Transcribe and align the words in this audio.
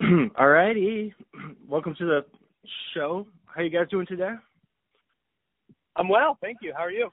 Alrighty, 0.40 1.12
welcome 1.68 1.94
to 1.96 2.06
the 2.06 2.24
show. 2.94 3.26
How 3.44 3.60
you 3.60 3.68
guys 3.68 3.86
doing 3.90 4.06
today? 4.06 4.32
I'm 5.94 6.08
well, 6.08 6.38
thank 6.40 6.58
you. 6.62 6.72
How 6.74 6.84
are 6.84 6.90
you? 6.90 7.10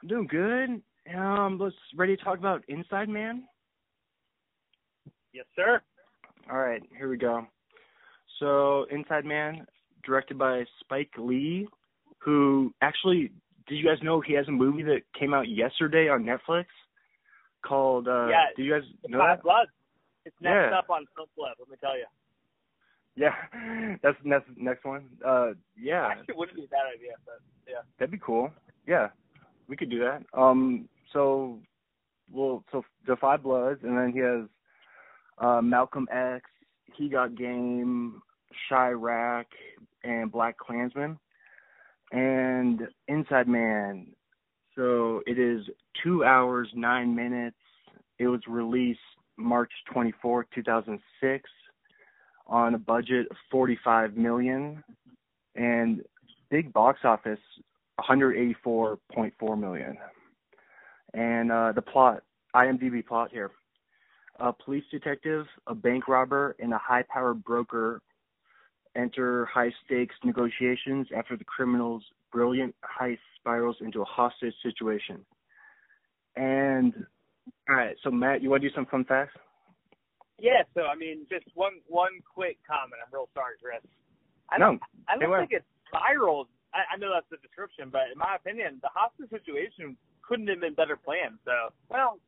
I'm 0.00 0.08
doing 0.08 0.28
good. 0.28 0.80
Um, 1.18 1.58
let's 1.60 1.74
ready 1.96 2.16
to 2.16 2.22
talk 2.22 2.38
about 2.38 2.62
Inside 2.68 3.08
Man. 3.08 3.44
Yes, 5.32 5.44
sir. 5.56 5.80
All 6.52 6.58
right, 6.58 6.82
here 6.96 7.08
we 7.08 7.16
go. 7.16 7.44
So, 8.38 8.84
Inside 8.92 9.24
Man, 9.24 9.66
directed 10.04 10.38
by 10.38 10.64
Spike 10.78 11.10
Lee, 11.18 11.66
who 12.18 12.72
actually, 12.80 13.32
did 13.66 13.74
you 13.74 13.84
guys 13.84 13.98
know 14.04 14.20
he 14.20 14.34
has 14.34 14.46
a 14.46 14.52
movie 14.52 14.84
that 14.84 15.00
came 15.18 15.34
out 15.34 15.48
yesterday 15.48 16.08
on 16.08 16.22
Netflix 16.22 16.66
called? 17.66 18.06
Uh, 18.06 18.28
yeah. 18.28 18.44
Do 18.56 18.62
you 18.62 18.72
guys 18.72 18.82
know 19.08 19.18
Five 19.18 19.38
that? 19.38 19.42
Blood. 19.42 19.66
It's 20.24 20.36
next 20.40 20.70
Yeah. 20.70 20.78
up 20.78 20.90
on 20.90 21.06
Film 21.14 21.28
Flip. 21.34 21.54
Let 21.58 21.68
me 21.68 21.76
tell 21.80 21.96
you. 21.96 22.06
Yeah, 23.14 23.34
that's 24.02 24.16
that's 24.24 24.44
next 24.56 24.84
one. 24.84 25.04
Uh, 25.24 25.52
yeah, 25.78 26.06
Actually, 26.12 26.34
wouldn't 26.36 26.56
be 26.56 26.64
a 26.64 26.68
bad 26.68 26.86
idea, 26.94 27.12
but 27.26 27.40
yeah. 27.68 27.82
that'd 27.98 28.10
be 28.10 28.18
cool. 28.18 28.50
Yeah, 28.86 29.08
we 29.68 29.76
could 29.76 29.90
do 29.90 29.98
that. 30.00 30.22
Um, 30.32 30.88
so, 31.12 31.58
well, 32.32 32.64
so 32.72 32.84
the 33.06 33.16
Five 33.16 33.42
Bloods, 33.42 33.80
and 33.82 33.96
then 33.98 34.12
he 34.12 34.20
has 34.20 34.48
uh, 35.38 35.60
Malcolm 35.60 36.08
X, 36.10 36.48
He 36.96 37.08
Got 37.10 37.34
Game, 37.36 38.22
Chi-Raq, 38.68 39.44
and 40.04 40.32
Black 40.32 40.56
Klansman, 40.56 41.18
and 42.12 42.88
Inside 43.08 43.46
Man. 43.48 44.06
So 44.74 45.22
it 45.26 45.38
is 45.38 45.66
two 46.02 46.24
hours 46.24 46.68
nine 46.74 47.14
minutes. 47.14 47.56
It 48.18 48.28
was 48.28 48.40
released 48.48 49.00
March 49.36 49.70
24, 49.92 50.46
2006, 50.54 51.50
on 52.46 52.74
a 52.74 52.78
budget 52.78 53.26
of 53.30 53.36
forty 53.50 53.78
five 53.84 54.16
million, 54.16 54.82
and 55.54 56.02
big 56.50 56.72
box 56.72 57.00
office 57.04 57.38
184.4 58.00 59.60
million. 59.60 59.96
And 61.14 61.52
uh, 61.52 61.72
the 61.72 61.82
plot, 61.82 62.22
IMDb 62.54 63.04
plot 63.04 63.30
here. 63.32 63.50
A 64.40 64.52
police 64.52 64.84
detective, 64.90 65.46
a 65.66 65.74
bank 65.74 66.08
robber, 66.08 66.56
and 66.58 66.72
a 66.72 66.78
high 66.78 67.04
powered 67.08 67.44
broker 67.44 68.00
enter 68.96 69.46
high 69.46 69.72
stakes 69.84 70.14
negotiations 70.24 71.06
after 71.16 71.36
the 71.36 71.44
criminal's 71.44 72.02
brilliant 72.30 72.74
heist 72.82 73.18
spirals 73.38 73.76
into 73.80 74.02
a 74.02 74.04
hostage 74.04 74.54
situation. 74.62 75.24
And, 76.36 77.06
all 77.68 77.76
right, 77.76 77.96
so 78.02 78.10
Matt, 78.10 78.42
you 78.42 78.50
want 78.50 78.62
to 78.62 78.68
do 78.68 78.74
some 78.74 78.86
fun 78.86 79.04
facts? 79.04 79.34
Yeah. 80.38 80.66
So 80.74 80.82
I 80.90 80.94
mean, 80.96 81.26
just 81.30 81.46
one 81.54 81.78
one 81.86 82.18
quick 82.26 82.58
comment. 82.66 82.98
I'm 82.98 83.12
real 83.12 83.28
sorry, 83.34 83.54
Chris. 83.62 83.78
I 84.50 84.58
No, 84.58 84.74
don't. 84.76 84.82
I 85.08 85.16
don't 85.16 85.38
think 85.38 85.52
it 85.52 85.64
spiraled. 85.86 86.48
I, 86.74 86.94
I 86.94 86.96
know 86.98 87.12
that's 87.14 87.28
the 87.30 87.38
description, 87.38 87.88
but 87.90 88.10
in 88.12 88.18
my 88.18 88.34
opinion, 88.36 88.80
the 88.82 88.90
hostage 88.92 89.30
situation 89.30 89.96
couldn't 90.26 90.48
have 90.48 90.60
been 90.60 90.74
better 90.74 90.96
planned. 90.96 91.38
So, 91.44 91.70
well, 91.88 92.18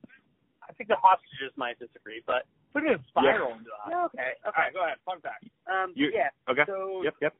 I 0.68 0.72
think 0.74 0.88
the 0.88 1.00
hostages 1.00 1.52
might 1.56 1.78
disagree, 1.78 2.22
but 2.26 2.44
couldn't 2.72 2.90
have 2.90 3.04
spiraled 3.08 3.58
into 3.58 3.70
that. 3.72 3.90
Yeah, 3.90 4.04
okay. 4.06 4.30
Okay. 4.46 4.66
Go 4.72 4.84
ahead. 4.84 4.98
Fun 5.04 5.20
fact. 5.20 5.44
Um, 5.66 5.92
You- 5.94 6.12
yeah. 6.12 6.30
Okay. 6.48 6.64
So 6.66 7.02
Yep, 7.02 7.14
yep. 7.20 7.34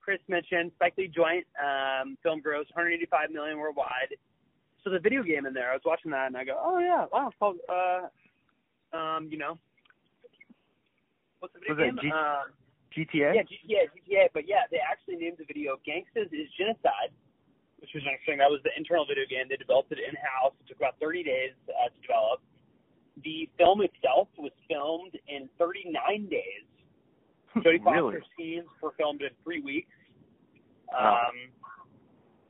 Chris 0.00 0.20
mentioned 0.28 0.72
Spike 0.76 0.94
Lee 0.96 1.08
joint 1.08 1.46
um, 1.60 2.16
film 2.22 2.40
gross 2.40 2.66
185 2.74 3.30
million 3.30 3.58
worldwide. 3.58 4.16
So 4.82 4.90
the 4.90 4.98
video 4.98 5.22
game 5.22 5.44
in 5.46 5.52
there, 5.52 5.70
I 5.70 5.74
was 5.74 5.84
watching 5.84 6.10
that 6.12 6.26
and 6.26 6.36
I 6.36 6.44
go, 6.44 6.56
oh 6.56 6.78
yeah, 6.78 7.04
wow, 7.12 7.30
called, 7.38 7.56
uh, 7.68 8.08
um, 8.96 9.28
you 9.30 9.36
know, 9.36 9.58
what's 11.40 11.54
the 11.54 11.60
video 11.60 11.92
Was 11.92 12.00
game? 12.00 12.10
G- 12.10 12.12
uh, 12.12 12.44
GTA? 12.90 13.34
yeah, 13.36 13.44
GTA, 13.44 13.82
GTA. 13.92 14.24
But 14.32 14.48
yeah, 14.48 14.64
they 14.70 14.78
actually 14.80 15.16
named 15.16 15.36
the 15.38 15.44
video 15.44 15.76
"Gangsters 15.84 16.28
is 16.32 16.48
Genocide," 16.56 17.12
which 17.78 17.90
was 17.94 18.02
interesting. 18.02 18.38
That 18.38 18.50
was 18.50 18.60
the 18.64 18.72
internal 18.76 19.04
video 19.06 19.24
game. 19.28 19.46
They 19.48 19.56
developed 19.56 19.92
it 19.92 20.00
in 20.00 20.16
house. 20.16 20.56
It 20.64 20.68
took 20.68 20.78
about 20.78 20.98
30 20.98 21.22
days 21.22 21.54
uh, 21.68 21.92
to 21.92 21.98
develop. 22.00 22.40
The 23.22 23.48
film 23.58 23.82
itself 23.84 24.28
was 24.38 24.52
filmed 24.66 25.12
in 25.28 25.48
39 25.58 25.92
days. 26.32 26.66
Jodie 27.62 27.84
really? 27.84 28.16
Scenes 28.38 28.66
were 28.82 28.96
filmed 28.96 29.22
in 29.22 29.30
three 29.44 29.60
weeks. 29.60 29.92
Wow. 30.92 31.30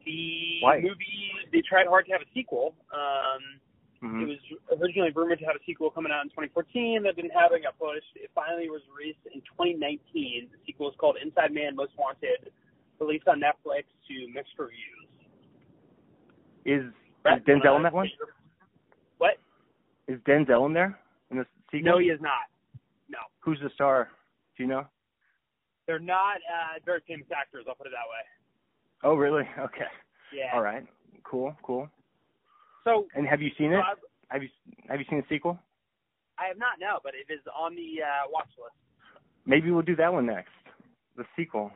The 0.05 0.59
Why? 0.63 0.81
movie 0.81 1.33
they 1.53 1.63
tried 1.63 1.87
hard 1.87 2.07
to 2.07 2.13
have 2.13 2.23
a 2.23 2.31
sequel. 2.35 2.75
Um, 2.93 3.61
Mhm. 4.03 4.23
It 4.23 4.29
was 4.73 4.81
originally 4.81 5.11
rumored 5.11 5.41
to 5.41 5.45
have 5.45 5.57
a 5.57 5.65
sequel 5.67 5.91
coming 5.91 6.11
out 6.11 6.25
in 6.25 6.31
2014 6.31 7.03
that 7.03 7.17
didn't 7.17 7.33
happen, 7.33 7.61
got 7.61 7.79
pushed. 7.79 8.17
It 8.17 8.31
finally 8.35 8.71
was 8.71 8.81
released 8.97 9.21
in 9.27 9.43
2019. 9.43 10.49
The 10.51 10.57
sequel 10.65 10.89
is 10.89 10.97
called 10.97 11.19
Inside 11.23 11.53
Man 11.53 11.77
Most 11.77 11.93
Wanted, 11.99 12.51
released 12.99 13.29
on 13.29 13.41
Netflix 13.41 13.85
to 14.09 14.27
mixed 14.33 14.59
reviews. 14.59 15.07
Is, 16.65 16.85
is 16.87 17.43
Denzel 17.45 17.77
in 17.77 17.83
that 17.83 17.93
one? 17.93 18.09
What? 19.19 19.37
Is 20.09 20.19
Denzel 20.21 20.65
in 20.65 20.73
there 20.73 20.99
in 21.31 21.37
the 21.37 21.47
sequel? 21.71 21.93
No, 21.93 21.99
he 21.99 22.07
is 22.09 22.21
not. 22.23 22.49
No, 23.11 23.19
Who's 23.41 23.61
the 23.61 23.69
star? 23.75 24.09
Do 24.57 24.63
you 24.63 24.69
know? 24.69 24.87
they're 25.87 25.99
not 25.99 26.37
uh, 26.49 26.79
very 26.87 27.01
famous 27.07 27.27
actors. 27.37 27.67
I'll 27.69 27.75
put 27.75 27.87
it 27.89 27.91
that 27.93 28.09
way. 28.09 28.23
Oh, 29.03 29.15
really? 29.15 29.45
Okay. 29.59 29.89
Yeah. 30.33 30.51
All 30.55 30.63
right. 30.63 30.87
Cool. 31.25 31.55
Cool. 31.63 31.89
So, 32.85 33.07
And 33.15 33.27
have 33.27 33.43
you 33.43 33.51
seen 33.59 33.73
so 33.73 33.79
it? 33.79 33.85
Have 34.29 34.43
you 34.43 34.49
Have 34.89 35.01
you 35.01 35.07
seen 35.11 35.19
the 35.19 35.35
sequel? 35.35 35.59
I 36.39 36.47
have 36.49 36.57
not 36.57 36.79
now, 36.81 36.99
but 37.03 37.13
it 37.15 37.31
is 37.33 37.41
on 37.59 37.75
the 37.75 38.01
uh, 38.03 38.31
watch 38.31 38.49
list. 38.57 38.77
Maybe 39.45 39.71
we'll 39.71 39.83
do 39.83 39.97
that 39.97 40.13
one 40.13 40.27
next. 40.27 40.53
The 41.17 41.25
sequel. 41.37 41.71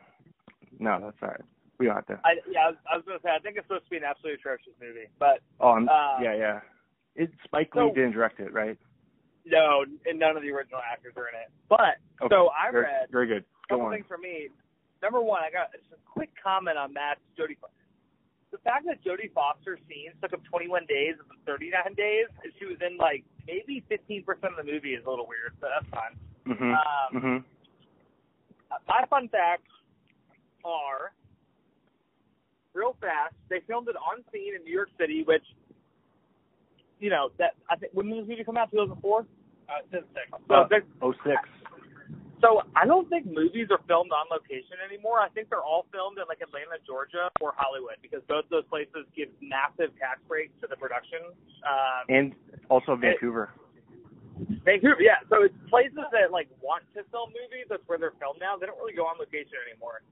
No, 0.79 0.99
that's 1.03 1.17
all 1.23 1.29
right. 1.31 1.41
We 1.79 1.87
don't 1.87 1.97
have 1.97 2.07
to. 2.07 2.21
I, 2.25 2.39
yeah, 2.49 2.61
I 2.67 2.69
was, 2.71 2.77
I 2.91 2.97
was 2.97 3.05
going 3.05 3.19
to 3.19 3.23
say, 3.23 3.31
I 3.35 3.41
think 3.41 3.57
it's 3.59 3.67
supposed 3.67 3.85
to 3.85 3.91
be 3.91 3.97
an 3.99 4.05
absolutely 4.05 4.39
atrocious 4.39 4.73
movie, 4.81 5.11
but 5.19 5.41
Oh, 5.61 5.75
uh, 5.85 6.23
yeah, 6.23 6.35
yeah. 6.37 6.61
It 7.17 7.31
Spike 7.45 7.75
Lee 7.75 7.91
so- 7.91 7.95
didn't 7.95 8.13
direct 8.13 8.39
it, 8.41 8.53
right? 8.55 8.79
no, 9.45 9.85
and 10.07 10.19
none 10.19 10.37
of 10.39 10.43
the 10.43 10.51
original 10.51 10.81
actors 10.81 11.13
are 11.19 11.29
in 11.29 11.35
it. 11.35 11.51
But 11.69 11.99
Okay. 12.23 12.31
so 12.33 12.49
I 12.55 12.71
very, 12.71 12.85
read 12.87 13.11
Very 13.11 13.27
good. 13.27 13.45
Go 13.69 13.77
couple 13.77 13.87
on. 13.87 13.93
things 13.93 14.07
for 14.09 14.17
me. 14.17 14.49
Number 15.05 15.21
one, 15.21 15.43
I 15.45 15.51
got 15.53 15.69
just 15.77 15.85
a 15.93 16.01
quick 16.09 16.31
comment 16.43 16.79
on 16.81 16.95
Matt's 16.97 17.21
Jodie. 17.37 17.61
The 18.51 18.57
fact 18.65 18.87
that 18.89 19.05
Jodie 19.05 19.29
Foster's 19.37 19.79
scenes 19.85 20.17
took 20.23 20.33
up 20.33 20.41
21 20.49 20.87
days 20.89 21.13
of 21.21 21.29
the 21.29 21.37
39 21.45 21.93
days, 21.93 22.25
and 22.43 22.49
she 22.59 22.65
was 22.65 22.81
in 22.81 22.97
like 22.97 23.21
maybe 23.47 23.85
15% 23.93 24.25
of 24.49 24.57
the 24.57 24.65
movie 24.65 24.95
is 24.97 25.05
a 25.05 25.11
little 25.11 25.29
weird, 25.29 25.53
but 25.61 25.69
that's 25.77 25.91
fine. 25.93 26.17
Mhm. 26.49 26.73
Um, 26.73 27.21
mhm. 27.21 27.45
Uh, 28.73 28.79
My 28.89 29.05
fun 29.11 29.29
facts 29.29 29.69
are 30.65 31.13
real 32.73 32.97
fast. 32.99 33.35
They 33.51 33.61
filmed 33.69 33.89
it 33.89 33.97
on 33.97 34.25
scene 34.33 34.55
in 34.57 34.65
New 34.65 34.73
York 34.73 34.89
City, 34.97 35.23
which 35.25 35.45
you 36.99 37.11
know 37.11 37.29
that 37.37 37.57
I 37.69 37.77
think 37.77 37.93
when 37.93 38.09
did 38.09 38.21
this 38.25 38.29
movie 38.29 38.45
come 38.45 38.57
out? 38.57 38.71
2004. 38.71 39.27
Uh, 39.69 39.81
2006. 39.91 40.31
So, 40.49 40.55
Uh, 40.55 40.69
they- 40.69 40.81
Oh 41.03 41.13
six. 41.25 41.37
So 42.45 42.61
I 42.77 42.85
don't 42.85 43.09
think 43.09 43.25
movies 43.25 43.73
are 43.73 43.81
filmed 43.89 44.13
on 44.13 44.29
location 44.29 44.77
anymore. 44.85 45.17
I 45.25 45.33
think 45.33 45.49
they're 45.49 45.65
all 45.65 45.89
filmed 45.89 46.21
in 46.21 46.29
like 46.29 46.45
Atlanta, 46.45 46.77
Georgia, 46.85 47.33
or 47.41 47.57
Hollywood 47.57 47.97
because 48.05 48.21
both 48.29 48.45
those 48.53 48.69
places 48.69 49.09
give 49.17 49.33
massive 49.41 49.97
tax 49.97 50.21
breaks 50.29 50.53
to 50.61 50.69
the 50.69 50.77
production. 50.77 51.25
Um, 51.65 52.05
And 52.13 52.27
also 52.69 53.01
Vancouver. 53.01 53.49
Vancouver, 54.61 55.01
yeah. 55.01 55.25
So 55.33 55.41
it's 55.49 55.57
places 55.73 56.05
that 56.13 56.29
like 56.29 56.53
want 56.61 56.85
to 56.93 57.01
film 57.09 57.33
movies. 57.33 57.65
That's 57.73 57.87
where 57.89 57.97
they're 57.97 58.19
filmed 58.21 58.45
now. 58.45 58.61
They 58.61 58.69
don't 58.69 58.77
really 58.77 58.93
go 58.93 59.09
on 59.09 59.17
location 59.17 59.57
anymore. 59.65 60.05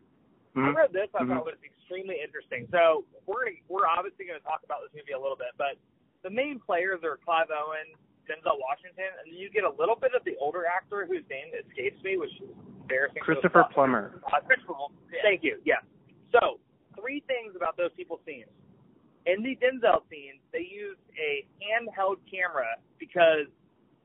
I 0.56 0.72
Mhm. 0.72 0.74
read 0.76 0.92
this. 0.92 1.08
I 1.12 1.24
Mhm. 1.24 1.28
thought 1.28 1.44
it 1.48 1.52
was 1.52 1.62
extremely 1.64 2.20
interesting. 2.20 2.68
So 2.72 3.04
we're 3.26 3.44
gonna, 3.44 3.60
we're 3.68 3.86
obviously 3.86 4.24
going 4.24 4.40
to 4.40 4.44
talk 4.44 4.62
about 4.64 4.80
this 4.82 4.92
movie 4.94 5.12
a 5.12 5.20
little 5.20 5.36
bit, 5.36 5.52
but 5.56 5.76
the 6.22 6.30
main 6.30 6.60
players 6.60 7.02
are 7.04 7.16
Clive 7.18 7.50
Owen, 7.50 7.92
Denzel 8.30 8.58
Washington, 8.62 9.10
and 9.22 9.30
then 9.32 9.38
you 9.38 9.50
get 9.50 9.64
a 9.64 9.74
little 9.78 9.96
bit 9.96 10.12
of 10.14 10.22
the 10.24 10.36
older 10.40 10.64
actor 10.66 11.06
whose 11.06 11.24
name 11.28 11.50
escapes 11.54 12.02
me, 12.02 12.16
which 12.16 12.32
is 12.40 12.50
embarrassing. 12.82 13.22
for 13.24 13.34
Christopher. 13.34 13.64
Plummer. 13.72 14.22
Uh, 14.26 14.40
Christopher. 14.46 14.74
Thank 15.22 15.42
you. 15.42 15.58
Yes. 15.64 15.82
So 16.30 16.58
three 16.98 17.22
things 17.26 17.54
about 17.56 17.76
those 17.76 17.90
people's 17.96 18.20
scenes. 18.26 18.50
In 19.26 19.42
the 19.42 19.54
Denzel 19.62 20.02
scenes, 20.10 20.42
they 20.52 20.66
used 20.66 21.02
a 21.14 21.46
handheld 21.62 22.18
camera 22.30 22.74
because 22.98 23.46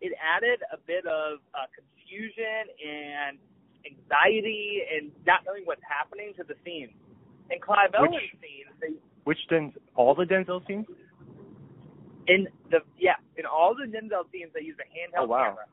it 0.01 0.13
added 0.21 0.61
a 0.73 0.77
bit 0.85 1.05
of 1.09 1.39
uh, 1.57 1.65
confusion 1.73 2.69
and 2.85 3.37
anxiety 3.85 4.81
and 4.93 5.11
not 5.25 5.41
knowing 5.45 5.63
what's 5.65 5.81
happening 5.87 6.33
to 6.37 6.43
the 6.43 6.53
scene. 6.65 6.93
In 7.49 7.59
Clive 7.59 7.91
Which- 7.97 8.11
Owen's 8.11 8.37
scenes, 8.41 8.73
they 8.81 8.93
Which 9.23 9.39
Den 9.49 9.73
all 9.95 10.13
the 10.13 10.25
Denzel 10.25 10.65
scenes? 10.67 10.85
In 12.27 12.47
the 12.71 12.79
yeah 12.97 13.15
in 13.37 13.45
all 13.45 13.75
the 13.75 13.87
Denzel 13.87 14.27
scenes 14.31 14.51
they 14.53 14.63
used 14.63 14.79
a 14.79 14.87
handheld 14.87 15.25
Oh, 15.25 15.27
wow. 15.27 15.55
camera. 15.55 15.65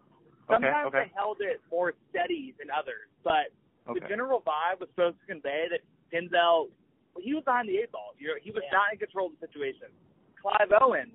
Sometimes 0.48 0.88
okay. 0.88 1.08
they 1.08 1.12
held 1.14 1.38
it 1.40 1.60
more 1.70 1.94
steady 2.10 2.54
than 2.58 2.68
others, 2.70 3.08
but 3.22 3.50
Okay. 3.88 4.00
the 4.00 4.08
general 4.08 4.40
vibe 4.40 4.80
was 4.80 4.88
supposed 4.90 5.20
to 5.20 5.26
convey 5.26 5.68
that 5.68 5.80
Denzel, 6.08 6.72
well, 7.12 7.20
he 7.22 7.34
was 7.34 7.44
behind 7.44 7.68
the 7.68 7.76
eight 7.76 7.92
ball. 7.92 8.14
You 8.16 8.28
know, 8.28 8.34
he 8.40 8.50
was 8.50 8.64
not 8.72 8.92
in 8.92 8.98
control 8.98 9.28
of 9.28 9.36
the 9.36 9.46
situation. 9.46 9.92
Clive 10.40 10.72
Owen, 10.80 11.12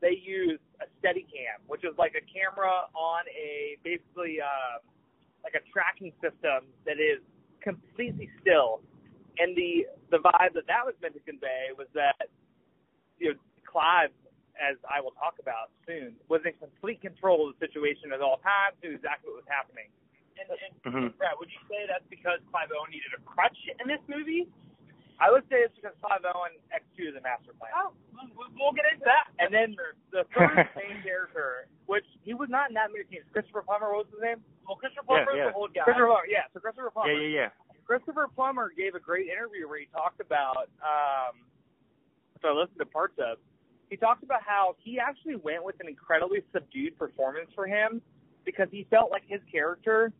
they 0.00 0.20
used 0.20 0.60
a 0.80 0.86
steady 0.98 1.24
cam, 1.32 1.64
which 1.66 1.84
is 1.84 1.96
like 1.96 2.12
a 2.12 2.24
camera 2.28 2.92
on 2.92 3.24
a 3.32 3.80
basically 3.82 4.36
uh, 4.40 4.84
like 5.42 5.56
a 5.56 5.64
tracking 5.72 6.12
system 6.20 6.68
that 6.84 7.00
is 7.00 7.24
completely 7.64 8.28
still. 8.40 8.80
And 9.38 9.56
the 9.56 9.88
the 10.10 10.18
vibe 10.18 10.52
that 10.54 10.68
that 10.68 10.84
was 10.84 10.94
meant 11.00 11.14
to 11.14 11.24
convey 11.24 11.72
was 11.76 11.88
that 11.94 12.28
you 13.18 13.32
know 13.32 13.38
Clive, 13.64 14.12
as 14.58 14.76
I 14.86 15.00
will 15.00 15.14
talk 15.18 15.36
about 15.42 15.74
soon, 15.86 16.14
was 16.28 16.40
in 16.46 16.54
complete 16.62 17.00
control 17.02 17.50
of 17.50 17.58
the 17.58 17.66
situation 17.66 18.12
at 18.14 18.22
all 18.22 18.38
times, 18.42 18.78
knew 18.82 18.94
exactly 18.94 19.30
what 19.34 19.42
was 19.42 19.50
happening. 19.50 19.90
And, 20.38 20.50
and 20.50 20.72
Mhm. 20.82 21.16
Brad, 21.18 21.38
would 21.38 21.50
you 21.50 21.62
say 21.70 21.86
that's 21.86 22.06
because 22.10 22.42
Clive 22.50 22.70
Owen 22.74 22.90
needed 22.90 23.14
a 23.14 23.22
crutch 23.22 23.56
in 23.78 23.86
this 23.86 24.02
movie? 24.10 24.46
I 25.22 25.30
would 25.30 25.46
say 25.46 25.62
it's 25.62 25.74
because 25.78 25.94
Clive 26.02 26.26
Owen 26.26 26.58
executed 26.74 27.14
the 27.14 27.22
master 27.22 27.54
plan. 27.54 27.70
Oh, 27.78 27.94
we'll, 28.34 28.50
we'll 28.58 28.74
get 28.74 28.82
into 28.90 29.06
that. 29.06 29.30
And 29.38 29.54
then 29.54 29.78
the 30.10 30.26
third 30.34 30.58
main 30.74 30.98
character, 31.06 31.70
which 31.86 32.06
he 32.26 32.34
was 32.34 32.50
not 32.50 32.66
in 32.70 32.74
that 32.74 32.90
many 32.90 33.06
scenes, 33.06 33.22
Christopher 33.30 33.62
Plummer, 33.62 33.94
what 33.94 34.10
was 34.10 34.12
his 34.18 34.22
name? 34.22 34.42
well, 34.66 34.74
Christopher 34.74 35.06
Plummer 35.06 35.32
yeah. 35.38 35.46
is 35.48 35.54
the 35.54 35.58
old 35.58 35.70
guy. 35.70 35.86
Christopher 35.86 36.10
Plummer, 36.10 36.26
yeah. 36.26 36.50
So 36.50 36.58
Christopher 36.58 36.90
Plummer. 36.90 37.12
Yeah, 37.14 37.28
yeah, 37.30 37.46
yeah. 37.46 37.50
Christopher 37.86 38.26
Plummer 38.26 38.72
gave 38.74 38.98
a 38.98 39.00
great 39.00 39.28
interview 39.30 39.68
where 39.68 39.78
he 39.78 39.86
talked 39.94 40.18
about, 40.18 40.66
um, 40.82 41.46
so 42.42 42.48
I 42.48 42.52
listened 42.52 42.78
to 42.82 42.86
parts 42.86 43.14
of. 43.22 43.38
He 43.90 43.96
talked 43.96 44.22
about 44.22 44.42
how 44.42 44.76
he 44.78 44.98
actually 44.98 45.36
went 45.36 45.64
with 45.64 45.76
an 45.80 45.88
incredibly 45.88 46.42
subdued 46.52 46.98
performance 46.98 47.50
for 47.54 47.66
him 47.66 48.00
because 48.44 48.68
he 48.70 48.86
felt 48.90 49.10
like 49.10 49.22
his 49.26 49.40
character, 49.50 50.12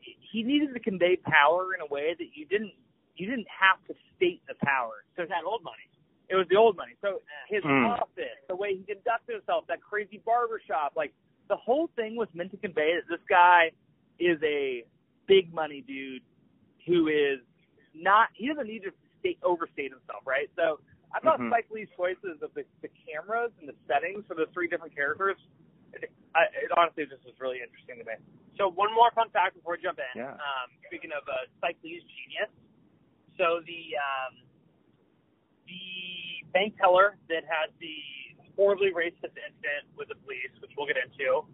he 0.00 0.42
needed 0.42 0.72
to 0.74 0.80
convey 0.80 1.16
power 1.16 1.74
in 1.74 1.80
a 1.80 1.86
way 1.86 2.14
that 2.18 2.28
you 2.34 2.46
didn't, 2.46 2.72
you 3.16 3.28
didn't 3.28 3.48
have 3.48 3.84
to 3.88 3.94
state 4.16 4.42
the 4.48 4.54
power. 4.64 5.04
So 5.16 5.22
it's 5.22 5.30
that 5.30 5.44
old 5.44 5.64
money. 5.64 5.88
It 6.28 6.36
was 6.36 6.46
the 6.50 6.56
old 6.56 6.76
money. 6.76 6.92
So 7.00 7.22
his 7.48 7.62
Hmm. 7.64 7.84
office, 7.86 8.38
the 8.48 8.56
way 8.56 8.76
he 8.76 8.82
conducted 8.82 9.34
himself, 9.34 9.66
that 9.68 9.80
crazy 9.80 10.18
barber 10.24 10.60
shop, 10.66 10.92
like 10.96 11.14
the 11.48 11.56
whole 11.56 11.88
thing 11.96 12.16
was 12.16 12.28
meant 12.34 12.50
to 12.50 12.56
convey 12.56 12.94
that 12.96 13.08
this 13.08 13.24
guy 13.28 13.70
is 14.18 14.38
a 14.42 14.84
big 15.26 15.52
money 15.52 15.82
dude 15.86 16.22
who 16.86 17.08
is 17.08 17.40
not 17.94 18.28
he 18.34 18.48
doesn't 18.48 18.66
need 18.66 18.82
to 18.82 18.92
state 19.20 19.38
overstate 19.42 19.90
himself, 19.90 20.22
right? 20.26 20.50
So 20.56 20.80
I 21.16 21.20
thought 21.20 21.40
Mhm. 21.40 21.48
Spike 21.48 21.70
Lee's 21.70 21.88
choices 21.96 22.42
of 22.42 22.52
the, 22.52 22.64
the 22.82 22.88
cameras 23.08 23.50
and 23.58 23.66
the 23.68 23.74
settings 23.88 24.26
for 24.26 24.34
the 24.34 24.44
three 24.52 24.68
different 24.68 24.94
characters, 24.94 25.38
it, 25.94 26.10
I, 26.34 26.44
it 26.52 26.70
honestly 26.76 27.06
just 27.06 27.24
was 27.24 27.32
really 27.40 27.62
interesting 27.64 27.96
to 27.98 28.04
me. 28.04 28.12
So 28.58 28.68
one 28.68 28.92
more 28.92 29.10
fun 29.12 29.30
fact 29.30 29.56
before 29.56 29.76
we 29.76 29.82
jump 29.82 29.98
in. 29.98 30.20
Yeah. 30.20 30.32
Um, 30.36 30.68
speaking 30.86 31.12
of 31.16 31.24
uh, 31.26 31.48
Spike 31.56 31.78
Lee's 31.82 32.02
genius, 32.04 32.52
so 33.40 33.60
the 33.64 33.96
um, 33.96 34.44
the 35.64 36.44
bank 36.52 36.76
teller 36.76 37.16
that 37.28 37.44
had 37.48 37.72
the 37.80 37.96
horribly 38.56 38.92
racist 38.92 39.32
incident 39.36 39.88
with 39.96 40.08
the 40.08 40.14
police, 40.16 40.52
which 40.60 40.70
we'll 40.76 40.86
get 40.86 40.96
into, 40.96 41.44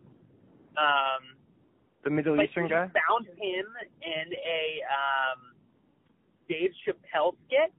um, 0.76 1.35
The 2.03 2.11
Middle 2.11 2.35
Spike 2.37 2.50
Eastern 2.50 2.65
Lee 2.65 2.70
guy. 2.70 2.91
found 2.94 3.26
him 3.38 3.67
in 4.03 4.26
a 4.35 4.82
um, 4.91 5.55
Dave 6.49 6.70
Chappelle 6.87 7.35
skit 7.47 7.73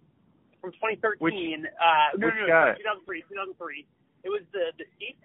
from 0.63 0.71
2013. 0.79 1.19
Which- 1.19 1.35
uh, 1.75 2.15
no, 2.15 2.31
which 2.31 2.39
no, 2.39 2.47
no, 2.47 2.71
guy? 2.71 2.79
2003, 2.79 3.27
2003. 3.27 3.83
It 4.23 4.31
was 4.31 4.47
the 4.55 4.71
the 4.79 4.87
Steep. 4.95 5.19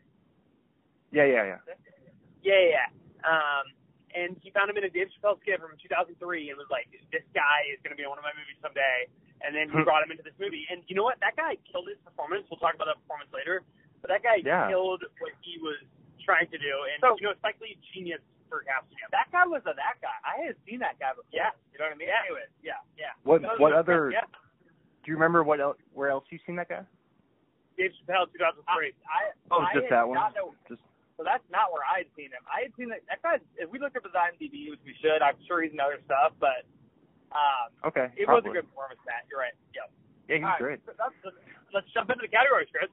Yeah, 1.14 1.24
yeah, 1.30 1.54
yeah. 1.54 1.60
Yeah, 2.42 2.58
yeah. 2.58 2.70
yeah. 2.74 2.88
Um, 3.22 3.64
and 4.18 4.34
he 4.42 4.50
found 4.50 4.66
him 4.66 4.76
in 4.76 4.84
a 4.84 4.90
Dave 4.90 5.06
Chappelle 5.14 5.38
skit 5.38 5.62
from 5.62 5.78
2003 5.78 6.50
and 6.50 6.58
was 6.58 6.66
like, 6.74 6.90
"This 7.14 7.22
guy 7.30 7.70
is 7.70 7.78
going 7.86 7.94
to 7.94 7.98
be 7.98 8.02
in 8.02 8.10
one 8.10 8.18
of 8.18 8.26
my 8.26 8.34
movies 8.34 8.58
someday." 8.58 9.06
And 9.46 9.54
then 9.54 9.70
he 9.70 9.78
Hmm. 9.78 9.86
brought 9.86 10.02
him 10.02 10.10
into 10.10 10.26
this 10.26 10.34
movie. 10.42 10.66
And 10.66 10.82
you 10.90 10.98
know 10.98 11.06
what? 11.06 11.20
That 11.22 11.36
guy 11.38 11.54
killed 11.70 11.86
his 11.86 11.98
performance. 12.02 12.42
We'll 12.50 12.58
talk 12.58 12.74
about 12.74 12.90
that 12.90 12.98
performance 13.06 13.30
later. 13.30 13.62
But 14.02 14.10
that 14.10 14.22
guy 14.26 14.42
Yeah. 14.42 14.66
killed 14.66 15.04
what 15.22 15.30
he 15.46 15.58
was 15.62 15.78
trying 16.26 16.48
to 16.50 16.58
do. 16.58 16.74
And 16.90 16.98
So- 17.00 17.14
you 17.22 17.28
know, 17.30 17.34
Spike 17.38 17.60
Lee 17.60 17.78
genius 17.94 18.20
for 18.48 18.62
casting 18.66 18.98
him. 18.98 19.06
That 19.12 19.30
guy 19.30 19.46
was 19.46 19.62
a 19.66 19.74
that 19.74 20.00
guy. 20.02 20.14
I 20.24 20.38
had 20.50 20.56
seen 20.66 20.80
that 20.80 20.98
guy 20.98 21.10
before. 21.14 21.24
Yeah. 21.30 21.50
You 21.72 21.78
know 21.78 21.84
what 21.86 21.92
I 21.92 21.96
mean? 21.96 22.08
Yeah. 22.08 22.22
Anyways, 22.26 22.48
yeah. 22.62 22.80
Yeah. 22.96 23.12
What 23.22 23.42
what 23.60 23.70
no, 23.70 23.78
other? 23.78 24.10
Yeah. 24.10 24.24
Do 25.08 25.16
you 25.16 25.16
remember 25.16 25.40
what 25.40 25.56
else? 25.56 25.80
Where 25.96 26.12
else 26.12 26.28
you've 26.28 26.44
seen 26.44 26.60
that 26.60 26.68
guy? 26.68 26.84
Dave 27.80 27.96
Chappelle, 28.04 28.28
2003. 28.28 28.60
I, 29.08 29.32
Oh, 29.48 29.64
I 29.64 29.72
just 29.72 29.88
that 29.88 30.04
one? 30.04 30.20
Know, 30.36 30.52
Just 30.68 30.84
so 31.16 31.24
that's 31.24 31.48
not 31.48 31.72
where 31.72 31.80
I 31.80 32.04
had 32.04 32.12
seen 32.12 32.28
him. 32.28 32.44
I 32.44 32.68
had 32.68 32.76
seen 32.76 32.92
that 32.92 33.00
that 33.08 33.24
guy. 33.24 33.40
If 33.56 33.72
we 33.72 33.80
looked 33.80 33.96
up 33.96 34.04
his 34.04 34.12
IMDb, 34.12 34.68
which 34.68 34.84
we 34.84 34.92
should, 35.00 35.24
I'm 35.24 35.40
sure 35.48 35.64
he's 35.64 35.72
in 35.72 35.80
other 35.80 35.96
stuff, 36.04 36.36
but 36.36 36.68
um, 37.32 37.72
okay. 37.88 38.12
it 38.20 38.28
was 38.28 38.44
a 38.44 38.52
probably. 38.52 38.60
good 38.60 38.68
performance. 38.68 39.00
Matt, 39.08 39.24
you're 39.32 39.40
right. 39.40 39.56
Yeah. 39.72 39.88
Yeah, 40.28 40.36
he's 40.36 40.44
All 40.44 40.52
right, 40.52 40.76
great. 40.76 40.80
so 40.84 40.92
that's- 40.92 41.40
Let's 41.72 41.88
jump 41.96 42.12
into 42.12 42.28
the 42.28 42.28
categories, 42.28 42.68
Chris. 42.68 42.92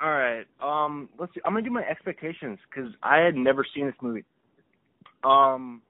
All 0.00 0.16
right. 0.16 0.48
Um, 0.64 1.12
let's. 1.20 1.36
See. 1.36 1.44
I'm 1.44 1.52
gonna 1.52 1.60
do 1.60 1.76
my 1.76 1.84
expectations 1.84 2.56
because 2.72 2.88
I 3.04 3.20
had 3.20 3.36
never 3.36 3.68
seen 3.68 3.84
this 3.84 4.00
movie. 4.00 4.24
Um, 5.28 5.84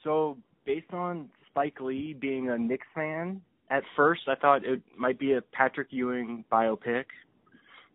so 0.00 0.40
based 0.64 0.96
on 0.96 1.28
Spike 1.52 1.76
Lee 1.80 2.16
being 2.16 2.48
a 2.48 2.56
Knicks 2.56 2.88
fan, 2.94 3.42
at 3.70 3.84
first 3.96 4.22
I 4.26 4.34
thought 4.34 4.64
it 4.64 4.82
might 4.96 5.18
be 5.18 5.34
a 5.34 5.40
Patrick 5.40 5.88
Ewing 5.90 6.44
biopic 6.52 7.04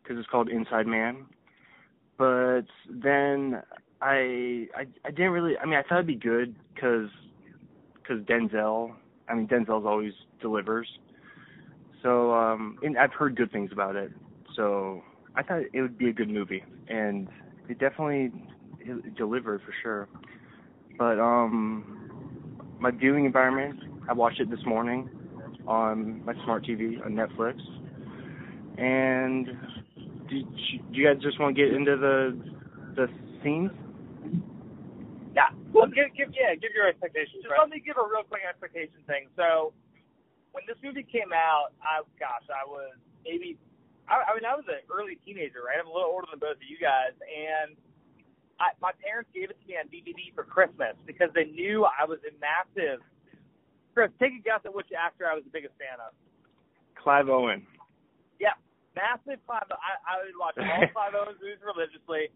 because 0.02 0.18
it's 0.18 0.28
called 0.30 0.50
Inside 0.50 0.88
Man. 0.88 1.26
But 2.18 2.64
then 2.90 3.62
I, 4.02 4.68
I 4.76 4.86
I 5.04 5.12
didn't 5.12 5.32
really. 5.32 5.58
I 5.58 5.66
mean, 5.66 5.76
I 5.76 5.84
thought 5.84 5.96
it'd 5.96 6.08
be 6.08 6.16
good 6.16 6.56
because 6.74 7.10
because 7.96 8.24
Denzel. 8.24 8.94
I 9.28 9.34
mean, 9.34 9.48
Denzel's 9.48 9.86
always 9.86 10.14
delivers. 10.40 10.88
So 12.04 12.34
um, 12.34 12.78
and 12.84 12.98
I've 12.98 13.14
heard 13.14 13.36
good 13.36 13.52
things 13.52 13.72
about 13.74 13.96
it. 13.96 14.12
So 14.56 15.02
I 15.36 15.44
thought 15.44 15.64
it 15.74 15.82
would 15.82 15.98
be 15.98 16.10
a 16.10 16.14
good 16.14 16.30
movie, 16.30 16.64
and 16.88 17.28
it 17.68 17.80
definitely 17.80 18.32
it 18.80 19.16
delivered 19.16 19.62
for 19.66 19.74
sure. 19.82 20.08
But 20.98 21.20
um, 21.20 22.70
my 22.80 22.92
viewing 22.92 23.26
environment, 23.26 23.80
I 24.08 24.14
watched 24.14 24.40
it 24.40 24.50
this 24.50 24.64
morning 24.66 25.10
on 25.68 26.24
my 26.26 26.34
smart 26.44 26.66
TV 26.66 27.04
on 27.06 27.14
Netflix. 27.14 27.60
And 28.78 29.46
do, 30.30 30.36
you- 30.36 30.80
do 30.92 30.94
you 31.00 31.06
guys 31.08 31.22
just 31.22 31.40
want 31.40 31.56
to 31.56 31.62
get 31.62 31.74
into 31.74 31.96
the 31.98 32.38
the 32.96 33.08
scenes? 33.44 33.72
Yeah. 35.36 35.52
Well, 35.74 35.88
give, 35.92 36.16
give 36.16 36.32
yeah, 36.32 36.56
give 36.56 36.72
your 36.74 36.88
expectations. 36.88 37.44
Just 37.44 37.52
Right. 37.52 37.60
let 37.60 37.70
me 37.70 37.84
give 37.84 37.98
a 38.00 38.04
real 38.08 38.24
quick 38.24 38.44
expectation 38.48 39.04
thing. 39.06 39.28
So, 39.36 39.74
when 40.56 40.64
this 40.68 40.80
movie 40.80 41.04
came 41.04 41.36
out, 41.36 41.76
I 41.84 42.00
gosh, 42.16 42.48
I 42.48 42.64
was 42.64 42.96
maybe, 43.28 43.60
I, 44.08 44.32
I 44.32 44.36
mean, 44.36 44.48
I 44.48 44.56
was 44.56 44.64
an 44.72 44.80
early 44.88 45.20
teenager, 45.28 45.60
right? 45.68 45.76
I'm 45.76 45.88
a 45.88 45.92
little 45.92 46.08
older 46.08 46.28
than 46.32 46.40
both 46.40 46.56
of 46.56 46.64
you 46.64 46.80
guys, 46.80 47.12
and 47.20 47.76
I, 48.64 48.72
my 48.80 48.96
parents 49.04 49.28
gave 49.36 49.52
it 49.52 49.60
to 49.60 49.66
me 49.68 49.76
on 49.76 49.92
DVD 49.92 50.32
for 50.32 50.48
Christmas 50.48 50.96
because 51.04 51.28
they 51.36 51.52
knew 51.52 51.84
I 51.84 52.08
was 52.08 52.20
a 52.24 52.32
massive. 52.40 53.04
Chris, 53.96 54.12
take 54.20 54.36
a 54.36 54.44
guess 54.44 54.60
at 54.68 54.76
which 54.76 54.92
actor 54.92 55.24
I 55.24 55.34
was 55.40 55.48
the 55.48 55.56
biggest 55.56 55.74
fan 55.80 55.96
of. 56.04 56.12
Clive 57.00 57.32
Owen. 57.32 57.64
Yeah, 58.44 58.60
massive 58.92 59.40
Clive. 59.48 59.72
I, 59.72 59.96
I 60.04 60.14
would 60.20 60.36
watch 60.36 60.60
all 60.60 60.84
Clive 60.94 61.16
Owen's 61.16 61.40
movies 61.40 61.64
religiously. 61.64 62.28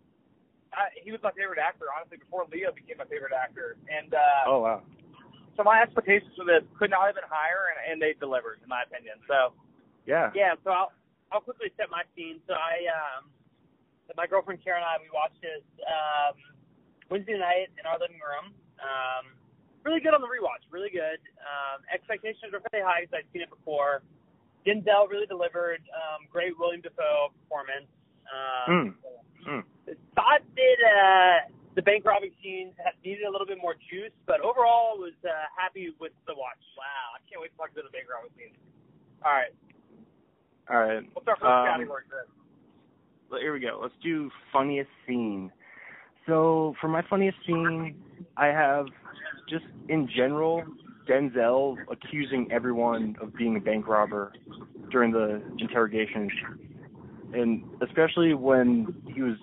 I, 0.72 0.88
he 1.04 1.12
was 1.12 1.20
my 1.20 1.36
favorite 1.36 1.60
actor, 1.60 1.92
honestly, 1.92 2.16
before 2.22 2.48
Leo 2.48 2.72
became 2.72 2.96
my 3.02 3.10
favorite 3.12 3.36
actor. 3.36 3.76
And 3.92 4.14
uh, 4.16 4.48
Oh 4.48 4.64
wow. 4.64 4.80
so 5.60 5.68
my 5.68 5.84
expectations 5.84 6.32
for 6.40 6.48
this 6.48 6.64
could 6.80 6.94
not 6.94 7.12
have 7.12 7.18
been 7.20 7.28
higher, 7.28 7.74
and, 7.76 7.78
and 7.92 7.96
they 8.00 8.16
delivered, 8.16 8.64
in 8.64 8.70
my 8.72 8.88
opinion. 8.88 9.20
So 9.28 9.52
Yeah. 10.08 10.32
Yeah, 10.32 10.56
so 10.64 10.72
I'll 10.72 10.92
I'll 11.34 11.42
quickly 11.44 11.74
set 11.76 11.92
my 11.92 12.08
scene. 12.16 12.40
So 12.48 12.56
I 12.56 12.88
um 12.90 13.28
my 14.18 14.26
girlfriend 14.26 14.64
Karen 14.64 14.82
and 14.82 14.90
I 14.90 14.96
we 15.02 15.10
watched 15.14 15.42
this 15.44 15.66
um 15.86 16.38
Wednesday 17.12 17.36
night 17.38 17.70
in 17.76 17.84
our 17.90 18.00
living 18.00 18.22
room. 18.22 18.54
Um 18.80 19.34
really 19.86 20.00
good 20.00 20.14
on 20.14 20.22
the 20.22 20.28
rewatch, 20.28 20.64
really 20.72 20.90
good. 20.92 21.20
Um 21.44 21.82
expectations 21.94 22.52
were 22.52 22.60
pretty 22.60 22.84
high 22.84 23.02
because 23.08 23.24
I'd 23.24 23.30
seen 23.34 23.42
it 23.42 23.50
before. 23.50 24.02
Denzel 24.68 25.08
really 25.10 25.26
delivered, 25.26 25.80
um, 25.96 26.28
great 26.30 26.52
Willem 26.60 26.82
Dafoe 26.82 27.32
performance. 27.44 27.88
Um 28.30 28.96
Mm. 29.48 29.64
Mm. 29.88 29.96
thought 30.16 30.42
that 30.56 30.80
uh 30.84 31.52
the 31.76 31.82
bank 31.84 32.04
robbing 32.04 32.32
scenes 32.44 32.74
needed 33.06 33.24
a 33.24 33.32
little 33.32 33.48
bit 33.48 33.58
more 33.62 33.76
juice, 33.90 34.12
but 34.26 34.42
overall 34.42 34.98
was 34.98 35.14
uh, 35.24 35.30
happy 35.56 35.94
with 36.00 36.12
the 36.28 36.34
watch. 36.36 36.60
wow, 36.76 37.16
I 37.16 37.20
can't 37.30 37.40
wait 37.40 37.52
to 37.52 37.58
talk 37.58 37.70
to 37.76 37.82
the 37.82 37.94
big 37.94 38.10
round 38.10 38.28
scene. 38.36 38.52
All 39.24 39.32
right, 39.32 39.54
All 40.70 40.82
right. 40.82 41.08
what's 41.14 41.28
our 41.28 41.38
first 41.38 41.46
Um, 41.48 41.68
category, 41.68 42.04
Chris? 42.10 42.28
Here 43.40 43.54
we 43.54 43.60
go. 43.62 43.80
Let's 43.82 43.94
do 44.04 44.30
funniest 44.52 44.90
scene. 45.08 45.52
So 46.26 46.76
for 46.82 46.88
my 46.90 47.02
funniest 47.10 47.38
scene, 47.46 47.96
I 48.36 48.48
have 48.48 48.88
just 49.50 49.66
in 49.88 50.08
general 50.16 50.64
Denzel 51.08 51.78
accusing 51.92 52.52
everyone 52.52 53.16
of 53.22 53.36
being 53.36 53.58
a 53.58 53.60
bank 53.60 53.88
robber 53.88 54.32
during 54.92 55.12
the 55.12 55.42
interrogation, 55.58 56.30
and 57.34 57.64
especially 57.82 58.34
when 58.34 58.94
he 59.14 59.22
was 59.22 59.36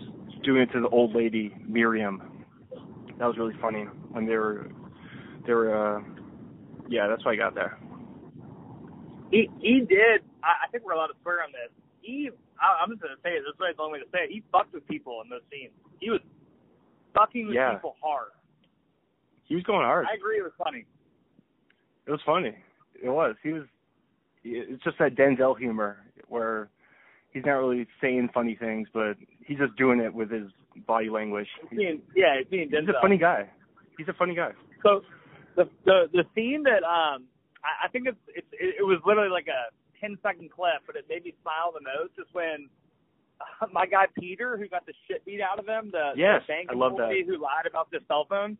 doing 0.44 0.62
it 0.62 0.72
to 0.72 0.80
the 0.80 0.88
old 0.88 1.14
lady 1.14 1.54
Miriam. 1.66 2.44
That 3.18 3.26
was 3.26 3.36
really 3.38 3.56
funny 3.60 3.84
when 4.12 4.26
they 4.26 4.36
were 4.36 4.68
they 5.46 5.52
were. 5.54 5.96
Uh, 5.98 6.02
yeah, 6.88 7.08
that's 7.08 7.24
what 7.24 7.32
I 7.32 7.36
got 7.36 7.54
there. 7.54 7.78
He 9.30 9.50
he 9.60 9.80
did. 9.80 10.22
I, 10.42 10.66
I 10.66 10.70
think 10.70 10.84
we're 10.84 10.92
allowed 10.92 11.08
to 11.08 11.18
swear 11.22 11.42
on 11.42 11.50
this. 11.50 11.72
He, 12.00 12.30
I, 12.60 12.82
I'm 12.82 12.90
just 12.90 13.02
gonna 13.02 13.14
say 13.24 13.30
it. 13.30 13.42
This 13.42 13.54
is 13.54 13.76
the 13.76 13.82
only 13.82 13.98
way 13.98 14.04
to 14.04 14.10
say 14.12 14.18
it. 14.24 14.30
He 14.30 14.42
fucked 14.52 14.72
with 14.72 14.86
people 14.86 15.20
in 15.24 15.30
those 15.30 15.42
scenes. 15.50 15.72
He 15.98 16.10
was 16.10 16.20
fucking 17.14 17.46
with 17.46 17.56
Yeah. 17.56 17.74
people 17.74 17.96
hard. 18.02 18.30
He 19.46 19.54
was 19.54 19.64
going 19.64 19.84
hard. 19.84 20.06
I 20.10 20.16
agree. 20.16 20.38
It 20.38 20.42
was 20.42 20.52
funny. 20.58 20.84
It 22.06 22.10
was 22.10 22.20
funny. 22.24 22.56
It 23.02 23.08
was. 23.08 23.34
He 23.42 23.52
was. 23.52 23.64
It's 24.44 24.82
just 24.84 24.98
that 24.98 25.16
Denzel 25.16 25.58
humor 25.58 25.98
where 26.28 26.68
he's 27.32 27.44
not 27.44 27.54
really 27.54 27.86
saying 28.00 28.30
funny 28.32 28.56
things, 28.58 28.88
but 28.94 29.16
he's 29.44 29.58
just 29.58 29.76
doing 29.76 30.00
it 30.00 30.14
with 30.14 30.30
his 30.30 30.48
body 30.86 31.10
language. 31.10 31.48
He's 31.70 31.78
being, 31.78 32.02
yeah, 32.14 32.38
he's 32.38 32.48
being 32.48 32.68
Denzel. 32.68 32.80
He's 32.80 32.96
a 32.96 33.02
funny 33.02 33.18
guy. 33.18 33.50
He's 33.98 34.08
a 34.08 34.14
funny 34.14 34.34
guy. 34.34 34.52
So 34.82 35.02
the 35.56 35.64
the 35.84 36.08
the 36.12 36.24
scene 36.34 36.62
that 36.64 36.84
um 36.86 37.24
I, 37.64 37.86
I 37.86 37.88
think 37.88 38.06
it's, 38.06 38.18
it's 38.28 38.46
it, 38.52 38.76
it 38.80 38.82
was 38.86 39.00
literally 39.04 39.30
like 39.30 39.48
a 39.48 39.72
ten 40.00 40.16
second 40.22 40.50
clip, 40.50 40.86
but 40.86 40.96
it 40.96 41.06
made 41.08 41.24
me 41.24 41.34
smile 41.42 41.72
the 41.74 41.82
most 41.82 42.12
is 42.18 42.28
when 42.32 42.68
uh, 43.40 43.66
my 43.72 43.86
guy 43.86 44.06
Peter, 44.18 44.56
who 44.56 44.68
got 44.68 44.86
the 44.86 44.94
shit 45.08 45.24
beat 45.24 45.40
out 45.40 45.58
of 45.58 45.66
him, 45.66 45.90
the, 45.90 46.12
yes, 46.16 46.42
the 46.46 46.52
bank 46.52 46.68
I 46.70 46.74
love 46.74 46.96
that. 46.96 47.10
employee 47.10 47.24
who 47.26 47.42
lied 47.42 47.66
about 47.68 47.90
the 47.90 48.00
cell 48.06 48.26
phone, 48.28 48.56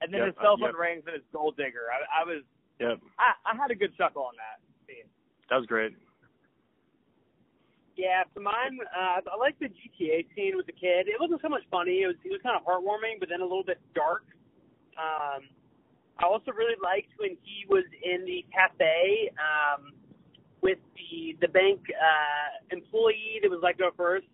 and 0.00 0.12
then 0.12 0.20
Yep, 0.20 0.26
his 0.34 0.36
cell 0.42 0.54
uh, 0.54 0.68
phone 0.68 0.76
yep. 0.76 0.80
rings 0.80 1.02
and 1.06 1.16
it's 1.16 1.24
Gold 1.32 1.56
Digger. 1.56 1.88
I, 1.92 2.22
I 2.22 2.24
was 2.24 2.42
Yep, 2.80 3.00
I, 3.18 3.32
I 3.48 3.56
had 3.56 3.70
a 3.70 3.74
good 3.74 3.96
chuckle 3.96 4.22
on 4.28 4.34
that 4.36 4.60
scene. 4.86 5.08
that 5.48 5.56
was 5.56 5.66
great. 5.66 5.96
Yeah, 7.96 8.24
for 8.34 8.40
mine, 8.40 8.76
uh, 8.92 9.24
I 9.24 9.36
like 9.40 9.58
the 9.58 9.72
GTA 9.72 10.28
scene 10.36 10.52
with 10.54 10.66
the 10.66 10.76
kid. 10.76 11.08
It 11.08 11.16
wasn't 11.18 11.40
so 11.40 11.48
much 11.48 11.64
funny. 11.70 12.04
It 12.04 12.08
was 12.12 12.16
it 12.24 12.28
was 12.28 12.40
kind 12.44 12.52
of 12.52 12.60
heartwarming, 12.68 13.16
but 13.20 13.30
then 13.32 13.40
a 13.40 13.48
little 13.48 13.64
bit 13.64 13.80
dark. 13.94 14.28
Um, 15.00 15.48
I 16.20 16.24
also 16.24 16.52
really 16.52 16.76
liked 16.82 17.08
when 17.16 17.36
he 17.40 17.64
was 17.68 17.84
in 18.04 18.24
the 18.28 18.44
cafe 18.52 19.32
um, 19.40 19.92
with 20.60 20.78
the 20.92 21.40
the 21.40 21.48
bank 21.48 21.80
uh, 21.88 22.60
employee 22.68 23.40
that 23.40 23.48
was 23.48 23.60
let 23.62 23.78
go 23.78 23.88
first. 23.96 24.28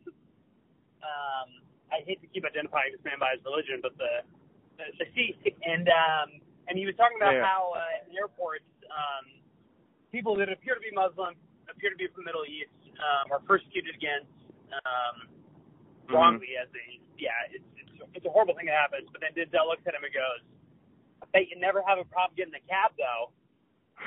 Um, 1.03 1.63
I 1.95 2.03
hate 2.07 2.21
to 2.23 2.27
keep 2.27 2.43
identifying 2.43 2.91
this 2.91 3.05
man 3.05 3.23
by 3.23 3.35
his 3.39 3.45
religion, 3.47 3.79
but 3.79 3.95
the 3.95 4.27
the, 4.79 4.87
the 4.99 5.07
Sikh, 5.15 5.41
and 5.65 5.89
um, 5.89 6.29
and 6.69 6.79
he 6.79 6.87
was 6.87 6.95
talking 6.97 7.19
about 7.19 7.37
Yeah, 7.37 7.45
how 7.45 7.73
uh, 7.77 8.09
in 8.09 8.17
airports 8.17 8.69
um, 8.89 9.41
people 10.11 10.37
that 10.39 10.49
appear 10.49 10.75
to 10.75 10.83
be 10.83 10.93
Muslim 10.93 11.35
appear 11.71 11.91
to 11.91 11.99
be 11.99 12.07
from 12.13 12.25
the 12.25 12.29
Middle 12.31 12.47
East 12.47 12.73
um, 13.01 13.33
are 13.33 13.41
persecuted 13.43 13.95
against 13.97 14.31
um, 14.85 15.29
Mhm. 16.03 16.19
wrongly 16.19 16.59
as 16.59 16.67
a 16.75 16.99
yeah 17.17 17.31
it's, 17.55 17.65
it's 17.79 17.93
it's 18.19 18.27
a 18.27 18.33
horrible 18.33 18.55
thing 18.55 18.67
that 18.67 18.77
happens. 18.77 19.09
But 19.13 19.23
then 19.23 19.33
Denzel 19.39 19.71
looks 19.71 19.87
at 19.87 19.95
him 19.95 20.03
and 20.03 20.13
goes, 20.13 20.43
"I 21.23 21.27
bet 21.33 21.49
you 21.49 21.57
never 21.57 21.83
have 21.87 21.99
a 21.99 22.05
problem 22.05 22.35
getting 22.37 22.55
a 22.55 22.65
cab 22.67 22.93
though." 22.99 23.31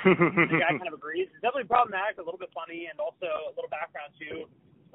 the 0.04 0.60
guy 0.60 0.76
kind 0.78 0.88
of 0.88 0.94
agrees. 0.94 1.32
It's 1.32 1.42
definitely 1.42 1.72
problematic, 1.72 2.20
a 2.20 2.26
little 2.26 2.38
bit 2.38 2.52
funny, 2.54 2.92
and 2.92 3.00
also 3.00 3.26
a 3.26 3.54
little 3.56 3.72
background 3.72 4.12
too. 4.20 4.46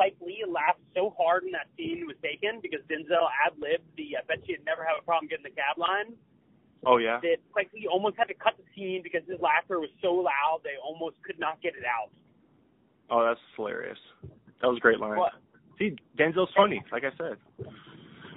Spike 0.01 0.17
Lee 0.25 0.41
laughed 0.49 0.81
so 0.97 1.13
hard 1.13 1.45
when 1.45 1.53
that 1.53 1.69
scene 1.77 2.09
was 2.09 2.17
taken 2.25 2.65
because 2.65 2.81
Denzel 2.89 3.29
ad 3.45 3.53
libbed 3.61 3.85
the 4.01 4.17
"I 4.17 4.25
bet 4.25 4.41
you'd 4.49 4.65
never 4.65 4.81
have 4.81 4.97
a 4.97 5.05
problem 5.05 5.29
getting 5.29 5.45
the 5.45 5.53
cab" 5.53 5.77
line. 5.77 6.17
oh 6.89 6.97
yeah. 6.97 7.21
That 7.21 7.45
Spike 7.53 7.69
Lee 7.77 7.85
almost 7.85 8.17
had 8.17 8.33
to 8.33 8.35
cut 8.41 8.57
the 8.57 8.65
scene 8.73 9.05
because 9.05 9.21
his 9.29 9.37
laughter 9.45 9.77
was 9.77 9.93
so 10.01 10.17
loud 10.17 10.65
they 10.65 10.81
almost 10.81 11.21
could 11.21 11.37
not 11.37 11.61
get 11.61 11.77
it 11.77 11.85
out. 11.85 12.09
Oh, 13.13 13.21
that's 13.29 13.45
hilarious. 13.61 14.01
That 14.65 14.73
was 14.73 14.81
a 14.81 14.81
great 14.81 15.01
line. 15.05 15.21
What? 15.21 15.37
See, 15.77 16.01
Denzel's 16.17 16.49
funny, 16.57 16.81
like 16.93 17.05
I 17.05 17.13
said. 17.21 17.37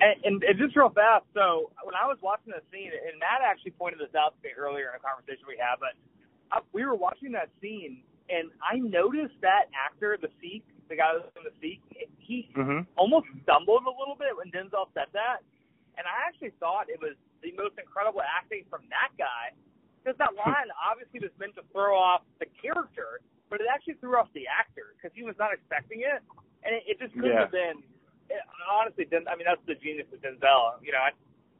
And, 0.03 0.15
and, 0.27 0.35
and 0.43 0.59
just 0.59 0.75
real 0.75 0.91
fast, 0.91 1.23
so 1.31 1.71
when 1.87 1.95
I 1.95 2.03
was 2.07 2.17
watching 2.19 2.51
the 2.51 2.59
scene, 2.73 2.91
and 2.91 3.15
Matt 3.23 3.39
actually 3.39 3.71
pointed 3.71 4.03
this 4.03 4.11
out 4.17 4.35
to 4.35 4.39
me 4.43 4.51
earlier 4.57 4.91
in 4.91 4.99
a 4.99 5.03
conversation 5.03 5.47
we 5.47 5.55
had, 5.55 5.79
but 5.79 5.95
I, 6.51 6.59
we 6.73 6.83
were 6.83 6.95
watching 6.97 7.31
that 7.37 7.47
scene, 7.61 8.03
and 8.27 8.49
I 8.59 8.79
noticed 8.83 9.37
that 9.45 9.71
actor, 9.71 10.17
the 10.19 10.27
Sikh, 10.41 10.65
the 10.89 10.95
guy 10.95 11.13
who 11.13 11.21
was 11.23 11.31
in 11.37 11.43
the 11.43 11.55
Sikh, 11.61 11.81
he 12.19 12.49
Mhm. 12.55 12.87
almost 12.95 13.27
stumbled 13.43 13.85
a 13.85 13.89
little 13.89 14.15
bit 14.15 14.35
when 14.35 14.51
Denzel 14.51 14.89
said 14.93 15.07
that, 15.13 15.41
and 15.97 16.07
I 16.07 16.27
actually 16.27 16.51
thought 16.59 16.89
it 16.89 17.01
was 17.01 17.15
the 17.41 17.51
most 17.53 17.77
incredible 17.77 18.21
acting 18.21 18.65
from 18.69 18.87
that 18.89 19.11
guy, 19.17 19.51
because 20.01 20.17
that 20.17 20.33
line 20.45 20.71
obviously 20.79 21.19
was 21.19 21.31
meant 21.39 21.55
to 21.55 21.63
throw 21.71 21.97
off 21.97 22.23
the 22.39 22.45
character, 22.61 23.19
but 23.49 23.61
it 23.61 23.67
actually 23.67 23.95
threw 23.95 24.17
off 24.17 24.31
the 24.33 24.47
actor 24.47 24.95
because 24.95 25.13
he 25.15 25.23
was 25.23 25.37
not 25.37 25.53
expecting 25.53 26.01
it, 26.01 26.21
and 26.63 26.75
it, 26.75 26.83
it 26.87 26.99
just 26.99 27.13
couldn't 27.15 27.31
Yeah. 27.31 27.41
have 27.41 27.51
been. 27.51 27.83
It, 28.29 28.41
honestly, 28.71 29.05
Den, 29.05 29.27
I 29.27 29.35
mean 29.35 29.45
that's 29.45 29.63
the 29.67 29.75
genius 29.75 30.07
of 30.13 30.21
Denzel. 30.21 30.81
You 30.81 30.93
know, 30.93 30.99
I, 30.99 31.11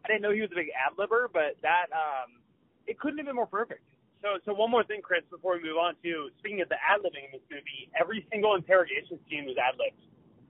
I 0.04 0.08
didn't 0.08 0.22
know 0.22 0.32
he 0.32 0.42
was 0.42 0.52
a 0.52 0.56
big 0.56 0.72
ad 0.72 0.96
libber, 0.98 1.28
but 1.32 1.60
that 1.62 1.92
um, 1.92 2.40
it 2.88 3.00
couldn't 3.00 3.18
have 3.20 3.28
been 3.28 3.36
more 3.36 3.48
perfect. 3.48 3.84
So, 4.24 4.40
so 4.48 4.56
one 4.56 4.72
more 4.72 4.88
thing, 4.88 5.04
Chris, 5.04 5.20
before 5.28 5.60
we 5.60 5.68
move 5.68 5.76
on 5.76 6.00
to 6.00 6.32
speaking 6.40 6.64
of 6.64 6.72
the 6.72 6.80
ad 6.80 7.04
libbing 7.04 7.28
in 7.28 7.32
this 7.36 7.44
movie, 7.52 7.92
every 7.92 8.24
single 8.32 8.56
interrogation 8.56 9.20
scene 9.28 9.44
was 9.44 9.60
ad 9.60 9.76
libbed. 9.76 10.00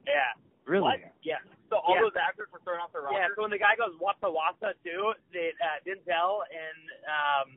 Yeah. 0.05 0.37
Really? 0.69 1.01
Yeah. 1.25 1.41
So 1.73 1.81
all 1.81 1.97
Yeah. 1.97 2.05
those 2.05 2.15
actors 2.15 2.53
were 2.53 2.61
throwing 2.61 2.79
off 2.85 2.93
their 2.93 3.01
roster. 3.01 3.17
Yeah, 3.17 3.33
so 3.33 3.41
when 3.41 3.49
the 3.49 3.57
guy 3.57 3.73
goes 3.73 3.97
wassa 3.97 4.29
wassa 4.29 4.77
too, 4.85 5.17
that 5.33 5.53
uh, 5.57 5.81
Denzel 5.89 6.45
and 6.53 6.79
um, 7.09 7.47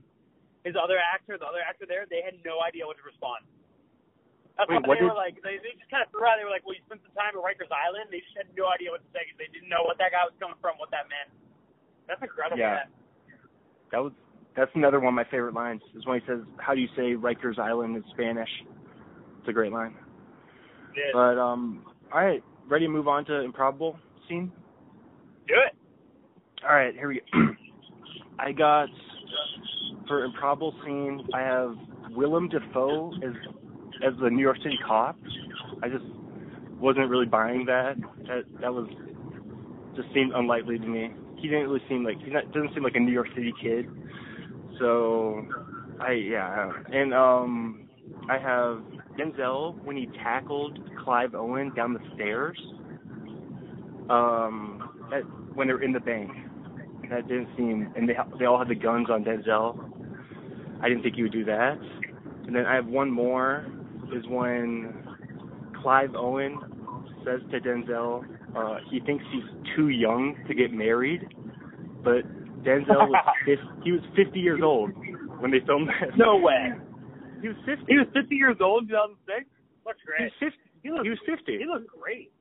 his 0.65 0.73
other 0.73 0.97
actor, 0.97 1.37
the 1.37 1.45
other 1.45 1.61
actor 1.61 1.85
there, 1.85 2.09
they 2.09 2.25
had 2.25 2.41
no 2.49 2.65
idea 2.65 2.89
what 2.89 2.97
to 2.97 3.05
respond. 3.05 3.45
That's 4.57 4.73
Wait, 4.73 4.81
what 4.81 4.89
what 4.89 4.95
they 4.97 5.05
did- 5.05 5.13
were 5.13 5.21
like. 5.21 5.37
They, 5.45 5.61
they 5.61 5.77
just 5.77 5.93
kind 5.93 6.01
of 6.01 6.09
threw 6.09 6.25
out. 6.25 6.41
They 6.41 6.49
were 6.49 6.51
like, 6.51 6.65
"Well, 6.65 6.73
you 6.73 6.81
spent 6.89 7.05
some 7.05 7.13
time 7.13 7.37
at 7.37 7.45
Rikers 7.45 7.69
Island." 7.69 8.09
They 8.09 8.25
just 8.25 8.33
had 8.41 8.49
no 8.57 8.73
idea 8.73 8.89
what 8.89 9.05
to 9.05 9.11
say 9.13 9.29
'cause 9.29 9.37
they 9.37 9.53
didn't 9.53 9.69
know 9.69 9.85
what 9.85 10.01
that 10.01 10.17
guy 10.17 10.25
was 10.25 10.33
coming 10.41 10.57
from, 10.65 10.81
what 10.81 10.89
that 10.97 11.13
meant. 11.13 11.29
That's 12.09 12.25
incredible. 12.25 12.57
Yeah. 12.57 12.89
That 13.93 14.01
was 14.01 14.17
that's 14.57 14.71
another 14.75 14.99
one 14.99 15.09
of 15.09 15.15
my 15.15 15.25
favorite 15.25 15.55
lines 15.55 15.83
is 15.95 16.07
when 16.07 16.21
he 16.21 16.27
says, 16.27 16.41
"How 16.59 16.75
do 16.75 16.81
you 16.81 16.89
say 16.97 17.15
Rikers 17.15 17.59
Island 17.59 17.97
in 17.97 18.05
Spanish?" 18.13 18.49
It's 19.41 19.49
a 19.49 19.53
great 19.53 19.73
line. 19.73 19.95
Is. 20.95 21.03
But 21.13 21.39
um, 21.39 21.85
all 22.13 22.21
right, 22.21 22.43
ready 22.69 22.87
to 22.87 22.91
move 22.91 23.09
on 23.09 23.25
to 23.27 23.41
improbable 23.41 23.99
scene? 24.29 24.51
Do 25.47 25.55
it. 25.55 25.77
All 26.69 26.75
right, 26.75 26.95
here 26.95 27.09
we 27.09 27.21
go. 27.33 27.39
I 28.39 28.53
got 28.53 28.89
for 30.09 30.25
improbable 30.25 30.75
scene. 30.85 31.27
I 31.35 31.41
have 31.41 31.77
Willem 32.11 32.49
Dafoe 32.49 33.13
as 33.23 33.35
as 34.07 34.13
the 34.21 34.31
New 34.31 34.43
York 34.43 34.57
City 34.59 34.79
cop. 34.87 35.19
I 35.83 35.89
just 35.89 36.05
wasn't 36.79 37.09
really 37.09 37.27
buying 37.27 37.67
that. 37.67 37.97
That 38.27 38.45
that 38.61 38.73
was 38.73 38.89
just 39.95 40.09
seemed 40.15 40.33
unlikely 40.35 40.79
to 40.79 40.87
me. 40.87 41.11
He 41.37 41.49
didn't 41.49 41.69
really 41.69 41.83
seem 41.89 42.05
like 42.05 42.19
he 42.19 42.31
doesn't 42.31 42.75
seem 42.75 42.83
like 42.83 42.97
a 42.97 43.01
New 43.01 43.13
York 43.13 43.29
City 43.35 43.53
kid. 43.63 43.87
So 44.79 45.47
I 46.01 46.13
yeah, 46.13 46.73
and 46.93 47.15
um 47.15 47.89
I 48.29 48.39
have 48.39 48.83
Denzel 49.19 49.83
when 49.85 49.97
he 49.97 50.07
tackled 50.23 50.79
Clive 51.05 51.35
Owen 51.35 51.73
down 51.75 51.95
the 51.95 52.01
stairs. 52.15 52.59
Um, 54.09 55.07
that 55.11 55.23
when 55.55 55.67
they 55.69 55.75
were 55.75 55.83
in 55.83 55.93
the 55.93 56.01
bank, 56.01 56.31
that 57.11 57.27
didn't 57.29 57.49
seem, 57.57 57.93
and 57.97 58.09
they 58.09 58.15
they 58.39 58.45
all 58.45 58.59
had 58.59 58.69
the 58.69 58.75
guns 58.75 59.09
on 59.11 59.25
Denzel. 59.25 59.79
I 60.83 60.89
didn't 60.89 61.03
think 61.03 61.17
he 61.17 61.23
would 61.23 61.33
do 61.33 61.45
that. 61.45 61.79
And 62.47 62.55
then 62.55 62.67
I 62.67 62.75
have 62.75 62.87
one 62.87 63.11
more 63.11 63.67
is 64.13 64.25
when 64.29 64.95
Clive 65.83 66.15
Owen 66.15 66.59
says 67.25 67.41
to 67.51 67.61
Denzel, 67.61 68.25
uh, 68.57 68.79
he 68.91 69.01
thinks 69.01 69.25
he's 69.33 69.75
too 69.75 69.89
young 69.89 70.37
to 70.49 70.55
get 70.55 70.73
married, 70.73 71.23
but 72.05 72.23
Denzel 72.67 73.09
was 73.09 73.25
50, 73.47 73.63
he 73.85 73.93
was 73.93 74.03
50 74.17 74.41
years 74.41 74.61
old 74.63 74.91
when 75.39 75.51
they 75.51 75.61
filmed 75.65 75.89
that. 75.89 76.17
No 76.19 76.37
way. 76.37 76.73
He 77.41 77.49
was 77.49 77.57
50. 77.65 77.85
He 77.89 77.97
was 77.99 78.09
50 78.13 78.35
years 78.35 78.57
old 78.61 78.83
in 78.85 78.89
2006. 78.89 79.47
Looks 79.87 79.99
He 80.01 80.07
great. 80.07 80.23
was 80.27 80.33
50. 80.41 80.59
He 80.83 80.91
looks, 80.91 81.05
He 81.05 81.11
was 81.11 81.23
50. 81.27 81.59
he 81.59 81.65
looked 81.67 81.87
great. 81.95 82.33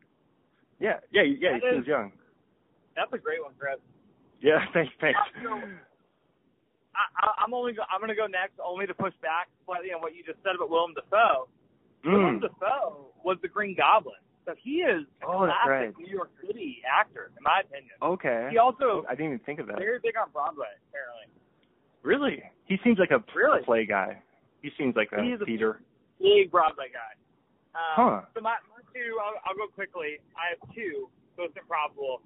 Yeah, 0.79 0.99
yeah, 1.11 1.21
yeah. 1.23 1.53
That 1.53 1.61
He 1.61 1.67
is- 1.67 1.77
was 1.79 1.87
young. 1.87 2.11
That's 2.95 3.11
a 3.13 3.17
great 3.17 3.43
one, 3.43 3.53
Chris. 3.59 3.75
Yeah, 4.41 4.65
thanks, 4.73 4.91
thanks. 5.01 5.19
I, 6.95 7.03
I, 7.19 7.43
I'm 7.43 7.53
only 7.53 7.73
go, 7.73 7.83
I'm 7.91 7.99
going 7.99 8.09
to 8.09 8.15
go 8.15 8.27
next 8.27 8.53
only 8.63 8.87
to 8.87 8.93
push 8.93 9.13
back 9.21 9.47
slightly 9.65 9.91
on 9.91 10.01
what 10.01 10.15
you 10.15 10.23
just 10.23 10.39
said 10.43 10.55
about 10.55 10.69
Willem 10.69 10.93
Dafoe. 10.95 11.47
Willem 12.05 12.39
Mm. 12.39 12.41
Dafoe 12.41 13.07
was 13.23 13.37
the 13.41 13.47
Green 13.49 13.75
Goblin, 13.75 14.15
so 14.45 14.53
he 14.61 14.81
is 14.81 15.03
Oh, 15.25 15.45
classic 15.45 15.69
right. 15.69 15.97
New 15.97 16.07
York 16.07 16.29
City 16.45 16.81
actor, 16.85 17.31
in 17.37 17.43
my 17.43 17.61
opinion. 17.61 17.93
Okay. 18.01 18.47
He 18.51 18.57
also 18.57 19.03
I 19.09 19.15
didn't 19.15 19.33
even 19.33 19.39
think 19.45 19.59
of 19.59 19.67
that. 19.67 19.77
very 19.77 19.99
big 20.01 20.15
on 20.17 20.29
Broadway, 20.31 20.69
apparently. 20.89 21.27
Really? 22.03 22.43
He 22.65 22.77
seems 22.83 22.99
like 22.99 23.11
a 23.11 23.23
Really? 23.35 23.63
play 23.63 23.85
guy. 23.85 24.21
He 24.61 24.71
seems 24.77 24.95
like 24.95 25.11
a 25.11 25.21
He 25.23 25.31
is 25.31 25.41
a- 25.41 25.45
theater. 25.45 25.81
Big 26.19 26.51
Broadway 26.51 26.89
guy. 26.93 27.13
Um, 27.75 27.95
Huh. 27.95 28.21
So 28.33 28.41
my, 28.41 28.55
my 28.71 28.81
two, 28.93 29.17
I'll, 29.21 29.35
I'll 29.45 29.55
go 29.55 29.67
quickly. 29.73 30.19
I 30.37 30.55
have 30.55 30.73
two 30.73 31.09
most 31.37 31.57
improbable. 31.57 32.21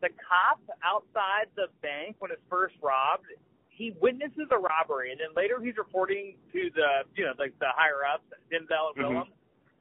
The 0.00 0.08
cop 0.22 0.60
outside 0.84 1.46
the 1.56 1.66
bank 1.82 2.16
when 2.20 2.30
it's 2.30 2.42
first 2.50 2.74
robbed, 2.82 3.26
he 3.68 3.94
witnesses 4.00 4.46
a 4.52 4.58
robbery, 4.58 5.10
and 5.10 5.18
then 5.18 5.34
later 5.34 5.58
he's 5.60 5.76
reporting 5.76 6.36
to 6.52 6.70
the, 6.74 7.02
you 7.16 7.24
know, 7.24 7.32
like 7.38 7.58
the 7.58 7.70
higher 7.74 8.04
ups, 8.06 8.22
Denzel 8.52 8.94
and 8.94 9.04
Mhm. 9.04 9.08
Willem, 9.08 9.28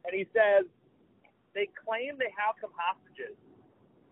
and 0.05 0.13
he 0.15 0.25
says 0.33 0.65
they 1.53 1.67
claim 1.85 2.17
they 2.17 2.31
have 2.37 2.55
some 2.61 2.71
hostages. 2.75 3.35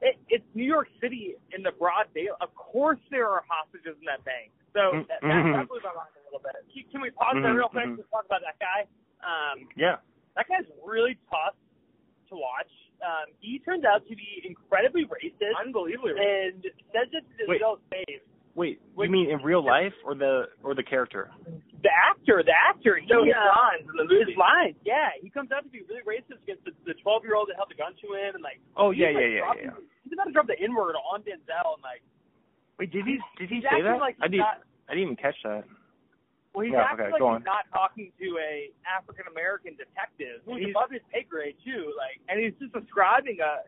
It, 0.02 0.16
it's 0.32 0.46
New 0.56 0.64
York 0.68 0.88
City 1.04 1.36
in 1.52 1.64
the 1.64 1.72
broad 1.76 2.08
day. 2.16 2.30
Of 2.40 2.56
course, 2.56 3.00
there 3.12 3.28
are 3.28 3.44
hostages 3.48 4.00
in 4.00 4.06
that 4.08 4.24
bank. 4.24 4.52
So 4.72 5.04
Mm, 5.04 5.08
that, 5.12 5.20
that, 5.22 5.44
mhm. 5.44 5.54
that 5.60 5.68
blew 5.68 5.82
my 5.84 5.92
mind 5.92 6.14
a 6.16 6.24
little 6.32 6.40
bit. 6.40 6.56
Can, 6.72 6.84
can 6.92 7.02
we 7.02 7.12
pause 7.12 7.36
there 7.36 7.52
Mhm, 7.52 7.58
real 7.58 7.70
quick 7.70 7.90
mhm. 7.92 7.98
to 7.98 8.04
talk 8.08 8.24
about 8.26 8.42
that 8.48 8.56
guy? 8.64 8.88
Um, 9.20 9.68
Yeah. 9.76 9.98
that 10.36 10.48
guy's 10.48 10.68
really 10.86 11.18
tough 11.30 11.56
to 12.30 12.36
watch. 12.36 12.72
Um, 13.04 13.34
he 13.40 13.60
turns 13.60 13.84
out 13.84 14.08
to 14.08 14.16
be 14.16 14.42
incredibly 14.46 15.06
racist. 15.06 15.56
Unbelievably 15.60 16.12
And 16.20 16.64
says 16.94 17.08
it 17.12 17.26
to 17.40 17.46
Wait. 17.48 17.60
Denzel's 17.62 17.82
face. 17.90 18.22
Wait, 18.60 18.82
you 19.00 19.08
mean 19.08 19.32
in 19.32 19.40
real 19.40 19.64
life 19.64 19.96
or 20.04 20.12
the 20.20 20.52
or 20.68 20.76
the 20.76 20.84
character? 20.84 21.32
The 21.80 21.88
actor, 21.96 22.44
the 22.44 22.52
actor, 22.52 23.00
he 23.00 23.08
So 23.08 23.24
his 23.24 23.32
uh, 23.32 23.40
lines 23.56 23.88
in 23.88 23.96
the 23.96 24.04
movie. 24.04 24.36
his 24.36 24.36
lines, 24.36 24.76
yeah, 24.84 25.16
he 25.24 25.32
comes 25.32 25.48
out 25.56 25.64
to 25.64 25.72
be 25.72 25.80
really 25.88 26.04
racist 26.04 26.44
against 26.44 26.68
the 26.68 26.76
the 26.84 26.92
twelve 27.00 27.24
year 27.24 27.40
old 27.40 27.48
that 27.48 27.56
held 27.56 27.72
the 27.72 27.80
gun 27.80 27.96
to 28.04 28.08
him, 28.20 28.36
and 28.36 28.44
like, 28.44 28.60
Oh 28.76 28.92
he's, 28.92 29.00
yeah, 29.08 29.16
like, 29.16 29.24
yeah, 29.24 29.32
yeah, 29.32 29.40
dropping- 29.48 29.64
yeah. 29.80 30.04
He's 30.04 30.12
about 30.12 30.28
to 30.28 30.34
drop 30.36 30.48
the 30.52 30.60
N 30.60 30.76
word 30.76 31.00
on 31.00 31.24
Denzel, 31.24 31.80
and 31.80 31.84
like, 31.88 32.04
Wait, 32.76 32.92
did 32.92 33.08
he 33.08 33.16
did 33.40 33.48
he 33.48 33.64
say 33.64 33.80
acting 33.80 33.88
that? 33.88 34.04
like 34.04 34.20
I 34.20 34.28
didn't 34.28 34.44
not. 34.44 34.60
I 34.92 35.00
didn't 35.00 35.16
even 35.16 35.22
catch 35.24 35.40
that. 35.48 35.64
Well, 36.52 36.66
he's 36.68 36.76
Yeah, 36.76 36.84
acting 36.84 37.06
okay, 37.08 37.16
like 37.16 37.24
go 37.24 37.32
he's 37.40 37.48
not 37.48 37.64
talking 37.72 38.12
to 38.20 38.28
a 38.44 38.76
African 38.84 39.24
American 39.32 39.80
detective 39.80 40.44
who's 40.44 40.60
He's- 40.68 40.76
above 40.76 40.92
his 40.92 41.06
pay 41.16 41.24
grade 41.24 41.56
too. 41.64 41.96
Like, 41.96 42.20
and 42.28 42.36
he's 42.44 42.58
just 42.60 42.76
describing 42.76 43.40
a 43.40 43.64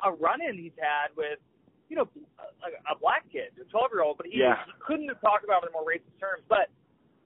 a 0.00 0.16
run-in 0.16 0.56
he's 0.56 0.72
had 0.80 1.12
with, 1.12 1.38
you 1.88 1.96
know, 1.96 2.08
a, 2.40 2.92
a 2.92 2.94
black 2.98 3.24
kid, 3.30 3.52
a 3.60 3.64
12-year-old, 3.68 4.16
but 4.16 4.26
he, 4.26 4.38
Yeah. 4.40 4.56
he 4.66 4.72
couldn't 4.80 5.08
have 5.08 5.20
talked 5.20 5.44
about 5.44 5.62
it 5.64 5.68
in 5.68 5.72
more 5.76 5.84
racist 5.84 6.16
terms. 6.18 6.42
But 6.48 6.72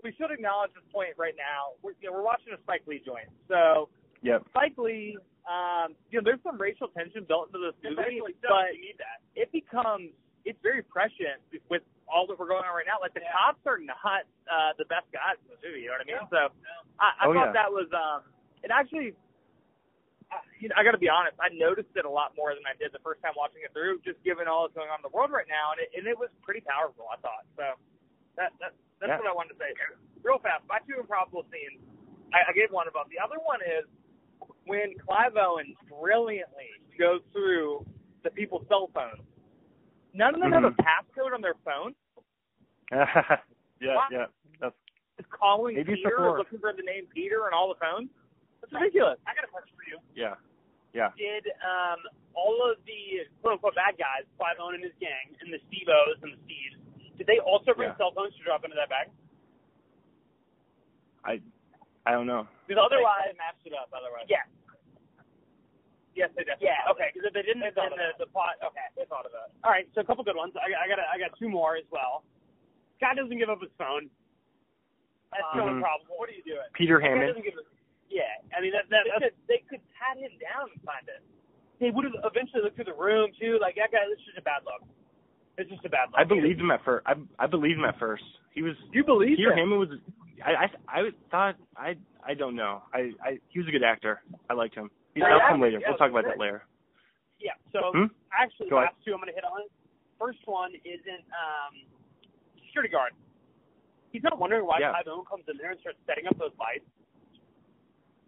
we 0.02 0.12
should 0.18 0.30
acknowledge 0.30 0.74
this 0.74 0.84
point 0.92 1.14
right 1.16 1.34
now. 1.38 1.78
We're, 1.82 1.94
you 2.02 2.10
know, 2.10 2.14
we're 2.18 2.26
watching 2.26 2.52
a 2.54 2.60
Spike 2.66 2.82
Lee 2.86 3.02
joint, 3.04 3.28
so 3.46 3.88
Yep. 4.22 4.50
Spike 4.50 4.74
Lee, 4.78 5.14
um, 5.46 5.94
you 6.10 6.18
know, 6.18 6.24
there's 6.26 6.42
some 6.42 6.58
racial 6.58 6.88
tension 6.90 7.22
built 7.22 7.54
into 7.54 7.62
this 7.62 7.74
movie, 7.86 8.18
Especially 8.18 8.34
so, 8.42 8.50
but 8.50 8.74
you 8.74 8.82
need 8.92 8.98
that. 8.98 9.22
it 9.38 9.48
becomes 9.54 10.10
it's 10.44 10.58
very 10.62 10.82
prescient 10.82 11.38
with 11.68 11.82
all 12.08 12.26
that 12.26 12.38
we're 12.38 12.48
going 12.48 12.64
on 12.64 12.72
right 12.74 12.86
now. 12.88 12.96
Like 13.02 13.12
the 13.14 13.20
cops 13.30 13.60
are 13.66 13.78
not 13.78 14.24
uh, 14.48 14.72
the 14.80 14.86
best 14.90 15.04
guys 15.12 15.36
in 15.44 15.50
this 15.54 15.60
movie. 15.62 15.84
You 15.86 15.92
know 15.92 16.00
what 16.00 16.08
I 16.08 16.10
mean? 16.10 16.24
So 16.34 16.40
I, 16.98 17.08
I 17.20 17.22
Oh, 17.28 17.34
thought 17.36 17.52
yeah. 17.54 17.58
that 17.62 17.70
was 17.70 17.86
um, 17.94 18.26
it 18.66 18.70
actually. 18.74 19.14
You 20.58 20.68
know, 20.68 20.76
I 20.76 20.82
got 20.82 20.92
to 20.92 20.98
be 21.02 21.08
honest. 21.08 21.38
I 21.38 21.54
noticed 21.54 21.94
it 21.94 22.04
a 22.04 22.10
lot 22.10 22.34
more 22.34 22.50
than 22.54 22.66
I 22.66 22.74
did 22.74 22.90
the 22.90 22.98
first 23.06 23.22
time 23.22 23.34
watching 23.38 23.62
it 23.62 23.70
through, 23.70 24.02
just 24.02 24.18
given 24.26 24.50
all 24.50 24.66
that's 24.66 24.74
going 24.74 24.90
on 24.90 24.98
in 24.98 25.06
the 25.06 25.14
world 25.14 25.30
right 25.30 25.46
now, 25.46 25.70
and 25.70 25.78
it, 25.78 25.90
and 25.94 26.04
it 26.10 26.18
was 26.18 26.30
pretty 26.42 26.60
powerful. 26.66 27.06
I 27.06 27.16
thought 27.22 27.46
so. 27.54 27.78
That, 28.34 28.50
that 28.58 28.74
that's 28.98 29.14
Yeah. 29.14 29.22
what 29.22 29.30
I 29.30 29.34
wanted 29.34 29.54
to 29.54 29.60
say. 29.62 29.70
Real 30.26 30.42
fast, 30.42 30.66
my 30.66 30.82
two 30.82 30.98
improbable 30.98 31.46
scenes. 31.54 31.78
I, 32.34 32.50
I 32.50 32.52
gave 32.52 32.74
one 32.74 32.90
of 32.90 32.94
them. 32.98 33.06
The 33.06 33.22
other 33.22 33.38
one 33.38 33.62
is 33.62 33.86
when 34.66 34.98
Clive 34.98 35.38
Owen 35.38 35.78
brilliantly 35.86 36.74
goes 36.98 37.22
through 37.30 37.86
the 38.26 38.30
people's 38.34 38.66
cell 38.66 38.90
phones. 38.90 39.22
None 40.12 40.34
of 40.34 40.40
them 40.42 40.50
have 40.52 40.66
a 40.66 40.74
Mhm. 40.74 40.82
passcode 40.82 41.30
on 41.34 41.40
their 41.40 41.54
phone. 41.62 41.94
yeah, 42.90 43.94
What? 43.94 44.10
yeah. 44.10 44.26
That's 44.60 44.74
It's 45.18 45.28
calling 45.30 45.76
Maybe 45.76 45.94
Peter, 45.96 46.10
before. 46.10 46.38
looking 46.38 46.58
for 46.58 46.72
the 46.74 46.82
name 46.82 47.06
Peter 47.14 47.46
on 47.46 47.54
all 47.54 47.68
the 47.70 47.78
phones. 47.78 48.10
That's 48.60 48.72
ridiculous. 48.74 49.18
I 49.26 49.34
got 49.38 49.44
a 49.44 49.52
question 49.52 49.74
for 49.78 49.86
you. 49.86 49.98
yeah. 50.14 50.34
Yeah. 50.98 51.14
Did 51.14 51.46
um 51.62 52.02
all 52.34 52.58
of 52.66 52.82
the 52.82 53.22
quote 53.38 53.54
unquote 53.62 53.78
bad 53.78 53.94
guys, 53.94 54.26
Clive 54.34 54.58
Owen 54.58 54.74
and 54.82 54.84
his 54.84 54.94
gang, 54.98 55.30
and 55.38 55.54
the 55.54 55.62
Steve-O's 55.70 56.18
and 56.26 56.34
the 56.34 56.40
Steves, 56.42 56.74
did 57.14 57.26
they 57.30 57.38
also 57.38 57.70
bring 57.74 57.94
Yeah. 57.94 57.98
cell 58.02 58.10
phones 58.10 58.34
to 58.34 58.42
drop 58.42 58.66
into 58.66 58.74
that 58.74 58.90
bag? 58.90 59.06
I 61.22 61.38
I 62.06 62.10
don't 62.16 62.26
know. 62.26 62.48
Because 62.66 62.82
Otherwise- 62.82 63.30
otherwise, 63.30 63.38
matched 63.38 63.66
it 63.66 63.74
up. 63.78 63.90
Otherwise, 63.94 64.26
Yeah. 64.28 64.42
Yes, 66.16 66.30
they 66.34 66.42
definitely. 66.42 66.66
yeah, 66.74 66.90
okay. 66.90 67.10
Because 67.14 67.28
if 67.30 67.34
they 67.34 67.42
didn't, 67.46 67.62
They 67.62 67.70
then 67.70 67.94
thought 67.94 67.94
the, 67.94 68.10
that. 68.10 68.18
the 68.18 68.26
plot. 68.26 68.58
Okay, 68.58 68.82
They 68.98 69.04
thought 69.06 69.22
of 69.26 69.30
that. 69.30 69.54
all 69.62 69.70
right. 69.70 69.86
So 69.94 70.00
a 70.00 70.04
couple 70.04 70.24
good 70.26 70.34
ones. 70.34 70.50
I, 70.58 70.66
got- 70.70 70.82
I 70.82 70.86
got 70.90 70.98
a, 70.98 71.06
I 71.14 71.16
got 71.18 71.30
two 71.38 71.46
more 71.48 71.76
as 71.78 71.84
well. 71.94 72.24
Guy 72.98 73.14
doesn't 73.14 73.38
give 73.38 73.46
up 73.50 73.60
his 73.62 73.70
phone. 73.78 74.10
That's 75.30 75.44
so 75.54 75.60
Mhm. 75.62 75.78
improbable. 75.78 76.16
What 76.18 76.28
are 76.28 76.32
you 76.34 76.42
doing? 76.42 76.66
Peter 76.74 76.98
Guy 76.98 77.08
Hammond. 77.14 77.28
doesn't 77.38 77.44
give 77.46 77.54
a, 77.54 77.62
yeah, 78.10 78.40
I 78.56 78.60
mean 78.60 78.72
that, 78.72 78.88
that 78.90 79.04
They 79.06 79.20
could, 79.20 79.36
they 79.48 79.60
could 79.68 79.82
pat 79.96 80.16
him 80.16 80.32
down 80.40 80.72
and 80.72 80.80
find 80.82 81.04
it. 81.08 81.20
they 81.80 81.90
would 81.90 82.04
have 82.04 82.16
eventually 82.24 82.62
looked 82.64 82.76
through 82.76 82.90
the 82.90 82.96
room 82.98 83.30
too. 83.40 83.58
Like 83.60 83.76
that 83.76 83.92
guy, 83.92 84.04
this 84.08 84.18
is 84.20 84.26
just 84.34 84.38
a 84.40 84.46
bad 84.46 84.64
look. 84.64 84.82
It's 85.58 85.68
just 85.70 85.84
a 85.84 85.90
bad 85.90 86.10
look. 86.10 86.18
I 86.20 86.24
believed 86.24 86.60
him 86.60 86.70
at 86.70 86.84
first. 86.84 87.04
I 87.06 87.14
I 87.38 87.46
believed 87.46 87.78
him 87.78 87.84
at 87.84 87.98
first. 87.98 88.24
He 88.54 88.62
was 88.62 88.74
You 88.92 89.04
believe 89.04 89.36
Peter 89.36 89.52
him? 89.52 89.58
Hammond 89.70 89.80
was. 89.80 89.90
I 90.44 90.66
I 90.66 90.66
I 90.88 91.00
thought 91.30 91.56
I 91.76 91.96
I 92.22 92.34
don't 92.34 92.54
know. 92.54 92.82
I 92.94 93.12
I 93.22 93.30
he 93.50 93.58
was 93.58 93.66
a 93.68 93.72
good 93.74 93.82
actor. 93.84 94.22
I 94.48 94.54
liked 94.54 94.74
him. 94.74 94.90
He, 95.14 95.20
Yeah, 95.20 95.34
that'll 95.34 95.48
come 95.48 95.60
later. 95.60 95.78
yeah, 95.82 95.88
we'll 95.90 95.98
talk 95.98 96.10
about 96.10 96.24
great. 96.24 96.38
that 96.38 96.40
later. 96.40 96.62
Yeah. 97.42 97.54
So 97.72 97.90
Hmm? 97.94 98.10
actually, 98.34 98.70
Go 98.70 98.76
the 98.78 98.86
ahead. 98.86 98.94
last 98.94 99.04
two 99.04 99.12
I'm 99.14 99.20
going 99.22 99.30
to 99.30 99.38
hit 99.38 99.44
on. 99.44 99.66
First 100.18 100.42
one 100.46 100.74
isn't 100.82 101.24
um, 101.30 101.74
security 102.66 102.90
guard. 102.90 103.14
He's 104.10 104.22
not 104.22 104.38
wondering 104.38 104.66
why 104.66 104.78
Yeah. 104.82 104.90
Clive 104.90 105.26
comes 105.28 105.44
in 105.46 105.58
there 105.58 105.70
and 105.70 105.80
starts 105.80 105.98
setting 106.06 106.26
up 106.26 106.34
those 106.38 106.54
lights. 106.58 106.86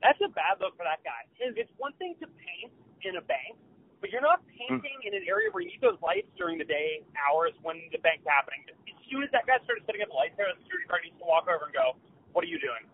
That's 0.00 0.20
a 0.24 0.32
bad 0.32 0.60
look 0.64 0.76
for 0.80 0.84
that 0.88 1.04
guy. 1.04 1.28
It's 1.36 1.56
it's 1.56 1.72
one 1.76 1.92
thing 2.00 2.16
to 2.24 2.26
paint 2.40 2.72
in 3.04 3.20
a 3.20 3.24
bank, 3.24 3.56
but 4.00 4.08
you're 4.08 4.24
not 4.24 4.40
hmm. 4.48 4.80
painting 4.80 4.98
in 5.04 5.12
an 5.12 5.24
area 5.28 5.52
where 5.52 5.60
you 5.60 5.76
need 5.76 5.84
those 5.84 6.00
lights 6.00 6.28
during 6.36 6.56
the 6.56 6.68
day 6.68 7.04
hours 7.16 7.52
when 7.60 7.80
the 7.92 8.00
bank's 8.00 8.24
happening. 8.24 8.64
As 8.68 8.96
soon 9.12 9.20
as 9.24 9.30
that 9.36 9.44
guy 9.44 9.60
started 9.64 9.84
setting 9.84 10.00
up 10.00 10.08
the 10.08 10.18
lights 10.18 10.36
there, 10.40 10.48
the 10.52 10.60
security 10.64 10.88
guard 10.88 11.04
needs 11.04 11.20
to 11.20 11.26
walk 11.28 11.44
over 11.48 11.68
and 11.68 11.74
go, 11.76 12.00
"What 12.32 12.44
are 12.44 12.50
you 12.50 12.60
doing?" 12.60 12.88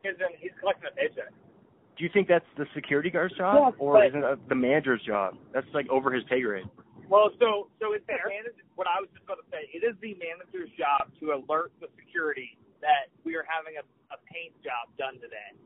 Because 0.00 0.20
then 0.20 0.36
he's 0.36 0.52
collecting 0.60 0.88
a 0.88 0.94
paycheck. 0.94 1.32
Do 1.96 2.02
you 2.02 2.10
think 2.10 2.26
that's 2.28 2.48
the 2.58 2.66
security 2.74 3.08
guard's 3.08 3.36
job, 3.38 3.56
Yeah, 3.56 3.80
or 3.80 3.94
but- 3.96 4.10
is 4.10 4.14
it 4.14 4.48
the 4.48 4.58
manager's 4.58 5.02
job? 5.02 5.38
That's 5.52 5.68
like 5.72 5.88
over 5.88 6.12
his 6.12 6.24
pay 6.24 6.42
grade. 6.42 6.68
Well, 7.08 7.30
so 7.38 7.68
so 7.80 7.92
it's 7.92 8.04
the 8.06 8.16
manager. 8.16 8.64
What 8.74 8.88
I 8.88 9.00
was 9.00 9.08
just 9.12 9.24
about 9.24 9.38
to 9.40 9.48
say, 9.52 9.70
it 9.72 9.84
is 9.84 9.96
the 10.00 10.16
manager's 10.16 10.72
job 10.76 11.12
to 11.20 11.32
alert 11.32 11.72
the 11.80 11.88
security 11.96 12.58
that 12.80 13.08
we 13.24 13.36
are 13.36 13.46
having 13.48 13.76
a, 13.76 13.84
a 14.12 14.18
paint 14.28 14.52
job 14.64 14.92
done 14.98 15.20
today. 15.20 15.56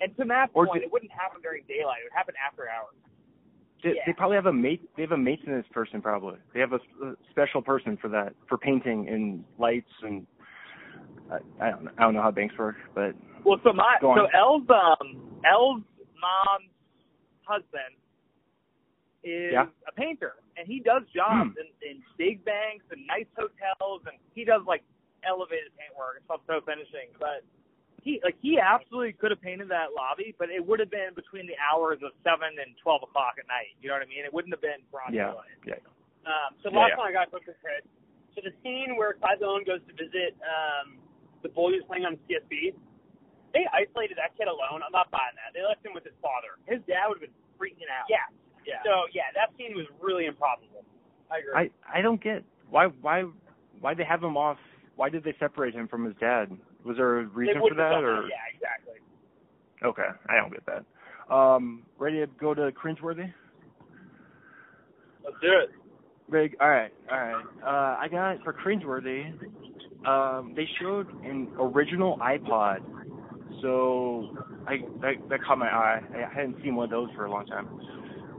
And 0.00 0.16
to 0.16 0.22
Or 0.54 0.66
point, 0.66 0.82
do- 0.82 0.86
it 0.86 0.92
wouldn't 0.92 1.10
happen 1.12 1.40
during 1.42 1.64
daylight. 1.68 1.98
It 2.02 2.10
would 2.12 2.16
happen 2.16 2.34
after 2.44 2.68
hours. 2.68 2.94
They, 3.82 3.90
Yeah. 3.90 4.02
they 4.06 4.12
probably 4.12 4.36
have 4.36 4.46
a 4.46 4.52
mate. 4.52 4.82
They 4.96 5.02
have 5.02 5.12
a 5.12 5.16
maintenance 5.18 5.66
person. 5.72 6.02
Probably 6.02 6.36
they 6.52 6.60
have 6.60 6.72
a, 6.72 6.80
a 7.04 7.14
special 7.30 7.62
person 7.62 7.96
for 7.96 8.08
that 8.08 8.34
for 8.48 8.58
painting 8.58 9.08
and 9.08 9.44
lights 9.58 9.90
and 10.02 10.26
I, 11.30 11.38
I 11.60 11.70
don't 11.70 11.84
know. 11.84 11.90
I 11.98 12.02
don't 12.02 12.14
know 12.14 12.22
how 12.22 12.30
banks 12.30 12.56
work, 12.58 12.76
but 12.94 13.14
Well, 13.44 13.60
so 13.62 13.72
my 13.72 13.96
so 14.00 14.26
Elle's 14.34 14.66
um 14.70 15.40
Elle's 15.48 15.82
mom's 16.18 16.70
husband 17.44 17.94
is 19.22 19.52
Yeah. 19.52 19.66
a 19.86 19.92
painter, 19.92 20.34
and 20.56 20.66
he 20.66 20.80
does 20.80 21.02
jobs 21.14 21.52
Hmm. 21.54 21.58
in, 21.60 21.90
in 21.90 22.02
big 22.16 22.44
banks 22.44 22.84
and 22.90 23.06
nice 23.06 23.26
hotels, 23.36 24.02
and 24.06 24.16
he 24.34 24.44
does 24.44 24.62
like 24.66 24.82
elevated 25.22 25.70
paint 25.78 25.94
work. 25.98 26.16
It's 26.18 26.26
called 26.26 26.40
pro 26.46 26.60
finishing, 26.62 27.10
but 27.20 27.44
he 28.08 28.16
like 28.24 28.40
he 28.40 28.56
absolutely 28.56 29.12
could 29.12 29.28
have 29.28 29.44
painted 29.44 29.68
that 29.68 29.92
lobby, 29.92 30.32
but 30.40 30.48
it 30.48 30.64
would 30.64 30.80
have 30.80 30.88
been 30.88 31.12
between 31.12 31.44
the 31.44 31.52
hours 31.60 32.00
of 32.00 32.16
seven 32.24 32.56
and 32.56 32.72
twelve 32.80 33.04
o'clock 33.04 33.36
at 33.36 33.44
night. 33.44 33.76
You 33.84 33.92
know 33.92 34.00
what 34.00 34.08
I 34.08 34.08
mean? 34.08 34.24
It 34.24 34.32
wouldn't 34.32 34.56
have 34.56 34.64
been 34.64 34.80
broad 34.88 35.12
yeah, 35.12 35.36
daylight. 35.36 35.60
yeah. 35.68 35.84
Um, 36.24 36.56
so 36.64 36.72
Yeah, 36.72 36.88
last 36.88 36.96
yeah. 36.96 37.04
one 37.04 37.06
I 37.08 37.12
got 37.12 37.28
quick 37.28 37.44
for 37.44 37.56
Chris. 37.60 37.84
So 38.32 38.40
the 38.40 38.56
scene 38.64 38.96
where 38.96 39.12
Clive 39.20 39.44
Owen 39.44 39.68
goes 39.68 39.84
to 39.84 39.92
visit 39.92 40.32
um, 40.40 40.96
the 41.44 41.52
boy 41.52 41.76
who's 41.76 41.84
playing 41.84 42.08
on 42.08 42.16
PSP, 42.24 42.72
they 43.52 43.64
isolated 43.76 44.16
that 44.16 44.32
kid 44.40 44.48
alone. 44.48 44.80
I'm 44.80 44.94
not 44.94 45.12
buying 45.12 45.36
that. 45.36 45.52
They 45.52 45.60
left 45.60 45.84
him 45.84 45.92
with 45.92 46.08
his 46.08 46.16
father. 46.24 46.56
His 46.64 46.80
dad 46.88 47.12
would 47.12 47.20
have 47.20 47.28
been 47.28 47.38
freaking 47.60 47.92
out. 47.92 48.08
Yeah. 48.08 48.24
yeah. 48.64 48.80
So 48.88 49.04
yeah, 49.12 49.28
that 49.36 49.52
scene 49.60 49.76
was 49.76 49.84
really 50.00 50.24
improbable. 50.24 50.80
I 51.28 51.44
agree. 51.44 51.52
I 51.52 51.64
I 51.84 52.00
don't 52.00 52.22
get 52.24 52.40
why 52.72 52.88
why 53.04 53.28
why 53.84 53.92
they 53.92 54.08
have 54.08 54.24
him 54.24 54.40
off. 54.40 54.56
Why 54.96 55.12
did 55.12 55.22
they 55.22 55.36
separate 55.38 55.76
him 55.76 55.86
from 55.86 56.08
his 56.08 56.16
dad? 56.18 56.50
Was 56.88 56.96
there 56.96 57.20
a 57.20 57.26
reason 57.26 57.60
for 57.60 57.74
that, 57.74 58.02
or. 58.02 58.22
Yeah, 58.22 58.36
exactly. 58.54 58.94
okay? 59.84 60.08
I 60.26 60.36
don't 60.36 60.50
get 60.50 60.64
that. 60.64 61.32
Um, 61.32 61.82
ready 61.98 62.20
to 62.20 62.26
go 62.40 62.54
to 62.54 62.72
cringeworthy? 62.72 63.30
Let's 65.22 65.36
do 65.42 65.48
it. 65.48 65.70
Big. 66.32 66.56
All 66.62 66.70
right, 66.70 66.90
all 67.12 67.18
right. 67.18 67.44
Uh, 67.62 67.98
I 68.00 68.08
got 68.10 68.42
for 68.42 68.54
cringeworthy. 68.54 69.32
Um, 70.08 70.54
they 70.56 70.66
showed 70.80 71.08
an 71.24 71.48
original 71.60 72.18
iPod, 72.22 72.78
so 73.60 74.34
I 74.66 74.76
that, 75.02 75.28
that 75.28 75.44
caught 75.46 75.58
my 75.58 75.68
eye. 75.68 76.00
I 76.14 76.34
hadn't 76.34 76.56
seen 76.62 76.74
one 76.74 76.84
of 76.84 76.90
those 76.90 77.10
for 77.14 77.26
a 77.26 77.30
long 77.30 77.44
time. 77.44 77.68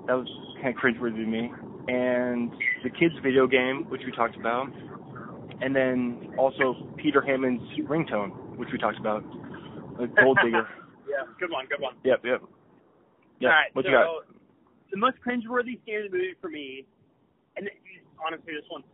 That 0.08 0.14
was 0.14 0.28
kind 0.64 0.76
of 0.76 0.82
cringeworthy 0.82 1.18
to 1.18 1.26
me. 1.26 1.52
And 1.88 2.52
the 2.84 2.90
kids' 2.90 3.14
video 3.24 3.46
game, 3.46 3.86
which 3.90 4.02
we 4.06 4.12
talked 4.12 4.36
about, 4.36 4.70
and 5.62 5.76
then 5.76 6.34
also 6.38 6.88
Peter 6.98 7.22
Hammond's 7.22 7.64
ringtone, 7.88 8.32
which 8.58 8.70
we 8.72 8.78
talked 8.78 9.00
about. 9.00 9.24
Uh, 10.00 10.06
Gold 10.22 10.38
digger. 10.44 10.68
Yeah, 11.10 11.26
good 11.40 11.52
one, 11.52 11.66
good 11.68 11.82
one. 11.82 11.96
yep, 12.04 12.22
yep. 12.24 12.42
Yep. 13.40 13.50
All 13.52 13.56
right, 13.58 13.70
what 13.74 13.86
so 13.86 13.92
you 13.92 13.98
got? 13.98 14.26
the 14.92 14.98
most 14.98 15.18
cringeworthy 15.26 15.80
scene 15.86 16.06
in 16.06 16.12
the 16.12 16.14
movie 16.14 16.36
for 16.42 16.50
me, 16.50 16.86
and 17.58 17.70
honestly, 18.26 18.54
this 18.54 18.66
one's 18.72 18.86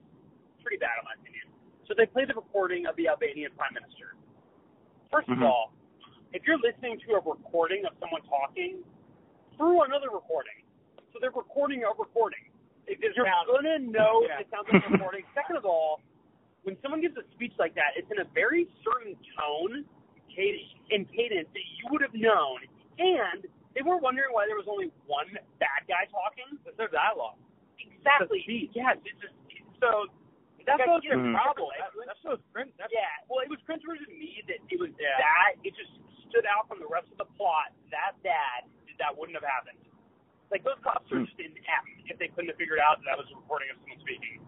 pretty 0.63 0.77
bad 0.77 0.97
in 1.01 1.05
my 1.05 1.13
opinion. 1.21 1.45
So 1.87 1.93
they 1.97 2.05
play 2.05 2.25
the 2.25 2.33
recording 2.33 2.85
of 2.85 2.95
the 2.97 3.07
Albanian 3.09 3.51
prime 3.57 3.73
minister. 3.73 4.17
1st 5.13 5.29
Mhm. 5.29 5.37
of 5.37 5.43
all, 5.43 5.73
if 6.33 6.41
you're 6.47 6.57
listening 6.59 6.99
to 7.05 7.13
a 7.15 7.21
recording 7.21 7.85
of 7.85 7.93
someone 7.99 8.21
talking, 8.23 8.83
through 9.57 9.83
another 9.83 10.09
recording. 10.09 10.63
So 11.13 11.19
they're 11.21 11.31
recording 11.31 11.83
a 11.85 11.89
recording. 11.97 12.43
It 12.87 12.99
just 13.01 13.15
You're 13.15 13.25
gonna 13.47 13.79
know 13.79 14.23
Yeah. 14.27 14.39
it 14.39 14.49
sounds 14.49 14.67
like 14.71 14.83
a 14.85 14.89
recording. 14.91 15.23
Second 15.33 15.55
of 15.57 15.65
all, 15.65 16.01
when 16.65 16.75
someone 16.81 16.99
gives 16.99 17.13
a 17.15 17.23
speech 17.37 17.53
like 17.61 17.77
that, 17.77 17.93
it's 17.93 18.09
in 18.09 18.17
a 18.19 18.27
very 18.33 18.65
certain 18.81 19.13
tone 19.37 19.85
cadence, 20.33 20.67
and 20.91 21.05
cadence 21.13 21.47
that 21.53 21.65
you 21.77 21.85
would 21.93 22.01
have 22.01 22.13
known. 22.17 22.65
And 22.97 23.45
they 23.77 23.85
were 23.85 24.01
wondering 24.01 24.33
why 24.33 24.49
there 24.49 24.57
was 24.57 24.67
only 24.67 24.89
one 25.05 25.29
bad 25.61 25.85
guy 25.87 26.09
talking. 26.09 26.57
it's 26.65 26.75
their 26.75 26.89
dialogue. 26.89 27.37
Exactly. 27.79 28.41
speech. 28.43 28.73
Yes. 28.73 28.97
It's 29.05 29.17
just, 29.21 29.37
so 29.79 30.09
that 30.65 30.81
that 30.81 30.89
like, 30.89 31.05
shows 31.05 31.05
I 31.05 31.15
get 31.15 31.21
the 31.21 31.37
problem. 31.37 31.69
like, 31.69 31.81
That, 31.85 31.93
that 32.09 32.19
shows 32.25 32.41
cringe. 32.49 32.73
That's, 32.81 32.89
yeah, 32.89 33.13
well, 33.29 33.45
it 33.45 33.49
was 33.53 33.61
cringeworthy 33.69 34.09
to 34.09 34.15
me 34.17 34.41
that 34.49 34.57
it 34.65 34.77
was 34.81 34.89
Yeah. 34.97 35.13
that. 35.21 35.61
It 35.61 35.77
just 35.77 35.93
stood 36.33 36.49
out 36.49 36.65
from 36.65 36.81
the 36.81 36.89
rest 36.89 37.07
of 37.13 37.21
the 37.21 37.29
plot 37.37 37.69
that 37.93 38.17
bad 38.25 38.65
that 38.89 38.97
that 38.97 39.11
wouldn't 39.13 39.37
have 39.37 39.45
happened. 39.45 39.77
Like 40.53 40.61
those 40.65 40.77
cops 40.85 41.09
are 41.13 41.21
Hmm. 41.21 41.29
just 41.29 41.37
inept 41.41 41.89
if 42.09 42.17
they 42.17 42.29
couldn't 42.29 42.49
have 42.53 42.57
figured 42.61 42.77
out 42.81 43.01
that 43.01 43.05
that 43.13 43.17
was 43.17 43.25
a 43.33 43.35
recording 43.37 43.69
of 43.73 43.77
someone 43.81 44.01
speaking. 44.01 44.44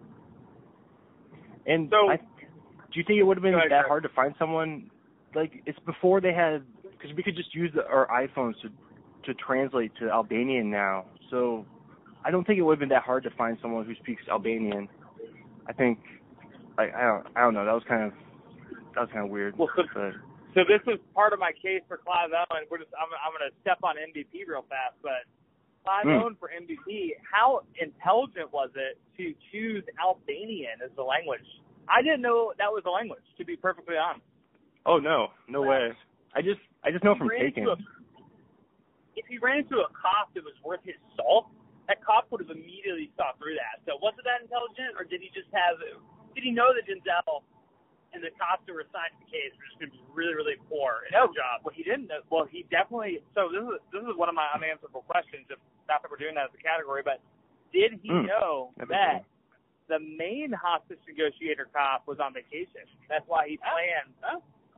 And 1.67 1.89
So- 1.91 2.09
I, 2.09 2.15
do 2.17 2.99
you 2.99 3.03
think 3.05 3.19
it 3.19 3.23
would 3.23 3.37
have 3.37 3.43
been 3.43 3.53
ahead, 3.53 3.71
that 3.71 3.85
hard 3.85 4.03
to 4.03 4.09
find 4.09 4.33
someone? 4.39 4.89
Like 5.35 5.61
it's 5.65 5.77
before 5.85 6.21
they 6.21 6.33
had, 6.33 6.63
because 6.83 7.15
we 7.15 7.21
could 7.21 7.35
just 7.35 7.53
use 7.53 7.71
the, 7.75 7.85
our 7.87 8.07
iPhones 8.07 8.53
to 8.61 8.69
to 9.25 9.33
translate 9.35 9.91
to 9.99 10.09
Albanian 10.09 10.71
now. 10.71 11.05
So 11.29 11.65
I 12.23 12.31
don't 12.31 12.47
think 12.47 12.57
it 12.59 12.61
would 12.63 12.73
have 12.73 12.79
been 12.79 12.89
that 12.95 13.03
hard 13.03 13.23
to 13.23 13.29
find 13.31 13.57
someone 13.61 13.85
who 13.85 13.93
speaks 13.95 14.23
Albanian. 14.31 14.87
I 15.67 15.73
think, 15.73 15.99
like 16.77 16.95
I 16.95 17.03
don't, 17.03 17.27
I 17.35 17.41
don't 17.41 17.53
know. 17.53 17.65
That 17.65 17.73
was 17.73 17.83
kind 17.87 18.03
of 18.03 18.13
that 18.95 19.01
was 19.01 19.09
kind 19.11 19.25
of 19.25 19.29
weird. 19.29 19.57
Well, 19.57 19.69
so- 19.75 19.83
but 19.93 20.13
So 20.55 20.61
this 20.63 20.81
is 20.87 20.97
part 21.13 21.33
of 21.33 21.39
my 21.39 21.51
case 21.51 21.83
for 21.87 21.97
Clive 21.97 22.31
Owen. 22.31 22.63
We're 22.71 22.79
just 22.79 22.91
I'm 22.95 23.11
I'm 23.19 23.35
going 23.35 23.51
to 23.51 23.53
step 23.61 23.77
on 23.83 23.95
MVP 23.99 24.47
real 24.47 24.63
fast, 24.69 24.95
but 25.03 25.27
Clive 25.87 26.05
Mm. 26.05 26.37
For 26.39 26.51
MVP. 26.51 27.15
How 27.23 27.63
intelligent 27.79 28.51
was 28.51 28.69
it 28.75 28.99
to 29.17 29.33
choose 29.51 29.83
Albanian 29.99 30.83
as 30.83 30.91
the 30.95 31.03
language? 31.03 31.47
I 31.87 32.01
didn't 32.03 32.21
know 32.21 32.51
that 32.59 32.67
was 32.71 32.83
the 32.83 32.91
language. 32.91 33.23
To 33.37 33.45
be 33.45 33.55
perfectly 33.55 33.95
honest. 33.95 34.25
oh 34.85 34.99
no, 34.99 35.31
no 35.47 35.61
way. 35.63 35.91
I 36.35 36.41
just 36.43 36.59
I 36.83 36.91
just 36.91 37.03
know 37.03 37.15
from 37.15 37.29
taking. 37.39 37.65
A- 37.65 37.75
if 39.15 39.25
he 39.25 39.37
ran 39.39 39.65
into 39.65 39.79
a 39.81 39.89
cop 39.97 40.29
that 40.35 40.43
was 40.45 40.53
worth 40.63 40.83
his 40.85 40.93
salt, 41.17 41.47
that 41.87 42.03
cop 42.05 42.29
would 42.29 42.41
have 42.43 42.51
immediately 42.53 43.09
saw 43.17 43.33
through 43.41 43.55
that. 43.57 43.81
So 43.89 43.97
was 43.97 44.13
it 44.19 44.25
that 44.29 44.43
intelligent, 44.45 44.93
or 44.99 45.03
did 45.07 45.21
he 45.25 45.31
just 45.33 45.49
have? 45.55 45.79
Did 46.35 46.43
he 46.43 46.51
know 46.51 46.69
that 46.75 46.85
Denzel 46.85 47.41
and 48.13 48.21
the 48.21 48.29
cops 48.37 48.61
were 48.69 48.85
assigned 48.85 49.17
to 49.17 49.19
the 49.25 49.31
case 49.33 49.49
were 49.57 49.65
just 49.65 49.79
going 49.81 49.89
to 49.89 49.97
be 49.97 50.03
really, 50.13 50.35
really 50.37 50.59
poor 50.69 51.07
at 51.09 51.17
No, 51.17 51.25
their 51.33 51.41
job? 51.41 51.65
Well, 51.65 51.73
he 51.73 51.81
didn't. 51.81 52.07
know- 52.13 52.21
Well, 52.29 52.45
he 52.45 52.61
definitely. 52.69 53.23
So 53.33 53.49
this 53.49 53.63
is 53.65 53.79
this 53.89 54.03
is 54.05 54.13
one 54.19 54.29
of 54.29 54.35
my 54.37 54.45
unanswerable 54.53 55.01
questions. 55.09 55.49
If 55.49 55.57
not 55.87 56.01
that 56.03 56.11
we're 56.11 56.17
doing 56.21 56.35
that 56.35 56.51
as 56.51 56.55
a 56.57 56.61
category, 56.61 57.01
but 57.03 57.19
did 57.73 57.99
he 58.03 58.09
Hmm. 58.09 58.25
know 58.27 58.71
Never 58.77 58.91
that 58.93 59.23
the 59.87 59.99
main 59.99 60.51
hostage 60.51 60.99
negotiator 61.07 61.67
cop 61.73 62.07
was 62.07 62.19
on 62.19 62.33
vacation? 62.33 62.83
That's 63.09 63.27
why 63.27 63.47
he 63.47 63.57
planned 63.57 64.13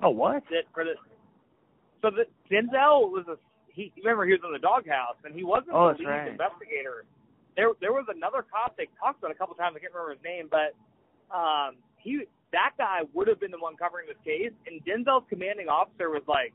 Oh 0.01 0.09
what? 0.09 0.43
that 0.49 0.65
for 0.73 0.83
the. 0.85 0.95
So 2.01 2.09
that 2.11 2.27
Denzel 2.49 3.11
was 3.11 3.25
a. 3.27 3.37
He 3.67 3.91
remember 4.01 4.25
he 4.25 4.33
was 4.33 4.41
in 4.43 4.51
the 4.51 4.59
doghouse 4.59 5.17
and 5.23 5.33
he 5.35 5.43
wasn't 5.43 5.73
Oh, 5.73 5.87
the 5.87 5.93
that's 5.93 5.99
lead 5.99 6.07
right. 6.09 6.27
investigator. 6.27 7.05
There 7.55 7.71
there 7.81 7.93
was 7.93 8.05
another 8.09 8.45
cop 8.45 8.77
they 8.77 8.87
talked 8.99 9.19
about 9.19 9.31
a 9.31 9.37
couple 9.37 9.55
times. 9.55 9.75
I 9.75 9.79
can't 9.79 9.93
remember 9.93 10.13
his 10.15 10.23
name, 10.23 10.49
but 10.49 10.73
um 11.33 11.77
he 11.97 12.25
that 12.51 12.73
guy 12.77 13.01
would 13.13 13.27
have 13.27 13.39
been 13.39 13.51
the 13.51 13.59
one 13.61 13.75
covering 13.77 14.07
this 14.07 14.17
case, 14.25 14.51
and 14.65 14.81
Denzel's 14.85 15.25
commanding 15.29 15.69
officer 15.69 16.09
was 16.09 16.23
like, 16.27 16.53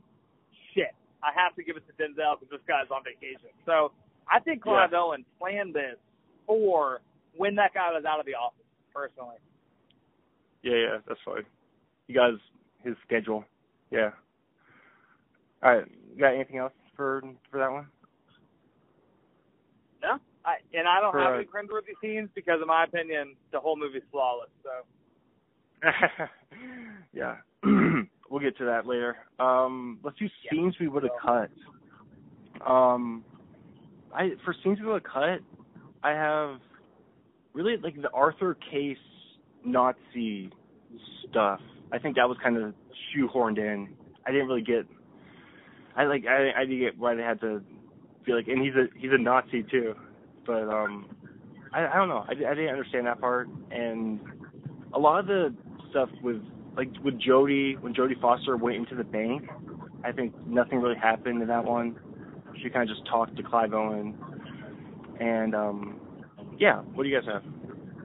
"Shit, 0.73 0.91
I 1.23 1.31
have 1.31 1.55
to 1.55 1.63
give 1.63 1.77
it 1.77 1.87
to 1.87 1.93
Denzel 1.95 2.35
because 2.39 2.51
this 2.51 2.65
guy's 2.67 2.91
on 2.91 3.03
vacation." 3.05 3.47
So 3.65 3.93
I 4.31 4.39
think 4.39 4.63
Clive 4.63 4.91
Yeah. 4.91 4.99
Owen 4.99 5.25
planned 5.39 5.73
this 5.73 5.97
for 6.45 7.01
when 7.35 7.55
that 7.55 7.73
guy 7.73 7.91
was 7.91 8.05
out 8.05 8.19
of 8.19 8.25
the 8.25 8.35
office. 8.35 8.61
Personally, 8.93 9.35
Yeah, 10.63 10.75
yeah, 10.75 10.97
that's 11.05 11.19
fine. 11.25 11.43
You 12.07 12.15
guys, 12.15 12.39
his 12.81 12.95
schedule. 13.05 13.43
Yeah. 13.91 14.11
All 15.61 15.75
right. 15.75 15.85
You 16.13 16.17
got 16.17 16.33
anything 16.33 16.57
else 16.57 16.71
for 16.95 17.21
for 17.51 17.59
that 17.59 17.71
one? 17.71 17.87
no, 20.01 20.17
I 20.45 20.55
and 20.73 20.87
I 20.87 21.01
don't 21.01 21.11
For, 21.11 21.19
have 21.19 21.33
uh, 21.33 21.37
any 21.37 21.45
cringeworthy 21.45 21.93
scenes 22.01 22.29
because, 22.35 22.59
in 22.61 22.67
my 22.67 22.85
opinion, 22.85 23.35
the 23.51 23.59
whole 23.59 23.75
movie's 23.77 24.03
flawless. 24.11 24.49
So. 24.63 24.69
yeah. 27.13 27.35
we'll 28.29 28.41
get 28.41 28.57
to 28.57 28.65
that 28.65 28.85
later. 28.85 29.17
Um, 29.39 29.99
let's 30.03 30.17
do 30.17 30.27
scenes 30.49 30.75
we 30.79 30.87
would 30.87 31.03
have 31.03 31.11
cut. 31.21 31.49
Um, 32.65 33.23
I 34.15 34.29
for 34.43 34.55
scenes 34.63 34.79
have 34.79 35.03
cut, 35.03 35.39
I 36.03 36.11
have 36.11 36.59
really 37.53 37.77
like 37.77 38.01
the 38.01 38.09
Arthur 38.11 38.57
Case 38.71 38.97
Nazi 39.63 40.51
stuff. 41.29 41.59
I 41.91 41.99
think 41.99 42.15
that 42.15 42.27
was 42.27 42.37
kind 42.41 42.57
of 42.57 42.73
shoehorned 43.15 43.57
in. 43.57 43.89
I 44.25 44.31
didn't 44.31 44.47
really 44.47 44.61
get. 44.61 44.85
I 45.95 46.05
like 46.05 46.25
I 46.25 46.51
I 46.55 46.65
didn't 46.65 46.79
get 46.79 46.97
why 46.97 47.15
they 47.15 47.23
had 47.23 47.39
to 47.41 47.61
be 48.25 48.33
like, 48.33 48.47
and 48.47 48.61
he's 48.61 48.75
a 48.75 48.85
he's 48.97 49.11
a 49.13 49.17
Nazi 49.17 49.63
too, 49.63 49.95
but 50.45 50.69
um, 50.69 51.07
I 51.73 51.85
I 51.87 51.95
don't 51.95 52.09
know. 52.09 52.25
I, 52.27 52.31
I 52.31 52.55
didn't 52.55 52.69
understand 52.69 53.07
that 53.07 53.19
part, 53.19 53.49
and 53.71 54.19
a 54.93 54.99
lot 54.99 55.19
of 55.19 55.27
the 55.27 55.53
stuff 55.89 56.09
with 56.21 56.41
like 56.77 56.89
with 57.03 57.19
Jodie 57.19 57.79
when 57.79 57.93
Jodie 57.93 58.19
Foster 58.19 58.57
went 58.57 58.77
into 58.77 58.95
the 58.95 59.03
bank, 59.03 59.49
I 60.03 60.11
think 60.11 60.33
nothing 60.47 60.79
really 60.79 60.97
happened 60.97 61.41
in 61.41 61.47
that 61.47 61.63
one. 61.63 61.97
She 62.61 62.69
kind 62.69 62.89
of 62.89 62.95
just 62.95 63.05
talked 63.07 63.35
to 63.35 63.43
Clive 63.43 63.73
Owen, 63.73 64.15
and 65.19 65.53
um, 65.55 65.99
yeah. 66.57 66.81
What 66.95 67.03
do 67.03 67.09
you 67.09 67.19
guys 67.19 67.27
have? 67.27 67.43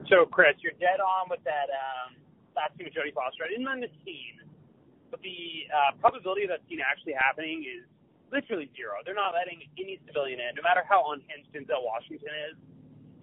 So, 0.09 0.25
Chris, 0.27 0.59
you're 0.59 0.75
dead 0.79 0.99
on 0.99 1.29
with 1.31 1.39
that 1.47 1.71
um, 1.71 2.19
last 2.55 2.75
scene 2.75 2.83
with 2.85 2.93
Jodie 2.93 3.15
Foster. 3.15 3.47
I 3.47 3.49
didn't 3.49 3.63
mind 3.63 3.83
the 3.83 3.91
scene, 4.03 4.43
but 5.09 5.21
the 5.23 5.71
uh, 5.71 5.91
probability 6.03 6.43
of 6.43 6.51
that 6.51 6.61
scene 6.67 6.83
actually 6.83 7.15
happening 7.15 7.63
is 7.63 7.87
literally 8.31 8.67
zero. 8.75 8.99
They're 9.07 9.15
not 9.15 9.31
letting 9.35 9.63
any 9.79 9.99
civilian 10.07 10.39
in, 10.43 10.55
no 10.59 10.63
matter 10.63 10.83
how 10.83 11.03
unhinged 11.15 11.51
Denzel 11.55 11.83
Washington 11.83 12.31
is. 12.51 12.55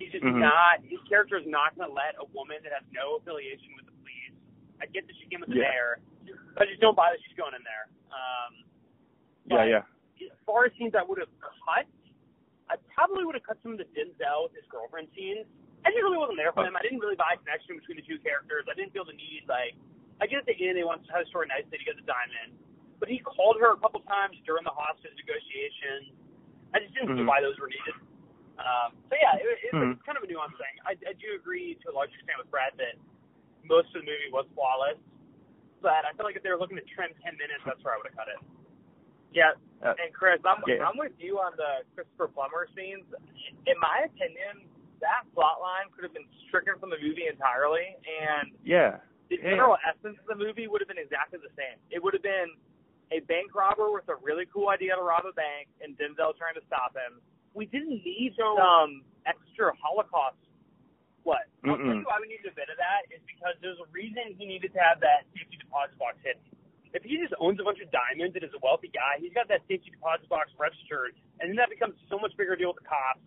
He's 0.00 0.12
just 0.12 0.24
Mhm. 0.24 0.40
not. 0.40 0.80
His 0.86 1.00
character 1.10 1.36
is 1.36 1.46
not 1.48 1.76
going 1.76 1.88
to 1.90 1.94
let 1.94 2.14
a 2.20 2.26
woman 2.32 2.62
that 2.62 2.72
has 2.72 2.84
no 2.94 3.16
affiliation 3.20 3.74
with 3.76 3.84
the 3.84 3.92
police. 4.00 4.32
I 4.80 4.86
get 4.86 5.04
that 5.08 5.16
she 5.20 5.26
came 5.28 5.40
with 5.40 5.50
the 5.50 5.60
Yeah. 5.60 5.68
mayor, 5.68 5.98
but 6.54 6.64
I 6.64 6.66
just 6.70 6.80
don't 6.80 6.94
buy 6.94 7.10
that 7.10 7.20
she's 7.26 7.36
going 7.36 7.52
in 7.54 7.64
there. 7.64 7.86
Um, 8.14 8.64
Yeah, 9.50 9.64
yeah. 9.64 9.82
As 10.22 10.34
far 10.46 10.66
as 10.66 10.72
scenes 10.78 10.94
I 10.94 11.02
would 11.06 11.18
have 11.18 11.30
cut, 11.40 11.86
I 12.68 12.76
probably 12.92 13.24
would 13.24 13.34
have 13.38 13.46
cut 13.46 13.58
some 13.62 13.72
of 13.76 13.80
the 13.80 13.88
Denzel 13.96 14.50
with 14.50 14.54
his 14.58 14.66
girlfriend 14.68 15.08
scenes. 15.16 15.46
I 15.86 15.94
just 15.94 16.02
really 16.02 16.18
wasn't 16.18 16.36
there 16.36 16.52
for 16.52 16.66
them. 16.66 16.74
I 16.76 16.82
didn't 16.82 16.98
really 17.00 17.16
buy 17.16 17.32
a 17.34 17.38
connection 17.40 17.78
between 17.78 17.96
the 18.02 18.06
two 18.06 18.18
characters. 18.20 18.66
I 18.68 18.74
didn't 18.74 18.92
feel 18.92 19.06
the 19.06 19.16
need. 19.16 19.46
Like, 19.48 19.78
I 20.20 20.26
get 20.26 20.42
at 20.42 20.46
the 20.50 20.58
end 20.58 20.76
they 20.76 20.84
want 20.84 21.00
to 21.00 21.08
tell 21.08 21.22
the 21.22 21.28
story 21.30 21.46
nicely 21.48 21.78
to 21.78 21.86
get 21.86 21.94
the 21.96 22.04
diamond, 22.04 22.58
but 22.98 23.08
he 23.08 23.22
called 23.22 23.56
her 23.62 23.72
a 23.72 23.80
couple 23.80 24.02
times 24.04 24.36
during 24.44 24.66
the 24.66 24.74
hostage 24.74 25.14
negotiation. 25.16 26.12
I 26.74 26.82
just 26.82 26.92
didn't 26.92 27.14
see 27.16 27.22
Mhm. 27.24 27.30
why 27.30 27.40
those 27.40 27.56
were 27.62 27.70
needed. 27.70 27.94
Um, 28.58 28.92
so 29.08 29.14
yeah, 29.16 29.38
it, 29.38 29.46
it, 29.46 29.72
Mhm. 29.72 29.94
it's 29.94 30.02
kind 30.02 30.18
of 30.18 30.24
a 30.24 30.28
nuanced 30.28 30.58
thing. 30.58 30.74
I, 30.84 30.98
I 31.06 31.14
do 31.14 31.32
agree 31.38 31.78
to 31.86 31.90
a 31.90 31.94
large 31.94 32.10
extent 32.12 32.36
with 32.42 32.50
Brad 32.50 32.74
that 32.76 32.98
most 33.64 33.94
of 33.94 34.02
the 34.02 34.06
movie 34.10 34.28
was 34.34 34.44
flawless, 34.52 34.98
but 35.80 36.04
I 36.04 36.12
feel 36.18 36.26
like 36.26 36.34
if 36.34 36.42
they 36.42 36.50
were 36.50 36.58
looking 36.58 36.76
to 36.76 36.84
trim 36.90 37.14
ten 37.22 37.38
minutes, 37.38 37.62
that's 37.64 37.78
where 37.86 37.94
I 37.94 37.96
would 38.02 38.06
have 38.10 38.16
cut 38.18 38.26
it. 38.28 38.40
Yeah, 39.32 39.54
Uh, 39.78 39.94
and 40.02 40.10
Chris, 40.12 40.42
I'm 40.42 40.58
yeah. 40.66 40.82
I'm 40.82 40.98
with 40.98 41.14
you 41.18 41.38
on 41.38 41.54
the 41.54 41.86
Christopher 41.94 42.26
Plummer 42.28 42.66
scenes. 42.74 43.06
In 43.66 43.78
my 43.78 44.10
opinion, 44.10 44.66
that 44.98 45.22
plot 45.34 45.62
line 45.62 45.86
could 45.94 46.02
have 46.02 46.14
been 46.14 46.26
stricken 46.50 46.74
from 46.82 46.90
the 46.90 46.98
movie 46.98 47.30
entirely, 47.30 47.94
and 48.02 48.50
Yeah. 48.64 48.98
the 49.30 49.36
Yeah. 49.36 49.54
general 49.54 49.78
essence 49.86 50.18
of 50.18 50.26
the 50.26 50.34
movie 50.34 50.66
would 50.66 50.80
have 50.80 50.88
been 50.88 50.98
exactly 50.98 51.38
the 51.38 51.54
same. 51.54 51.78
It 51.90 52.02
would 52.02 52.12
have 52.14 52.22
been 52.26 52.56
a 53.12 53.20
bank 53.20 53.54
robber 53.54 53.92
with 53.92 54.08
a 54.08 54.16
really 54.16 54.46
cool 54.46 54.68
idea 54.68 54.96
to 54.96 55.02
rob 55.02 55.24
a 55.26 55.32
bank, 55.32 55.68
and 55.80 55.96
Denzel 55.96 56.36
trying 56.36 56.54
to 56.54 56.64
stop 56.66 56.96
him. 56.96 57.20
We 57.54 57.66
didn't 57.66 58.02
need 58.04 58.34
some 58.36 59.04
extra 59.26 59.72
Holocaust. 59.76 60.36
What? 61.22 61.46
I'll 61.64 61.76
tell 61.76 61.94
you 61.94 62.04
why 62.04 62.18
we 62.20 62.28
needed 62.28 62.46
a 62.46 62.54
bit 62.54 62.68
of 62.68 62.78
that 62.78 63.06
is 63.14 63.20
because 63.26 63.54
there's 63.60 63.78
a 63.78 63.86
reason 63.92 64.34
he 64.34 64.46
needed 64.46 64.72
to 64.72 64.80
have 64.80 64.98
that 65.00 65.24
safety 65.36 65.56
deposit 65.56 65.98
box 65.98 66.18
hidden. 66.24 66.42
If 66.96 67.04
he 67.04 67.16
just 67.20 67.34
owns 67.38 67.60
a 67.60 67.64
bunch 67.64 67.80
of 67.84 67.88
diamonds 67.92 68.32
and 68.36 68.42
is 68.44 68.54
a 68.56 68.62
wealthy 68.64 68.88
guy, 68.92 69.20
he's 69.20 69.32
got 69.36 69.48
that 69.52 69.60
safety 69.68 69.90
deposit 69.92 70.28
box 70.28 70.48
registered, 70.56 71.12
and 71.40 71.52
then 71.52 71.56
that 71.60 71.68
becomes 71.68 71.94
so 72.08 72.16
much 72.18 72.32
bigger 72.40 72.56
deal 72.56 72.72
with 72.72 72.80
the 72.80 72.88
cops, 72.88 73.20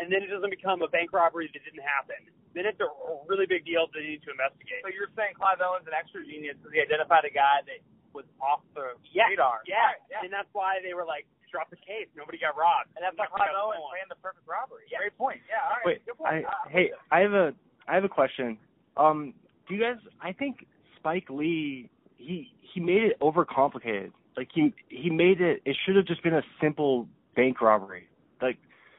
and 0.00 0.08
then 0.12 0.24
it 0.24 0.32
doesn't 0.32 0.48
become 0.50 0.80
a 0.80 0.88
bank 0.88 1.12
robbery 1.12 1.48
that 1.52 1.60
didn't 1.64 1.84
happen. 1.84 2.16
Then 2.56 2.64
it's 2.64 2.80
a 2.80 2.88
a 2.88 3.20
really 3.28 3.44
big 3.44 3.68
deal 3.68 3.84
that 3.88 4.00
they 4.00 4.16
need 4.16 4.24
to 4.24 4.32
investigate. 4.32 4.80
So 4.80 4.88
you're 4.88 5.12
saying 5.12 5.36
Clive 5.36 5.60
Owen's 5.60 5.84
an 5.86 5.92
extra 5.92 6.24
genius 6.24 6.56
because 6.56 6.72
he 6.72 6.80
identified 6.80 7.28
a 7.28 7.32
guy 7.32 7.60
that 7.68 7.80
was 8.16 8.24
off 8.40 8.64
the 8.72 8.96
Yeah, 9.12 9.28
radar. 9.28 9.60
yeah, 9.68 9.92
Right, 9.92 10.00
yeah. 10.08 10.24
and 10.24 10.32
that's 10.32 10.48
why 10.56 10.80
they 10.80 10.96
were 10.96 11.04
like, 11.04 11.28
drop 11.52 11.68
the 11.68 11.76
case, 11.76 12.08
nobody 12.16 12.38
got 12.40 12.56
robbed, 12.56 12.88
And 12.96 13.04
that's 13.04 13.16
why 13.16 13.28
Clive 13.28 13.52
Owen 13.56 13.76
planned 13.92 14.08
the 14.08 14.16
perfect 14.24 14.48
robbery. 14.48 14.88
Yeah. 14.90 14.98
Great 15.04 15.16
point. 15.20 15.40
Yeah, 15.48 15.60
all 15.68 15.76
right. 15.84 16.00
Wait, 16.00 16.06
Good 16.08 16.16
point. 16.16 16.32
I, 16.32 16.48
Ah, 16.48 16.64
hey, 16.68 16.90
I 17.12 17.20
have 17.20 17.32
a 17.36 17.52
I 17.88 17.94
have 17.94 18.04
a 18.04 18.08
question. 18.08 18.56
Um, 18.96 19.32
do 19.68 19.74
you 19.76 19.80
guys? 19.80 20.00
I 20.20 20.32
think 20.32 20.66
Spike 20.96 21.28
Lee 21.30 21.88
he 22.16 22.50
he 22.74 22.80
made 22.80 23.02
it 23.02 23.20
overcomplicated. 23.20 24.12
Like 24.36 24.48
he 24.54 24.74
he 24.88 25.10
made 25.10 25.40
it. 25.40 25.62
It 25.64 25.76
should 25.84 25.96
have 25.96 26.06
just 26.06 26.22
been 26.22 26.34
a 26.34 26.42
simple 26.60 27.08
bank 27.34 27.60
robbery. 27.60 28.08
Like 28.42 28.58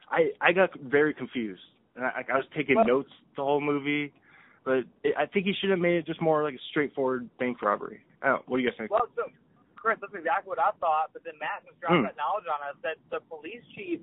I 0.09 0.31
I 0.41 0.51
got 0.53 0.71
very 0.79 1.13
confused. 1.13 1.61
And 1.95 2.05
I, 2.05 2.21
I 2.31 2.35
was 2.37 2.45
taking 2.55 2.75
Well- 2.75 2.85
notes 2.85 3.09
the 3.35 3.43
whole 3.43 3.61
movie, 3.61 4.13
but 4.63 4.85
it, 5.03 5.13
I 5.17 5.25
think 5.25 5.45
he 5.45 5.53
should 5.59 5.71
have 5.71 5.79
made 5.79 5.97
it 5.97 6.05
just 6.05 6.21
more 6.21 6.43
like 6.43 6.53
a 6.53 6.63
straightforward 6.69 7.29
bank 7.39 7.61
robbery. 7.61 8.01
I 8.21 8.27
don't, 8.29 8.47
what 8.49 8.57
do 8.57 8.63
you 8.63 8.69
guys 8.69 8.77
think? 8.77 8.91
Well, 8.91 9.09
so 9.15 9.29
Chris, 9.75 9.97
that's 10.01 10.13
exactly 10.13 10.49
what 10.49 10.59
I 10.61 10.77
thought. 10.77 11.09
But 11.13 11.23
then 11.25 11.33
Matt 11.41 11.65
just 11.65 11.79
dropped 11.81 11.97
Hmm. 11.97 12.05
that 12.05 12.17
knowledge 12.17 12.45
on 12.45 12.61
us 12.69 12.77
that 12.85 12.97
the 13.09 13.21
police 13.29 13.65
chief 13.73 13.97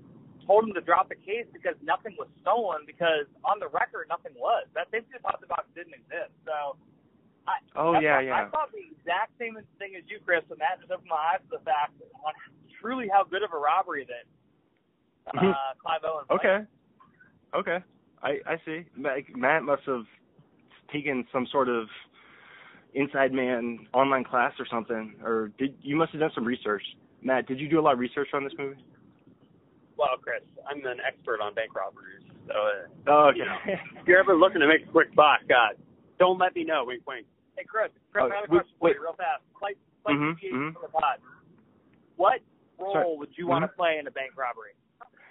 told 0.46 0.66
him 0.66 0.74
to 0.74 0.82
drop 0.82 1.08
the 1.08 1.14
case 1.18 1.46
because 1.54 1.74
nothing 1.82 2.14
was 2.18 2.26
stolen 2.42 2.82
because 2.86 3.30
on 3.46 3.58
the 3.62 3.68
record 3.70 4.06
nothing 4.10 4.34
was. 4.34 4.66
That 4.74 4.90
safety 4.90 5.14
deposit 5.14 5.46
box 5.48 5.66
didn't 5.74 5.94
exist. 5.94 6.34
So 6.46 6.74
I 7.46 7.60
Oh 7.76 7.92
that's 7.92 8.02
yeah, 8.04 8.16
why 8.16 8.22
yeah. 8.22 8.46
I 8.46 8.48
thought 8.50 8.70
the 8.72 8.84
exact 8.84 9.32
same 9.38 9.54
thing 9.78 9.94
as 9.96 10.04
you, 10.08 10.18
Chris, 10.24 10.42
and 10.50 10.58
that 10.60 10.80
just 10.80 10.90
opened 10.90 11.08
my 11.10 11.36
eyes 11.36 11.42
to 11.50 11.58
the 11.58 11.64
fact 11.64 11.92
on 12.24 12.32
truly 12.80 13.08
how 13.12 13.24
good 13.24 13.42
of 13.42 13.52
a 13.52 13.58
robbery 13.58 14.06
that 14.08 14.24
uh, 15.38 15.52
Clive 15.80 16.00
Owen 16.04 16.24
played. 16.28 16.38
Okay. 16.40 16.58
Okay. 17.54 17.84
I 18.22 18.30
I 18.46 18.56
see. 18.64 18.84
Matt, 18.96 19.18
Matt 19.34 19.62
must 19.62 19.82
have 19.86 20.04
taken 20.92 21.26
some 21.32 21.46
sort 21.50 21.68
of 21.68 21.86
inside 22.94 23.32
man 23.32 23.86
online 23.92 24.24
class 24.24 24.52
or 24.58 24.66
something, 24.70 25.14
or 25.22 25.50
did 25.58 25.74
you 25.82 25.96
must 25.96 26.12
have 26.12 26.20
done 26.20 26.30
some 26.34 26.44
research. 26.44 26.82
Matt, 27.22 27.46
did 27.46 27.58
you 27.58 27.68
do 27.68 27.80
a 27.80 27.82
lot 27.82 27.94
of 27.94 27.98
research 27.98 28.28
on 28.34 28.44
this 28.44 28.52
movie? 28.58 28.76
Well, 29.96 30.16
Chris, 30.20 30.42
I'm 30.68 30.78
an 30.84 30.98
expert 31.06 31.40
on 31.40 31.54
bank 31.54 31.74
robberies, 31.74 32.22
so 32.46 32.52
uh, 32.52 33.10
Oh, 33.10 33.30
You 33.34 33.44
know. 33.44 33.56
if 34.00 34.06
you're 34.06 34.18
ever 34.18 34.34
looking 34.36 34.60
to 34.60 34.66
make 34.66 34.86
a 34.88 34.90
quick 34.90 35.14
buck, 35.14 35.40
uh, 35.50 35.74
don't 36.18 36.38
let 36.38 36.54
me 36.54 36.64
know. 36.64 36.84
Wink, 36.86 37.02
wink. 37.06 37.26
Hey, 37.56 37.64
Chris, 37.64 37.90
Chris, 38.12 38.24
Oh, 38.26 38.32
I 38.32 38.40
have 38.40 38.50
a 38.50 38.54
wait, 38.54 38.62
for 38.80 38.88
you, 38.90 39.02
real 39.02 39.12
fast. 39.14 39.42
Mhm, 40.06 40.34
deviation 40.36 40.58
mhm. 40.58 40.72
from 40.74 40.82
the 40.82 40.88
pod. 40.88 41.18
What 42.16 42.40
role 42.78 42.92
Sorry. 42.92 43.16
would 43.16 43.38
you 43.38 43.46
want 43.46 43.62
to 43.62 43.68
play 43.68 43.98
in 43.98 44.06
a 44.06 44.10
bank 44.10 44.32
robbery? 44.36 44.72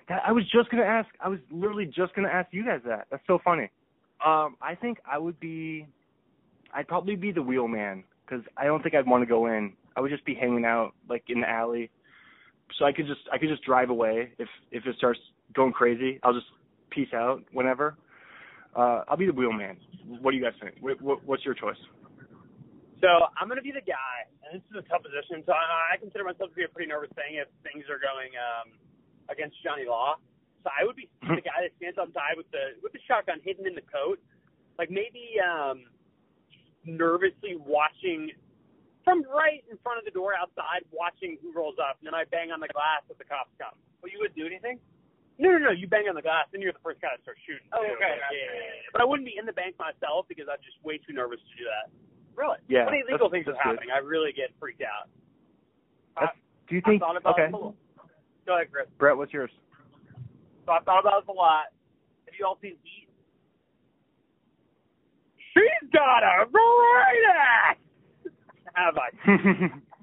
That, 0.07 0.23
I 0.25 0.31
was 0.31 0.49
just 0.49 0.69
gonna 0.69 0.83
ask. 0.83 1.07
I 1.19 1.29
was 1.29 1.39
literally 1.51 1.85
just 1.85 2.13
gonna 2.15 2.27
ask 2.29 2.51
you 2.51 2.65
guys 2.65 2.81
that. 2.85 3.07
That's 3.09 3.25
so 3.27 3.37
funny. 3.39 3.69
Um, 4.25 4.57
I 4.61 4.75
think 4.75 4.99
I 5.05 5.17
would 5.17 5.39
be. 5.39 5.85
I'd 6.73 6.87
probably 6.87 7.15
be 7.15 7.31
the 7.31 7.41
wheelman 7.41 8.03
because 8.25 8.43
I 8.57 8.65
don't 8.65 8.81
think 8.81 8.95
I'd 8.95 9.05
want 9.05 9.21
to 9.21 9.27
go 9.27 9.45
in. 9.45 9.73
I 9.95 10.01
would 10.01 10.09
just 10.11 10.25
be 10.25 10.33
hanging 10.33 10.65
out 10.65 10.93
like 11.07 11.23
in 11.29 11.41
the 11.41 11.49
alley, 11.49 11.89
so 12.77 12.85
I 12.85 12.91
could 12.91 13.05
just 13.05 13.21
I 13.31 13.37
could 13.37 13.49
just 13.49 13.63
drive 13.63 13.89
away 13.91 14.33
if 14.39 14.49
if 14.71 14.85
it 14.87 14.95
starts 14.97 15.19
going 15.53 15.71
crazy. 15.71 16.19
I'll 16.23 16.33
just 16.33 16.47
peace 16.89 17.13
out 17.13 17.43
whenever. 17.53 17.95
Uh, 18.75 19.03
I'll 19.07 19.17
be 19.17 19.27
the 19.27 19.33
wheelman. 19.33 19.77
What 20.19 20.31
do 20.31 20.37
you 20.37 20.43
guys 20.43 20.53
think? 20.59 20.75
What, 20.81 20.99
what, 20.99 21.23
what's 21.25 21.45
your 21.45 21.53
choice? 21.53 21.77
So 23.03 23.27
I'm 23.35 23.51
going 23.51 23.59
to 23.59 23.67
be 23.67 23.75
the 23.75 23.83
guy, 23.83 24.23
and 24.47 24.55
this 24.55 24.63
is 24.71 24.79
a 24.79 24.85
tough 24.87 25.03
position. 25.03 25.43
So 25.43 25.51
I, 25.51 25.91
I 25.91 25.99
consider 25.99 26.23
myself 26.23 26.55
to 26.55 26.57
be 26.57 26.63
a 26.63 26.71
pretty 26.71 26.87
nervous 26.87 27.11
thing 27.19 27.35
if 27.35 27.51
things 27.59 27.83
are 27.91 27.99
going 27.99 28.31
um, 28.39 28.79
against 29.27 29.59
Johnny 29.59 29.83
Law. 29.83 30.23
So 30.63 30.71
I 30.71 30.87
would 30.87 30.95
be 30.95 31.11
the 31.19 31.43
guy 31.43 31.67
that 31.67 31.75
stands 31.75 31.99
outside 31.99 32.39
with 32.39 32.47
the 32.55 32.79
with 32.79 32.95
the 32.95 33.03
shotgun 33.03 33.43
hidden 33.43 33.67
in 33.67 33.75
the 33.75 33.83
coat, 33.83 34.23
like 34.79 34.87
maybe 34.87 35.35
um, 35.43 35.83
nervously 36.87 37.59
watching 37.59 38.31
from 39.03 39.27
right 39.27 39.59
in 39.67 39.75
front 39.83 39.99
of 39.99 40.07
the 40.07 40.15
door 40.15 40.31
outside, 40.31 40.87
watching 40.95 41.35
who 41.43 41.51
rolls 41.51 41.75
up, 41.83 41.99
and 41.99 42.07
then 42.07 42.15
I 42.15 42.23
bang 42.31 42.55
on 42.55 42.63
the 42.63 42.71
glass 42.71 43.03
if 43.11 43.19
the 43.19 43.27
cops 43.27 43.51
come. 43.59 43.75
Well, 43.99 44.15
you 44.15 44.23
would 44.23 44.31
do 44.31 44.47
anything? 44.47 44.79
No, 45.35 45.51
no, 45.51 45.59
no. 45.59 45.75
You 45.75 45.91
bang 45.91 46.07
on 46.07 46.15
the 46.15 46.23
glass, 46.23 46.47
then 46.55 46.63
you're 46.63 46.71
the 46.71 46.79
first 46.79 47.03
guy 47.03 47.11
to 47.11 47.19
start 47.19 47.35
shooting. 47.43 47.67
Oh, 47.75 47.83
too. 47.83 47.99
okay. 47.99 48.15
Yeah, 48.15 48.31
yeah, 48.31 48.79
yeah. 48.79 48.95
But 48.95 49.03
I 49.03 49.05
wouldn't 49.11 49.27
be 49.27 49.35
in 49.35 49.43
the 49.43 49.51
bank 49.51 49.75
myself 49.75 50.23
because 50.31 50.47
I'm 50.47 50.63
just 50.63 50.79
way 50.87 51.03
too 51.03 51.11
nervous 51.11 51.43
to 51.43 51.53
do 51.59 51.67
that. 51.67 51.91
Really? 52.35 52.57
Yeah. 52.67 52.85
When 52.85 52.95
illegal 53.07 53.29
things 53.29 53.47
are 53.47 53.53
that's 53.53 53.63
good. 53.63 53.69
happening, 53.77 53.89
I 53.93 53.99
really 53.99 54.31
get 54.33 54.49
freaked 54.59 54.81
out. 54.81 55.09
Do 56.69 56.75
you 56.75 56.81
think? 56.85 57.03
I 57.03 57.05
thought 57.05 57.17
about 57.17 57.33
Okay, 57.39 57.51
a 57.51 57.55
lot. 57.57 57.75
Go 58.45 58.55
ahead, 58.55 58.71
Chris. 58.71 58.87
Brett, 58.97 59.17
what's 59.17 59.33
yours? 59.33 59.51
So 60.65 60.71
I 60.71 60.79
thought 60.81 60.99
about 61.01 61.21
this 61.21 61.29
a 61.29 61.33
lot. 61.35 61.65
Have 62.25 62.35
you 62.39 62.45
all 62.45 62.57
seen 62.61 62.75
Heat? 62.83 63.07
She's 65.53 65.89
got 65.91 66.23
a 66.23 66.45
great 66.49 67.25
ass. 67.29 67.77
Have 68.73 68.97
I? 68.97 69.09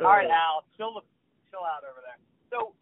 All 0.00 0.10
right, 0.10 0.26
Al, 0.30 0.64
chill, 0.76 0.94
the 0.94 1.02
chill 1.50 1.62
out 1.62 1.86
over 1.86 2.02
there. 2.02 2.18
So 2.50 2.74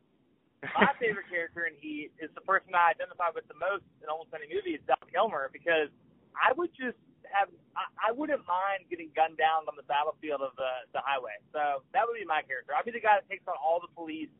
my 0.63 0.89
favorite 1.01 1.29
character 1.29 1.69
in 1.69 1.77
Heat 1.81 2.13
is 2.17 2.31
the 2.35 2.41
person 2.41 2.73
I 2.73 2.97
identify 2.97 3.29
with 3.35 3.45
the 3.49 3.59
most 3.61 3.85
in 4.01 4.09
almost 4.09 4.33
any 4.33 4.49
movie 4.49 4.73
is 4.77 4.83
Val 4.89 5.05
Kilmer 5.13 5.51
because 5.53 5.93
I 6.39 6.55
would 6.57 6.71
just 6.75 6.97
have 7.35 7.51
I, 7.77 8.09
I 8.09 8.11
wouldn't 8.15 8.43
mind 8.49 8.89
getting 8.89 9.11
gunned 9.15 9.37
down 9.37 9.69
on 9.69 9.77
the 9.77 9.85
battlefield 9.85 10.41
of 10.41 10.57
the 10.57 10.73
the 10.97 11.03
highway. 11.05 11.37
So 11.53 11.85
that 11.93 12.07
would 12.07 12.17
be 12.19 12.25
my 12.25 12.41
character. 12.47 12.73
I'd 12.73 12.87
be 12.89 12.95
the 12.95 13.03
guy 13.05 13.21
that 13.21 13.29
takes 13.29 13.45
on 13.51 13.59
all 13.61 13.79
the 13.83 13.91
police 13.93 14.31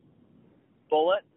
bullets 0.89 1.27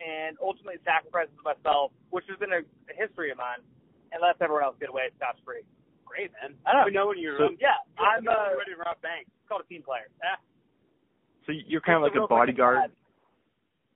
and 0.00 0.34
ultimately 0.42 0.80
sacrifices 0.82 1.34
myself, 1.44 1.92
which 2.10 2.24
has 2.26 2.34
been 2.42 2.50
a, 2.50 2.62
a 2.90 2.94
history 2.98 3.30
of 3.30 3.38
mine, 3.38 3.62
and 4.10 4.18
lets 4.18 4.40
everyone 4.42 4.64
else 4.66 4.74
get 4.82 4.90
away 4.90 5.06
scot 5.14 5.38
free. 5.46 5.62
Great, 6.02 6.34
man. 6.42 6.58
I 6.66 6.72
know. 6.74 6.84
We 6.86 6.92
know 6.94 7.06
when 7.12 7.18
you're. 7.20 7.38
So- 7.38 7.54
um, 7.54 7.58
Yeah, 7.62 7.78
I'm 8.00 8.26
I'm 8.26 8.28
uh, 8.28 8.58
ready 8.58 8.74
to 8.74 8.80
rob 8.82 8.98
banks. 9.04 9.30
it's 9.30 9.46
called 9.46 9.62
a 9.62 9.68
team 9.70 9.82
player. 9.86 10.10
Yeah. 10.22 10.38
so 11.46 11.52
you're 11.52 11.84
kind 11.84 12.00
of 12.00 12.08
like 12.08 12.16
a 12.18 12.26
bodyguard. 12.26 12.78
aside. 12.90 12.92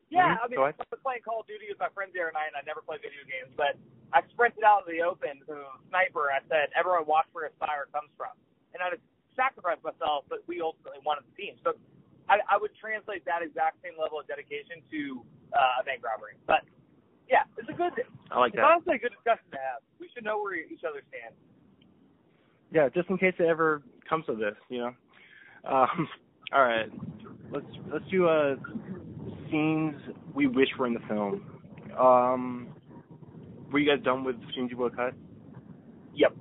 Yeah, 0.08 0.40
Mhm, 0.40 0.40
I 0.40 0.46
mean, 0.48 0.58
I 0.60 0.72
was 0.72 1.00
playing 1.04 1.20
Call 1.20 1.44
of 1.44 1.48
Duty 1.48 1.68
with 1.68 1.76
my 1.76 1.92
friends 1.92 2.16
the 2.16 2.24
other 2.24 2.32
night, 2.32 2.48
and 2.48 2.56
I 2.56 2.64
never 2.64 2.80
play 2.80 2.96
video 2.96 3.20
games, 3.28 3.52
but 3.60 3.76
I 4.12 4.24
sprinted 4.32 4.64
out 4.64 4.88
in 4.88 4.96
the 4.96 5.02
open 5.04 5.44
to 5.46 5.52
a 5.52 5.76
sniper. 5.90 6.32
I 6.32 6.40
said, 6.48 6.72
"Everyone, 6.72 7.04
watch 7.04 7.28
where 7.32 7.44
his 7.44 7.56
fire 7.60 7.88
comes 7.92 8.08
from," 8.16 8.32
and 8.72 8.82
I 8.82 8.96
just 8.96 9.04
sacrificed 9.36 9.84
myself, 9.84 10.24
but 10.28 10.40
we 10.48 10.60
ultimately 10.60 11.00
won 11.04 11.18
a 11.20 11.26
team. 11.36 11.54
So 11.62 11.76
I, 12.28 12.40
I 12.48 12.56
would 12.56 12.72
translate 12.80 13.24
that 13.24 13.42
exact 13.42 13.80
same 13.84 13.94
level 14.00 14.18
of 14.20 14.26
dedication 14.26 14.80
to 14.90 15.22
uh, 15.52 15.80
a 15.80 15.84
bank 15.84 16.02
robbery. 16.04 16.36
But 16.46 16.64
yeah, 17.28 17.44
it's 17.56 17.68
a 17.68 17.76
good. 17.76 17.92
I 18.30 18.38
like 18.38 18.52
that. 18.52 18.64
It's 18.64 18.68
honestly 18.68 18.96
a 18.96 18.98
good 18.98 19.12
discussion 19.12 19.48
to 19.52 19.60
have. 19.60 19.80
We 20.00 20.08
should 20.14 20.24
know 20.24 20.40
where 20.40 20.56
each 20.56 20.84
other 20.88 21.04
stand. 21.08 21.34
Yeah, 22.72 22.88
just 22.88 23.08
in 23.08 23.16
case 23.16 23.34
it 23.38 23.48
ever 23.48 23.82
comes 24.08 24.26
to 24.26 24.34
this, 24.34 24.56
you 24.68 24.78
know. 24.78 24.92
Um, 25.64 26.08
all 26.52 26.64
right, 26.64 26.90
let's 27.50 27.66
let's 27.92 28.04
do 28.10 28.28
uh 28.28 28.56
scenes 29.50 29.96
we 30.34 30.46
wish 30.46 30.68
were 30.78 30.86
in 30.86 30.94
the 30.94 31.04
film. 31.08 31.44
Um, 31.98 32.68
were 33.70 33.78
you 33.78 33.88
guys 33.94 34.02
done 34.04 34.24
with 34.24 34.36
scenes 34.54 34.70
you 34.70 34.90
cut? 34.96 35.14
Yep. 36.14 36.34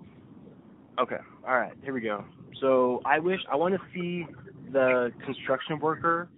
Okay. 1.00 1.18
All 1.48 1.58
right. 1.58 1.74
Here 1.84 1.94
we 1.94 2.02
go. 2.02 2.24
So 2.62 3.02
I 3.06 3.20
wish 3.20 3.40
I 3.52 3.56
want 3.56 3.76
to 3.76 3.82
see 3.94 4.26
the 4.72 5.12
construction 5.26 5.80
worker 5.80 6.30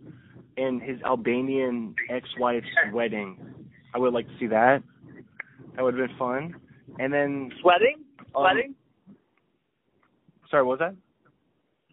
and 0.57 0.81
his 0.81 1.01
Albanian 1.03 1.95
ex-wife's 2.09 2.67
wedding. 2.91 3.37
I 3.93 3.97
would 3.97 4.13
like 4.13 4.27
to 4.27 4.33
see 4.39 4.47
that. 4.47 4.83
That 5.75 5.83
would 5.83 5.97
have 5.97 6.07
been 6.09 6.17
fun. 6.17 6.55
And 6.99 7.13
then, 7.13 7.51
Sweating? 7.61 8.03
um, 8.35 8.43
Sweating? 8.43 8.75
sorry, 10.51 10.63
what 10.63 10.79
was 10.79 10.89
that? 10.91 10.95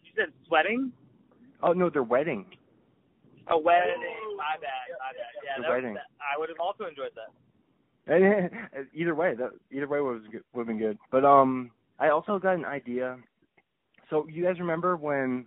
you 0.03 0.11
said 0.17 0.33
sweating? 0.49 0.91
Oh 1.63 1.73
no, 1.73 1.91
their 1.91 2.03
wedding. 2.03 2.47
A 3.49 3.57
wedding. 3.57 3.95
My 4.37 4.57
bad. 4.61 4.91
My 4.99 5.13
bad. 5.13 5.33
Yeah, 5.45 5.57
The 5.59 5.63
that 5.63 5.69
was- 5.69 5.83
wedding. 5.85 5.97
I 6.21 6.39
would 6.39 6.49
have 6.49 6.59
also 6.61 6.85
enjoyed 6.87 7.13
that. 7.15 7.31
either 8.95 9.15
way, 9.15 9.35
that 9.35 9.51
either 9.73 9.89
way 9.89 10.01
was 10.01 10.23
would 10.53 10.61
have 10.61 10.67
been 10.67 10.79
good. 10.79 10.99
But 11.11 11.25
um, 11.25 11.71
I 11.99 12.11
also 12.11 12.39
got 12.39 12.55
an 12.55 12.65
idea. 12.65 13.17
So 14.11 14.27
you 14.29 14.45
guys 14.45 14.61
remember 14.61 14.97
when 14.97 15.47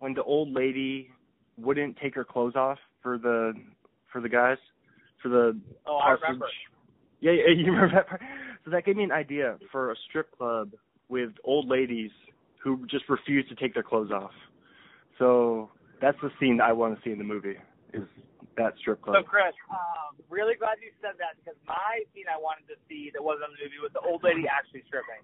when 0.00 0.14
the 0.14 0.22
old 0.22 0.52
lady 0.52 1.10
wouldn't 1.56 1.96
take 2.02 2.14
her 2.14 2.24
clothes 2.24 2.56
off 2.56 2.78
for 3.02 3.18
the 3.18 3.52
for 4.12 4.20
the 4.20 4.28
guys 4.28 4.58
for 5.22 5.28
the 5.28 5.58
Oh, 5.86 5.98
I 5.98 6.10
remember. 6.10 6.46
Yeah, 7.20 7.32
yeah, 7.32 7.54
you 7.56 7.72
remember 7.72 7.94
that 7.94 8.08
part? 8.08 8.20
So 8.64 8.70
that 8.70 8.84
gave 8.84 8.96
me 8.96 9.04
an 9.04 9.12
idea 9.12 9.56
for 9.70 9.92
a 9.92 9.94
strip 10.08 10.36
club 10.36 10.72
with 11.08 11.30
old 11.44 11.68
ladies 11.68 12.10
who 12.62 12.84
just 12.90 13.04
refuse 13.08 13.48
to 13.48 13.54
take 13.54 13.74
their 13.74 13.82
clothes 13.82 14.10
off. 14.10 14.32
So 15.18 15.70
that's 16.00 16.18
the 16.22 16.30
scene 16.38 16.60
I 16.60 16.72
want 16.72 16.96
to 16.96 17.00
see 17.02 17.12
in 17.12 17.18
the 17.18 17.24
movie 17.24 17.56
is 17.92 18.02
that 18.58 18.74
strip 18.78 19.00
club. 19.02 19.16
So. 19.16 19.22
Chris, 19.22 19.54
um, 19.70 20.18
really 20.28 20.54
glad 20.58 20.78
you 20.82 20.90
said 21.00 21.14
that 21.22 21.38
because 21.38 21.56
my 21.66 22.02
scene 22.12 22.26
I 22.28 22.36
wanted 22.38 22.66
to 22.68 22.76
see 22.90 23.10
that 23.14 23.22
wasn't 23.22 23.54
in 23.54 23.56
the 23.56 23.60
movie 23.66 23.80
was 23.80 23.94
the 23.94 24.02
old 24.04 24.22
lady 24.26 24.44
actually 24.50 24.82
stripping. 24.86 25.22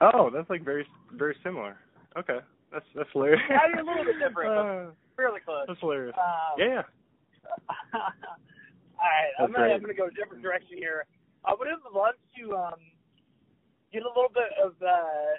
Oh, 0.00 0.28
that's 0.32 0.48
like 0.50 0.64
very 0.64 0.84
very 1.14 1.36
similar. 1.44 1.76
Okay, 2.16 2.40
that's 2.72 2.84
that's 2.96 3.08
hilarious. 3.12 3.40
I 3.48 3.68
mean, 3.72 3.80
a 3.80 3.88
little 3.88 4.04
bit 4.04 4.18
different, 4.18 4.50
but- 4.52 4.66
Uh, 4.66 4.90
Fairly 5.16 5.40
close. 5.40 5.64
that's 5.68 5.80
hilarious. 5.80 6.12
Um, 6.18 6.60
Yeah. 6.60 6.82
All 7.96 8.00
right, 9.00 9.32
I'm 9.38 9.52
gonna. 9.52 9.72
I'm 9.74 9.80
gonna 9.80 9.94
go 9.94 10.06
a 10.08 10.10
different 10.10 10.42
direction 10.42 10.76
here. 10.76 11.04
I 11.44 11.54
would 11.56 11.68
have 11.68 11.80
loved 11.94 12.18
to 12.40 12.56
um, 12.56 12.80
get 13.92 14.02
a 14.02 14.08
little 14.08 14.32
bit 14.32 14.50
of 14.62 14.74
uh, 14.82 15.36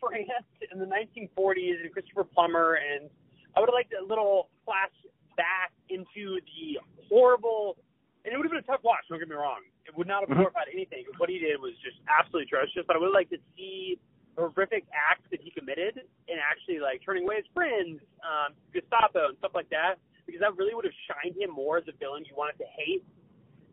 France 0.00 0.44
in 0.72 0.78
the 0.80 0.86
1940s 0.86 1.80
and 1.84 1.92
Christopher 1.92 2.24
Plummer, 2.24 2.76
and 2.80 3.08
I 3.56 3.60
would 3.60 3.68
have 3.68 3.74
liked 3.74 3.92
a 3.94 4.04
little 4.04 4.48
flash 4.64 4.92
back 5.36 5.72
into 5.90 6.40
the 6.42 6.80
horrible. 7.08 7.76
And 8.24 8.32
it 8.32 8.36
would 8.36 8.48
have 8.48 8.56
been 8.56 8.64
a 8.64 8.70
tough 8.70 8.80
watch. 8.82 9.04
Don't 9.08 9.18
get 9.18 9.28
me 9.28 9.36
wrong. 9.36 9.60
It 9.84 9.92
would 9.96 10.08
not 10.08 10.24
have 10.24 10.32
glorified 10.32 10.72
anything. 10.72 11.04
What 11.20 11.28
he 11.28 11.38
did 11.38 11.60
was 11.60 11.76
just 11.84 12.00
absolutely 12.08 12.48
atrocious. 12.48 12.88
But 12.88 12.96
I 12.96 12.98
would 12.98 13.12
like 13.12 13.28
to 13.30 13.40
see 13.52 14.00
the 14.34 14.48
horrific 14.48 14.88
acts 14.90 15.28
that 15.30 15.44
he 15.44 15.52
committed 15.52 16.00
and 16.00 16.36
actually 16.40 16.80
like 16.80 17.04
turning 17.04 17.24
away 17.24 17.44
his 17.44 17.48
friends, 17.52 18.00
um, 18.24 18.56
Gestapo 18.72 19.28
and 19.28 19.36
stuff 19.38 19.52
like 19.54 19.68
that, 19.70 20.00
because 20.24 20.40
that 20.40 20.56
really 20.56 20.74
would 20.74 20.88
have 20.88 20.96
shined 21.04 21.36
him 21.36 21.52
more 21.52 21.78
as 21.78 21.84
a 21.86 21.94
villain 22.00 22.24
you 22.24 22.34
wanted 22.34 22.56
to 22.58 22.68
hate. 22.72 23.04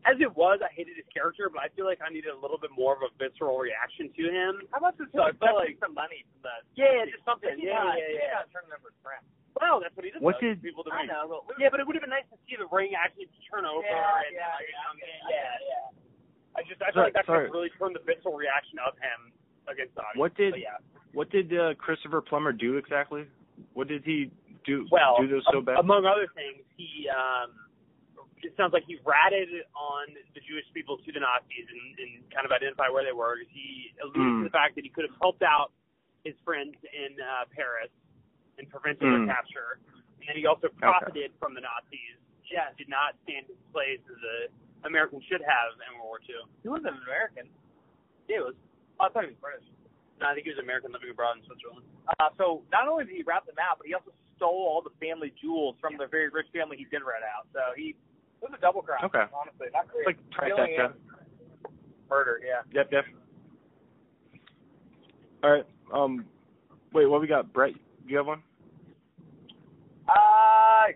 As 0.02 0.18
it 0.18 0.34
was, 0.34 0.58
I 0.58 0.66
hated 0.74 0.98
his 0.98 1.06
character, 1.14 1.46
but 1.46 1.62
I 1.62 1.70
feel 1.78 1.86
like 1.86 2.02
I 2.02 2.10
needed 2.10 2.34
a 2.34 2.40
little 2.42 2.58
bit 2.58 2.74
more 2.74 2.98
of 2.98 3.06
a 3.06 3.10
visceral 3.22 3.54
reaction 3.62 4.10
to 4.18 4.24
him. 4.26 4.66
how 4.74 4.82
about 4.82 4.98
just 4.98 5.14
So 5.14 5.22
I 5.22 5.30
felt 5.38 5.62
like- 5.62 5.78
some 5.78 5.94
money 5.94 6.26
from 6.34 6.42
the 6.42 6.54
Yeah, 6.74 7.06
just 7.06 7.22
something. 7.24 7.54
He 7.58 7.66
Yeah, 7.70 7.78
not, 7.86 7.94
yeah, 7.98 8.08
yeah. 8.10 8.34
not 8.42 8.50
turning 8.50 8.72
over 8.74 8.90
his 8.90 8.98
friend. 8.98 9.22
Well, 9.60 9.78
that's 9.78 9.94
what 9.94 10.02
he 10.04 10.10
did. 10.10 10.18
What 10.20 10.40
though. 10.42 10.48
did- 10.58 10.62
people 10.62 10.82
to 10.84 10.90
I 10.90 11.06
ring? 11.06 11.06
know, 11.06 11.44
but 11.46 11.54
Yeah, 11.58 11.68
but 11.70 11.78
it 11.78 11.86
would 11.86 11.94
have 11.94 12.02
been 12.02 12.10
nice 12.10 12.26
to 12.34 12.38
see 12.48 12.56
the 12.56 12.66
ring 12.74 12.94
actually 12.98 13.30
turn 13.46 13.64
over. 13.64 13.86
Yeah, 13.86 14.26
and, 14.26 14.34
yeah, 14.34 14.54
like, 14.58 14.66
yeah, 14.68 14.90
um, 14.90 14.96
yeah, 14.98 15.58
yeah. 15.70 16.58
I 16.58 16.62
just 16.64 16.82
I 16.82 16.90
Sorry, 16.90 16.92
feel 16.92 17.02
like 17.04 17.12
that 17.14 17.26
sorry. 17.26 17.46
could 17.46 17.54
really 17.54 17.70
turn 17.78 17.92
the 17.92 18.00
visceral 18.00 18.34
reaction 18.34 18.78
of 18.80 18.98
him 18.98 19.32
against 19.68 19.94
the 19.94 20.02
audience. 20.02 20.18
What 20.18 20.34
did 20.34 20.52
But 20.52 20.60
yeah. 20.60 20.78
what 21.12 21.30
did 21.30 21.56
uh, 21.56 21.74
Christopher 21.78 22.20
Plummer 22.20 22.52
do 22.52 22.76
exactly? 22.76 23.26
What 23.74 23.86
did 23.86 24.02
he 24.04 24.32
do 24.64 24.86
Well, 24.90 25.16
do 25.20 25.28
those 25.28 25.44
so 25.50 25.58
am- 25.58 25.64
bad? 25.64 25.78
among 25.78 26.06
other 26.06 26.26
things, 26.34 26.64
he 26.76 27.08
um, 27.08 27.54
it 28.42 28.52
sounds 28.58 28.72
like 28.74 28.84
he 28.86 28.98
ratted 29.06 29.48
on 29.78 30.10
the 30.34 30.42
Jewish 30.42 30.66
people 30.74 30.98
to 30.98 31.10
the 31.14 31.20
Nazis 31.22 31.66
and, 31.70 31.82
and 31.98 32.10
kind 32.34 32.42
of 32.44 32.50
identified 32.52 32.90
where 32.90 33.06
they 33.06 33.14
were. 33.14 33.38
He 33.48 33.94
alluded 34.02 34.18
Hmm. 34.22 34.38
to 34.42 34.44
the 34.50 34.54
fact 34.54 34.74
that 34.74 34.82
he 34.84 34.90
could 34.90 35.06
have 35.06 35.14
helped 35.22 35.42
out 35.46 35.70
his 36.26 36.34
friends 36.44 36.74
in 36.90 37.14
uh, 37.22 37.46
Paris 37.54 37.90
and 38.58 38.66
prevented 38.68 39.02
Hmm. 39.06 39.26
their 39.26 39.34
capture, 39.34 39.78
and 40.18 40.26
then 40.26 40.36
he 40.36 40.46
also 40.46 40.68
profited 40.78 41.30
from 41.38 41.54
the 41.54 41.62
Nazis. 41.62 42.18
Yeah. 42.50 42.68
did 42.76 42.88
not 42.92 43.16
stand 43.24 43.46
his 43.48 43.56
place 43.72 44.02
as 44.12 44.20
a 44.20 44.36
American 44.86 45.22
should 45.24 45.40
have 45.40 45.72
in 45.88 45.96
World 45.96 46.18
War 46.18 46.20
II. 46.28 46.42
He 46.60 46.68
wasn't 46.68 46.92
an 46.98 47.02
American. 47.06 47.48
Yeah, 48.28 48.42
it 48.42 48.44
was. 48.52 48.56
Oh, 49.00 49.06
I 49.06 49.08
thought 49.08 49.24
he 49.24 49.32
was 49.32 49.40
British. 49.40 49.64
No, 50.20 50.26
I 50.28 50.34
think 50.34 50.44
he 50.44 50.52
was 50.52 50.58
American 50.60 50.92
living 50.92 51.08
abroad 51.10 51.38
in 51.38 51.44
Switzerland. 51.48 51.86
Uh, 52.20 52.28
so 52.36 52.60
not 52.70 52.86
only 52.90 53.06
did 53.08 53.14
he 53.16 53.22
rat 53.22 53.46
them 53.46 53.56
out, 53.62 53.78
but 53.78 53.86
he 53.88 53.94
also 53.94 54.12
stole 54.36 54.68
all 54.68 54.82
the 54.84 54.92
family 55.00 55.32
jewels 55.40 55.76
from 55.80 55.96
the 55.96 56.06
very 56.10 56.28
rich 56.28 56.46
family 56.52 56.76
he 56.76 56.84
did 56.92 57.00
rat 57.06 57.22
out. 57.24 57.46
So 57.56 57.72
he 57.74 57.94
it 58.42 58.50
was 58.50 58.58
a 58.58 58.60
double 58.60 58.82
crime. 58.82 59.04
Okay. 59.04 59.24
Honestly, 59.32 59.68
not 59.72 59.86
It's 59.94 60.06
like 60.06 60.18
trifecta. 60.30 60.92
murder. 62.10 62.40
Yeah. 62.44 62.62
Yep, 62.72 62.88
yep. 62.92 63.04
All 65.44 65.50
right. 65.50 65.66
Um, 65.92 66.24
wait, 66.92 67.06
what 67.06 67.20
we 67.20 67.26
got? 67.26 67.52
Brett, 67.52 67.72
Do 67.74 68.10
you 68.10 68.16
have 68.16 68.26
one? 68.26 68.42
Uh, 70.08 70.90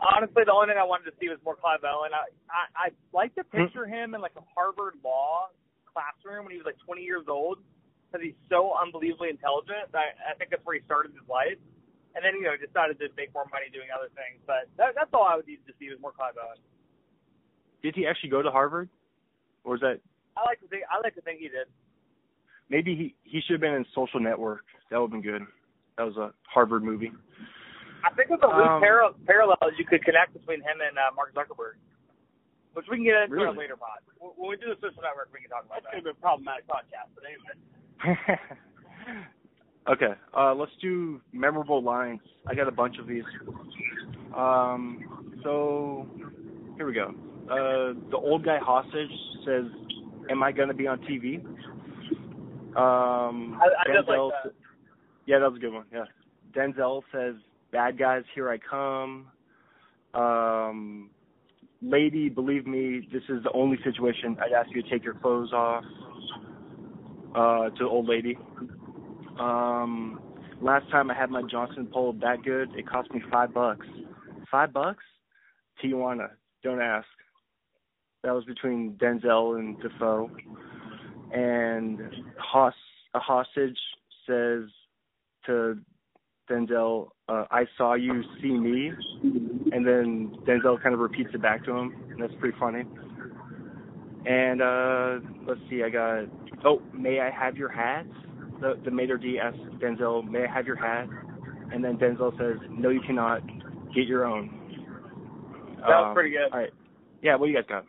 honestly, 0.00 0.42
the 0.46 0.52
only 0.52 0.68
thing 0.68 0.78
I 0.78 0.84
wanted 0.84 1.10
to 1.10 1.16
see 1.20 1.28
was 1.28 1.38
more 1.44 1.56
Clive 1.56 1.80
Owen. 1.84 2.12
I 2.14 2.30
I, 2.50 2.86
I 2.86 2.88
like 3.12 3.34
to 3.34 3.42
Hmm. 3.52 3.64
picture 3.64 3.86
him 3.86 4.14
in 4.14 4.20
like 4.20 4.36
a 4.36 4.44
Harvard 4.54 4.94
law 5.04 5.48
classroom 5.92 6.44
when 6.44 6.52
he 6.52 6.58
was 6.58 6.66
like 6.66 6.78
20 6.84 7.02
years 7.02 7.24
old, 7.28 7.58
because 8.10 8.22
he's 8.24 8.38
so 8.48 8.74
unbelievably 8.80 9.30
intelligent. 9.30 9.90
I, 9.94 10.14
I 10.30 10.34
think 10.38 10.50
that's 10.50 10.64
where 10.64 10.76
he 10.78 10.84
started 10.84 11.12
his 11.12 11.26
life, 11.28 11.58
and 12.16 12.24
then 12.24 12.34
you 12.40 12.48
know 12.48 12.56
decided 12.56 12.96
to 13.04 13.12
make 13.14 13.30
more 13.36 13.44
money 13.52 13.68
doing 13.70 13.92
other 13.92 14.08
things. 14.16 14.40
But 14.48 14.72
that, 14.80 14.96
that's 14.96 15.12
all 15.12 15.28
I 15.28 15.36
would 15.36 15.46
need 15.46 15.60
to 15.68 15.74
see 15.78 15.92
was 15.92 16.00
more 16.00 16.16
Clive 16.16 16.34
Owen. 16.40 16.56
Did 17.84 17.94
he 17.94 18.08
actually 18.08 18.32
go 18.32 18.40
to 18.40 18.50
Harvard, 18.50 18.88
or 19.62 19.76
is 19.76 19.82
that 19.84 20.00
I 20.36 20.42
like 20.48 20.58
to 20.64 20.68
think 20.72 20.82
I 20.90 20.96
like 21.04 21.14
to 21.14 21.22
think 21.22 21.38
he 21.44 21.52
did. 21.52 21.68
maybe 22.72 22.96
he 22.96 23.06
he 23.22 23.38
should 23.44 23.60
have 23.60 23.64
been 23.64 23.76
in 23.76 23.84
Social 23.94 24.18
Network? 24.18 24.64
That 24.90 24.96
would 24.98 25.12
have 25.12 25.16
been 25.20 25.26
good. 25.26 25.44
That 26.00 26.08
was 26.08 26.16
a 26.16 26.32
Harvard 26.48 26.82
movie. 26.82 27.12
I 28.04 28.12
think 28.14 28.28
there's 28.28 28.40
a 28.44 28.48
loose 28.48 28.68
Um, 28.68 28.80
par- 28.84 29.12
parallels 29.26 29.72
you 29.78 29.84
could 29.88 30.04
connect 30.04 30.32
between 30.32 30.60
him 30.60 30.78
and 30.84 30.94
uh, 30.96 31.10
Mark 31.16 31.32
Zuckerberg, 31.34 31.80
which 32.76 32.86
we 32.90 32.96
can 33.00 33.04
get 33.08 33.16
into 33.26 33.34
in 33.34 33.42
Really? 33.50 33.56
a 33.56 33.60
later 33.66 33.76
pod. 33.76 34.04
When 34.20 34.30
when 34.36 34.48
we 34.52 34.56
do 34.56 34.68
the 34.72 34.78
social 34.80 35.02
network, 35.02 35.28
we 35.32 35.40
can 35.40 35.50
talk 35.50 35.64
about 35.64 35.82
That's 35.82 35.96
that. 35.96 36.04
going 36.04 36.04
to 36.04 36.14
be 36.14 36.18
a 36.18 36.22
problematic 36.22 36.64
podcast, 36.68 37.08
but 37.16 37.24
anyway. 37.26 37.56
okay, 39.90 40.14
uh, 40.36 40.54
let's 40.54 40.72
do 40.80 41.20
memorable 41.32 41.82
lines. 41.82 42.20
I 42.46 42.54
got 42.54 42.68
a 42.68 42.72
bunch 42.72 42.98
of 42.98 43.06
these. 43.06 43.24
Um, 44.36 45.32
so 45.42 46.06
here 46.76 46.86
we 46.86 46.92
go. 46.92 47.14
Uh, 47.44 47.98
the 48.10 48.16
old 48.16 48.44
guy 48.44 48.58
hostage 48.58 49.10
says, 49.44 49.64
"Am 50.30 50.42
I 50.42 50.52
gonna 50.52 50.74
be 50.74 50.86
on 50.86 50.98
TV?" 51.00 51.44
Um, 52.76 53.60
I, 53.60 53.66
I 53.66 53.88
Denzel 53.88 54.28
like 54.28 54.42
that. 54.44 54.52
Yeah, 55.26 55.38
that 55.38 55.50
was 55.50 55.56
a 55.56 55.60
good 55.60 55.72
one. 55.72 55.84
Yeah. 55.92 56.04
Denzel 56.54 57.02
says, 57.12 57.34
"Bad 57.72 57.98
guys, 57.98 58.24
here 58.34 58.50
I 58.50 58.58
come." 58.58 59.28
Um, 60.14 61.10
lady, 61.82 62.28
believe 62.28 62.66
me, 62.66 63.08
this 63.12 63.22
is 63.28 63.42
the 63.42 63.52
only 63.52 63.78
situation 63.84 64.36
I'd 64.40 64.52
ask 64.52 64.70
you 64.74 64.82
to 64.82 64.90
take 64.90 65.04
your 65.04 65.14
clothes 65.14 65.52
off. 65.52 65.84
Uh, 67.34 67.68
to 67.68 67.84
the 67.84 67.88
old 67.88 68.08
lady. 68.08 68.38
Um, 69.38 70.20
last 70.60 70.90
time 70.90 71.10
I 71.10 71.14
had 71.14 71.30
my 71.30 71.42
Johnson 71.42 71.86
pulled 71.92 72.20
that 72.20 72.42
good, 72.42 72.70
it 72.76 72.88
cost 72.88 73.12
me 73.12 73.20
five 73.30 73.52
bucks. 73.52 73.86
Five 74.50 74.72
bucks? 74.72 75.04
Tijuana. 75.82 76.30
Don't 76.62 76.80
ask. 76.80 77.06
That 78.22 78.34
was 78.34 78.44
between 78.44 78.98
Denzel 79.00 79.58
and 79.58 79.78
Dafoe. 79.80 80.30
And 81.32 82.00
a 82.00 83.20
hostage 83.20 83.78
says 84.26 84.64
to 85.46 85.78
Denzel, 86.50 87.08
uh, 87.28 87.44
I 87.50 87.64
saw 87.76 87.94
you 87.94 88.22
see 88.40 88.52
me. 88.52 88.90
And 89.72 89.86
then 89.86 90.36
Denzel 90.46 90.82
kind 90.82 90.94
of 90.94 91.00
repeats 91.00 91.30
it 91.34 91.42
back 91.42 91.64
to 91.66 91.72
him. 91.72 91.94
And 92.10 92.22
that's 92.22 92.34
pretty 92.40 92.56
funny. 92.58 92.84
And 94.24 94.60
uh, 94.60 95.18
let's 95.46 95.60
see, 95.70 95.82
I 95.84 95.90
got, 95.90 96.24
oh, 96.64 96.82
may 96.92 97.20
I 97.20 97.30
have 97.30 97.56
your 97.56 97.68
hat? 97.68 98.06
The, 98.60 98.78
the 98.84 98.90
maitre 98.90 99.18
d' 99.18 99.38
asks 99.38 99.58
Denzel, 99.80 100.24
may 100.28 100.44
I 100.44 100.52
have 100.52 100.66
your 100.66 100.76
hat? 100.76 101.08
And 101.72 101.84
then 101.84 101.98
Denzel 101.98 102.36
says, 102.38 102.56
no, 102.70 102.88
you 102.88 103.00
cannot. 103.06 103.42
Get 103.94 104.06
your 104.06 104.24
own. 104.24 104.50
That 105.80 105.88
was 105.88 106.06
Um, 106.08 106.14
pretty 106.14 106.30
good. 106.30 106.52
All 106.52 106.58
right. 106.58 106.72
Yeah, 107.22 107.36
what 107.36 107.46
do 107.46 107.52
you 107.52 107.58
guys 107.58 107.68
got? 107.68 107.84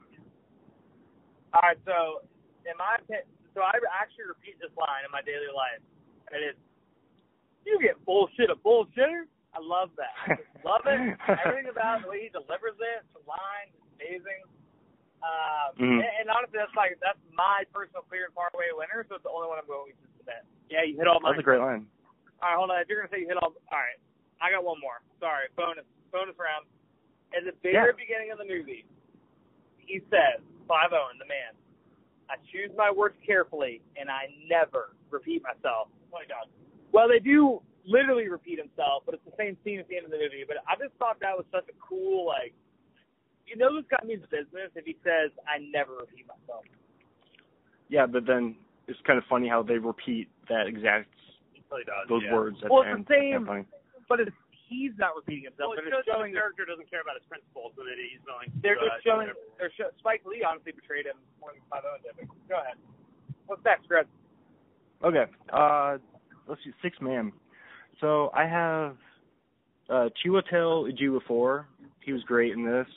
All 1.54 1.64
right, 1.64 1.80
so 1.86 2.22
in 2.68 2.76
my 2.78 3.00
opinion, 3.00 3.26
so 3.56 3.62
I 3.64 3.76
actually 3.96 4.28
repeat 4.28 4.60
this 4.60 4.72
line 4.78 5.04
in 5.08 5.12
my 5.12 5.24
daily 5.24 5.50
life, 5.56 5.82
and 6.28 6.38
it 6.38 6.54
is, 6.54 6.58
"You 7.66 7.80
get 7.82 7.98
bullshit 8.06 8.52
a 8.52 8.56
bullshitter." 8.56 9.26
I 9.56 9.60
love 9.64 9.90
that. 9.98 10.14
I 10.28 10.38
love 10.68 10.86
it. 10.86 11.00
Everything 11.44 11.72
about 11.72 12.04
the 12.04 12.10
way 12.12 12.28
he 12.28 12.30
delivers 12.30 12.78
it, 12.78 13.02
the 13.16 13.24
line 13.26 13.72
is 13.74 13.84
amazing. 13.96 14.44
Um, 15.24 15.74
Mhm. 15.80 16.04
and, 16.04 16.12
and 16.22 16.28
honestly, 16.30 16.60
that's 16.60 16.76
like 16.76 17.00
that's 17.02 17.20
my 17.34 17.64
personal 17.74 18.04
clear 18.06 18.26
and 18.30 18.34
far 18.36 18.52
away 18.54 18.70
winner, 18.76 19.02
so 19.10 19.16
it's 19.16 19.26
the 19.26 19.34
only 19.34 19.48
one 19.50 19.58
I'm 19.58 19.66
going 19.66 19.92
to 19.92 20.17
submit. 20.28 20.44
Yeah, 20.68 20.84
you 20.84 21.00
hit 21.00 21.08
all 21.08 21.24
That's 21.24 21.40
a 21.40 21.44
great 21.44 21.64
line. 21.64 21.88
All 22.44 22.52
right, 22.52 22.60
hold 22.60 22.70
on. 22.70 22.84
If 22.84 22.92
you're 22.92 23.00
gonna 23.00 23.10
say 23.10 23.24
you 23.24 23.32
hit 23.32 23.40
all, 23.40 23.56
all 23.72 23.80
right, 23.80 23.98
I 24.44 24.52
got 24.52 24.64
one 24.68 24.78
more. 24.84 25.00
Sorry, 25.24 25.48
bonus, 25.56 25.88
bonus 26.12 26.36
round. 26.36 26.68
At 27.36 27.44
the 27.44 27.56
very 27.64 27.92
Yeah. 27.92 27.92
beginning 27.96 28.32
of 28.32 28.38
the 28.38 28.46
movie, 28.46 28.86
he 29.80 30.00
says, 30.12 30.44
Clive 30.68 30.92
Owen, 30.92 31.16
oh, 31.16 31.20
the 31.20 31.26
man, 31.26 31.56
I 32.30 32.36
choose 32.52 32.72
my 32.76 32.92
words 32.92 33.16
carefully, 33.26 33.82
and 33.96 34.12
I 34.12 34.28
never 34.48 34.96
repeat 35.10 35.44
myself. 35.44 35.88
Oh 36.12 36.20
my 36.20 36.26
God. 36.28 36.48
Well, 36.92 37.08
they 37.08 37.20
do 37.20 37.62
literally 37.86 38.28
repeat 38.28 38.60
himself, 38.60 39.04
but 39.06 39.16
it's 39.16 39.24
the 39.26 39.36
same 39.38 39.58
scene 39.64 39.80
at 39.80 39.88
the 39.88 39.96
end 39.96 40.06
of 40.06 40.12
the 40.12 40.20
movie. 40.20 40.44
But 40.48 40.58
I 40.68 40.76
just 40.76 40.96
thought 41.00 41.20
that 41.20 41.36
was 41.36 41.46
such 41.52 41.68
a 41.70 41.76
cool, 41.80 42.26
like, 42.26 42.54
you 43.46 43.56
know, 43.56 43.76
this 43.76 43.86
guy 43.90 44.04
means 44.06 44.24
business 44.28 44.72
if 44.76 44.86
he 44.86 44.98
says, 45.04 45.32
I 45.48 45.60
never 45.72 45.96
repeat 45.96 46.28
myself. 46.28 46.66
Yeah, 47.88 48.06
but 48.06 48.26
then 48.26 48.56
it's 48.88 49.00
kind 49.06 49.18
of 49.20 49.26
funny 49.30 49.48
how 49.48 49.62
they 49.64 49.78
repeat 49.78 50.30
that 50.50 50.68
exact 50.68 51.10
really 51.72 51.84
does. 51.84 52.08
those 52.10 52.24
yeah. 52.26 52.34
words 52.34 52.58
at 52.64 52.72
Well, 52.72 52.84
the 52.84 52.90
it's 52.92 52.98
end. 52.98 53.06
the 53.08 53.14
same- 53.14 53.46
Kind 53.46 53.66
of. 53.68 54.06
But 54.08 54.22
it's, 54.22 54.32
he's 54.70 54.96
not 54.98 55.16
repeating 55.16 55.44
himself, 55.44 55.76
Well, 55.76 55.84
but 55.84 55.84
it 55.84 55.92
it's 55.92 56.08
shows 56.08 56.16
showing 56.16 56.32
the 56.32 56.40
character 56.40 56.64
doesn't 56.64 56.90
care 56.90 57.02
about 57.02 57.20
his 57.20 57.28
principles 57.28 57.76
and 57.78 57.88
that 57.88 58.00
he's 58.00 58.24
willing 58.24 58.48
to. 58.48 58.56
They're 58.64 58.80
uh, 58.80 58.88
just 58.88 59.04
showing. 59.04 59.28
They're 59.60 59.72
show, 59.76 59.92
Spike 60.00 60.24
Lee 60.26 60.48
honestly 60.48 60.72
betrayed 60.72 61.06
him 61.06 61.20
more 61.44 61.52
than 61.52 61.60
Clive 61.68 61.84
Owen 61.84 62.00
did. 62.04 62.16
But 62.16 62.32
Go 62.48 62.56
ahead. 62.56 62.80
What's 63.48 63.64
next, 63.68 63.88
Greg? 63.92 64.08
Okay. 65.04 65.26
Uh, 65.52 65.98
let's 66.48 66.64
see. 66.64 66.72
Six 66.82 66.96
man. 67.02 67.32
So 68.00 68.32
I 68.34 68.48
have 68.48 68.96
uh, 69.90 70.08
Chiwetel 70.24 70.88
Ejiofor. 70.92 71.66
He 72.00 72.14
was 72.14 72.24
great 72.24 72.54
in 72.54 72.64
this. 72.66 72.88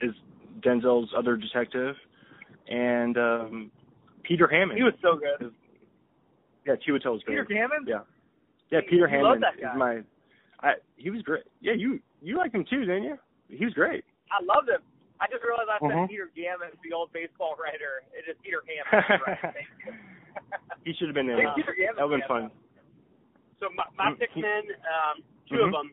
Is 0.00 0.14
Denzel's 0.60 1.10
other 1.16 1.36
detective, 1.36 1.96
and 2.68 3.16
um, 3.18 3.70
Peter 4.26 4.46
Hammond. 4.48 4.76
He 4.78 4.82
was 4.84 4.94
so 5.02 5.16
good. 5.16 5.52
yeah, 6.66 6.74
Chiwetel 6.76 7.12
was 7.12 7.22
great. 7.22 7.46
Peter 7.46 7.60
Hammond. 7.60 7.86
Yeah. 7.88 8.00
Yeah, 8.70 8.80
Peter 8.88 9.06
You 9.08 9.14
Hammond 9.22 9.42
that 9.42 9.60
guy. 9.60 9.70
is 9.72 9.78
my. 9.78 10.00
I 10.60 10.74
he 10.96 11.10
was 11.10 11.22
great. 11.22 11.44
Yeah, 11.60 11.74
you 11.74 12.00
you 12.20 12.36
liked 12.38 12.54
him 12.54 12.64
too, 12.68 12.80
didn't 12.80 13.04
you? 13.04 13.16
He 13.48 13.64
was 13.64 13.74
great. 13.74 14.04
I 14.32 14.42
loved 14.42 14.68
him. 14.68 14.80
I 15.20 15.26
just 15.30 15.44
realized 15.44 15.70
I 15.70 15.78
said 15.80 15.96
Mhm. 15.96 16.08
Peter 16.08 16.28
Gammon, 16.34 16.68
the 16.82 16.92
old 16.92 17.12
baseball 17.12 17.54
writer. 17.56 18.02
It 18.12 18.28
is 18.28 18.36
Peter 18.42 18.62
Hammond. 18.66 19.22
right. 19.26 19.54
He 20.84 20.92
should 20.94 21.08
have 21.08 21.14
been 21.14 21.26
there. 21.26 21.36
Hey, 21.40 21.48
it. 21.48 21.56
Peter 21.56 21.74
Gammon, 21.74 21.96
That 21.96 22.08
would 22.08 22.20
have 22.20 22.28
been 22.28 22.50
fun. 22.50 22.50
So 23.58 23.66
my, 23.74 23.84
my 23.96 24.12
Mm, 24.12 24.18
six 24.20 24.30
men, 24.36 24.62
um, 24.86 25.22
2 25.48 25.54
Mhm. 25.56 25.66
of 25.66 25.72
them. 25.72 25.88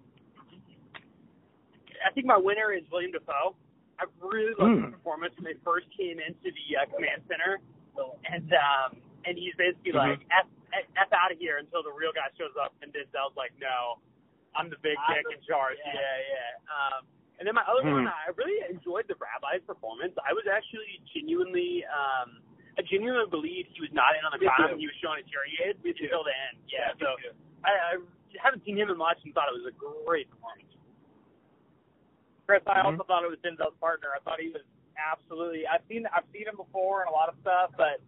I 2.06 2.12
think 2.12 2.26
my 2.28 2.38
winner 2.38 2.74
is 2.74 2.84
William 2.92 3.12
Dafoe. 3.12 3.56
I 4.00 4.06
really 4.22 4.54
loved 4.60 4.76
Mm. 4.78 4.84
his 4.86 4.94
performance 4.94 5.34
when 5.38 5.46
they 5.46 5.58
first 5.64 5.88
came 5.96 6.20
into 6.20 6.52
the 6.52 6.78
uh, 6.78 6.86
command 6.94 7.24
center, 7.28 7.60
and 7.98 8.50
um, 8.54 8.98
and 9.26 9.38
he's 9.38 9.54
basically 9.56 9.92
Mhm. 9.94 10.18
like 10.18 10.22
f, 10.32 10.48
f, 10.74 10.86
f 10.98 11.10
out 11.14 11.32
of 11.32 11.38
here 11.40 11.58
until 11.58 11.84
the 11.84 11.92
real 11.92 12.12
guy 12.12 12.28
shows 12.38 12.54
up, 12.60 12.74
and 12.82 12.92
Denzel's 12.94 13.36
like, 13.38 13.54
no, 13.60 14.00
I'm 14.56 14.70
the 14.70 14.78
big 14.82 14.98
I'm 15.08 15.16
dick 15.16 15.26
the- 15.30 15.36
in 15.38 15.42
charge. 15.48 15.78
yeah. 15.86 15.94
Yeah, 15.94 16.18
yeah. 16.30 16.74
Um, 16.98 17.06
and 17.40 17.48
then 17.48 17.56
my 17.56 17.64
other 17.64 17.82
Hmm. 17.84 18.06
one, 18.06 18.08
I 18.08 18.30
really 18.36 18.62
enjoyed 18.70 19.08
the 19.08 19.16
rabbi's 19.16 19.64
performance. 19.66 20.14
I 20.24 20.34
was 20.34 20.46
actually 20.48 21.02
genuinely. 21.14 21.86
Um, 21.86 22.42
I 22.78 22.82
genuinely 22.82 23.30
believed 23.30 23.70
he 23.74 23.82
was 23.82 23.92
not 23.94 24.16
in 24.18 24.26
on 24.26 24.32
the 24.34 24.40
crime. 24.46 24.72
and 24.72 24.80
He 24.80 24.88
was 24.88 24.96
showing 24.98 25.20
a 25.22 25.24
teary 25.30 25.54
aid 25.64 25.84
Me 25.84 25.94
too. 25.94 26.06
until 26.06 26.24
the 26.24 26.34
end. 26.50 26.58
Yeah, 26.68 26.94
Yeah, 27.00 27.06
so. 27.06 27.34
I, 27.64 27.70
I 27.70 27.98
haven't 28.42 28.66
seen 28.66 28.78
him 28.78 28.90
in 28.90 28.98
much 28.98 29.20
and 29.24 29.34
thought 29.34 29.48
it 29.48 29.54
was 29.54 29.66
a 29.70 29.72
great 29.78 30.28
performance. 30.30 30.74
Chris, 32.48 32.64
I 32.68 32.82
Mhm. 32.82 32.86
also 32.86 33.04
thought 33.04 33.24
it 33.24 33.30
was 33.30 33.40
Denzel's 33.40 33.78
partner. 33.78 34.10
I 34.16 34.20
thought 34.20 34.40
he 34.40 34.50
was 34.50 34.64
absolutely. 34.98 35.64
I've 35.68 35.82
seen 35.90 36.06
I've 36.16 36.24
seen 36.34 36.48
him 36.48 36.56
before 36.58 37.02
and 37.02 37.10
a 37.10 37.14
lot 37.14 37.30
of 37.30 37.36
stuff, 37.42 37.72
but 37.78 38.02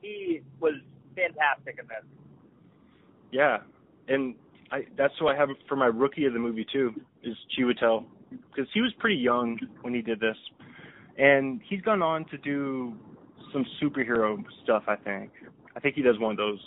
he 0.00 0.42
was 0.60 0.74
fantastic 1.14 1.78
in 1.80 1.86
this. 1.86 2.04
Yeah, 3.32 3.58
and 4.08 4.34
I 4.70 4.86
that's 4.96 5.14
who 5.18 5.28
I 5.28 5.36
have 5.36 5.48
for 5.68 5.76
my 5.76 5.86
rookie 5.86 6.26
of 6.26 6.32
the 6.32 6.38
movie 6.38 6.66
too 6.72 6.92
is 7.22 7.36
Chiwetel 7.56 8.04
because 8.30 8.68
he 8.74 8.80
was 8.80 8.92
pretty 8.98 9.16
young 9.16 9.58
when 9.82 9.94
he 9.94 10.02
did 10.02 10.20
this, 10.20 10.36
and 11.18 11.60
he's 11.68 11.80
gone 11.80 12.02
on 12.02 12.26
to 12.26 12.38
do 12.38 12.94
some 13.52 13.64
superhero 13.82 14.42
stuff. 14.62 14.84
I 14.86 14.96
think 14.96 15.30
I 15.76 15.80
think 15.80 15.94
he 15.94 16.02
does 16.02 16.18
one 16.18 16.32
of 16.32 16.36
those. 16.36 16.60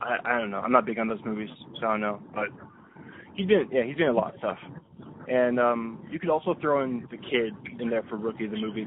I 0.00 0.16
I 0.24 0.38
don't 0.38 0.50
know. 0.50 0.60
I'm 0.60 0.72
not 0.72 0.86
big 0.86 0.98
on 0.98 1.08
those 1.08 1.24
movies, 1.24 1.50
so 1.80 1.86
I 1.86 1.90
don't 1.92 2.00
know. 2.00 2.22
But 2.34 2.48
he's 3.34 3.46
been 3.46 3.68
yeah 3.70 3.84
he's 3.84 3.96
been 3.96 4.08
a 4.08 4.12
lot 4.12 4.34
of 4.34 4.38
stuff, 4.38 4.58
and 5.28 5.60
um 5.60 6.04
you 6.10 6.18
could 6.18 6.30
also 6.30 6.54
throw 6.60 6.82
in 6.84 7.06
the 7.10 7.16
kid 7.18 7.52
in 7.80 7.88
there 7.90 8.02
for 8.08 8.16
rookie 8.16 8.44
of 8.46 8.50
the 8.52 8.56
movie. 8.60 8.86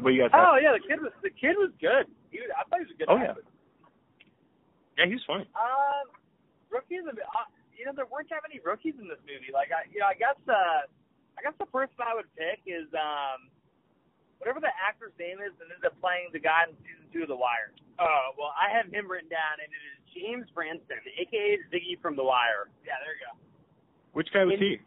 What 0.00 0.10
you 0.16 0.22
guys 0.24 0.32
have? 0.32 0.46
Oh 0.48 0.56
yeah, 0.56 0.72
the 0.72 0.80
kid 0.86 1.00
was 1.02 1.12
the 1.22 1.30
kid 1.30 1.56
was 1.60 1.70
good. 1.80 2.08
He 2.30 2.40
was, 2.40 2.48
I 2.56 2.64
thought 2.70 2.80
he 2.80 2.86
was 2.88 2.94
a 2.94 2.98
good. 2.98 3.08
Oh, 3.10 3.18
yeah. 3.18 3.34
actor. 3.36 3.44
yeah, 4.96 5.06
he's 5.10 5.20
funny. 5.26 5.44
Um, 5.58 6.06
rookies. 6.70 7.04
of- 7.04 7.18
Uh, 7.18 7.50
you 7.74 7.84
know, 7.88 7.92
there 7.96 8.06
weren't 8.06 8.28
that 8.30 8.44
many 8.46 8.60
rookies 8.62 8.94
in 9.00 9.08
this 9.08 9.18
movie. 9.24 9.48
Like, 9.50 9.72
I, 9.72 9.88
you 9.88 10.04
know, 10.04 10.08
I 10.12 10.12
guess, 10.12 10.36
uh, 10.44 10.84
I 11.34 11.40
guess 11.40 11.56
the 11.56 11.64
person 11.64 11.96
I 12.04 12.12
would 12.12 12.28
pick 12.36 12.60
is 12.68 12.84
um, 12.92 13.48
whatever 14.36 14.60
the 14.60 14.68
actor's 14.76 15.16
name 15.16 15.40
is 15.40 15.50
that 15.56 15.64
ended 15.72 15.88
up 15.88 15.96
playing 15.98 16.28
the 16.36 16.38
guy 16.44 16.68
in 16.68 16.76
season 16.84 17.08
two 17.08 17.24
of 17.24 17.32
The 17.32 17.40
Wire. 17.40 17.72
Oh 17.98 18.32
well, 18.38 18.52
I 18.56 18.68
have 18.72 18.88
him 18.92 19.08
written 19.10 19.28
down, 19.32 19.58
and 19.64 19.68
it 19.68 19.82
is 19.92 19.96
James 20.16 20.46
Ransone, 20.56 21.02
aka 21.18 21.60
Ziggy 21.72 21.96
from 22.04 22.14
The 22.16 22.24
Wire. 22.24 22.68
Yeah, 22.84 22.96
there 23.04 23.16
you 23.18 23.26
go. 23.26 23.32
Which 24.12 24.28
guy 24.32 24.44
was 24.44 24.58
he? 24.58 24.78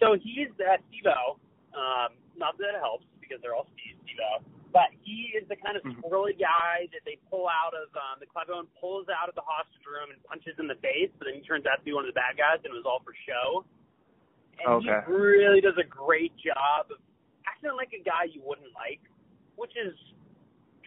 So 0.00 0.16
he's 0.18 0.50
uh, 0.60 0.76
Steve-O. 0.90 1.38
Um, 1.72 2.16
not 2.36 2.58
that 2.58 2.74
it 2.76 2.80
helps 2.80 3.06
because 3.20 3.38
they're 3.40 3.54
all 3.54 3.68
Steve, 3.78 3.96
Steve-O. 4.04 4.44
But 4.72 4.92
he 5.00 5.32
is 5.32 5.48
the 5.48 5.56
kind 5.56 5.76
of 5.76 5.82
Mhm. 5.84 6.02
squirrely 6.02 6.36
guy 6.38 6.88
that 6.92 7.00
they 7.06 7.16
pull 7.30 7.48
out 7.48 7.72
of 7.72 7.88
um, 7.96 8.20
the 8.20 8.26
Clive 8.26 8.50
Owen 8.50 8.66
pulls 8.78 9.08
out 9.08 9.28
of 9.28 9.34
the 9.34 9.40
hostage 9.40 9.86
room 9.86 10.10
and 10.10 10.22
punches 10.24 10.58
in 10.58 10.66
the 10.66 10.74
face, 10.76 11.10
but 11.18 11.26
then 11.26 11.34
he 11.34 11.40
turns 11.40 11.64
out 11.64 11.78
to 11.78 11.84
be 11.84 11.92
one 11.94 12.04
of 12.04 12.12
the 12.12 12.18
bad 12.18 12.36
guys, 12.36 12.58
and 12.64 12.74
it 12.74 12.76
was 12.76 12.84
all 12.84 13.00
for 13.00 13.14
show. 13.24 13.64
And 14.60 14.84
Okay. 14.84 15.00
he 15.06 15.12
really 15.12 15.60
does 15.60 15.78
a 15.78 15.84
great 15.84 16.36
job 16.36 16.90
of 16.90 16.98
acting 17.46 17.72
like 17.76 17.92
a 17.94 18.02
guy 18.02 18.24
you 18.24 18.42
wouldn't 18.44 18.72
like, 18.74 19.00
which 19.56 19.72
is 19.76 19.96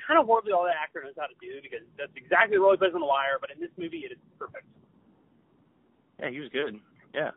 kind 0.06 0.20
of 0.20 0.26
horribly 0.26 0.52
all 0.52 0.66
that 0.66 0.76
actor 0.76 1.02
knows 1.04 1.14
how 1.18 1.28
to 1.28 1.36
do 1.42 1.62
because 1.62 1.86
that's 1.98 2.14
exactly 2.16 2.58
what 2.60 2.72
he 2.74 2.78
plays 2.78 2.94
on 2.94 3.02
The 3.02 3.06
Wire. 3.06 3.38
But 3.40 3.52
in 3.52 3.60
this 3.60 3.72
movie, 3.78 4.06
it 4.06 4.12
is 4.12 4.18
perfect. 4.38 4.66
Yeah, 6.20 6.30
he 6.30 6.40
was 6.42 6.50
good. 6.50 6.80
Yeah. 7.14 7.32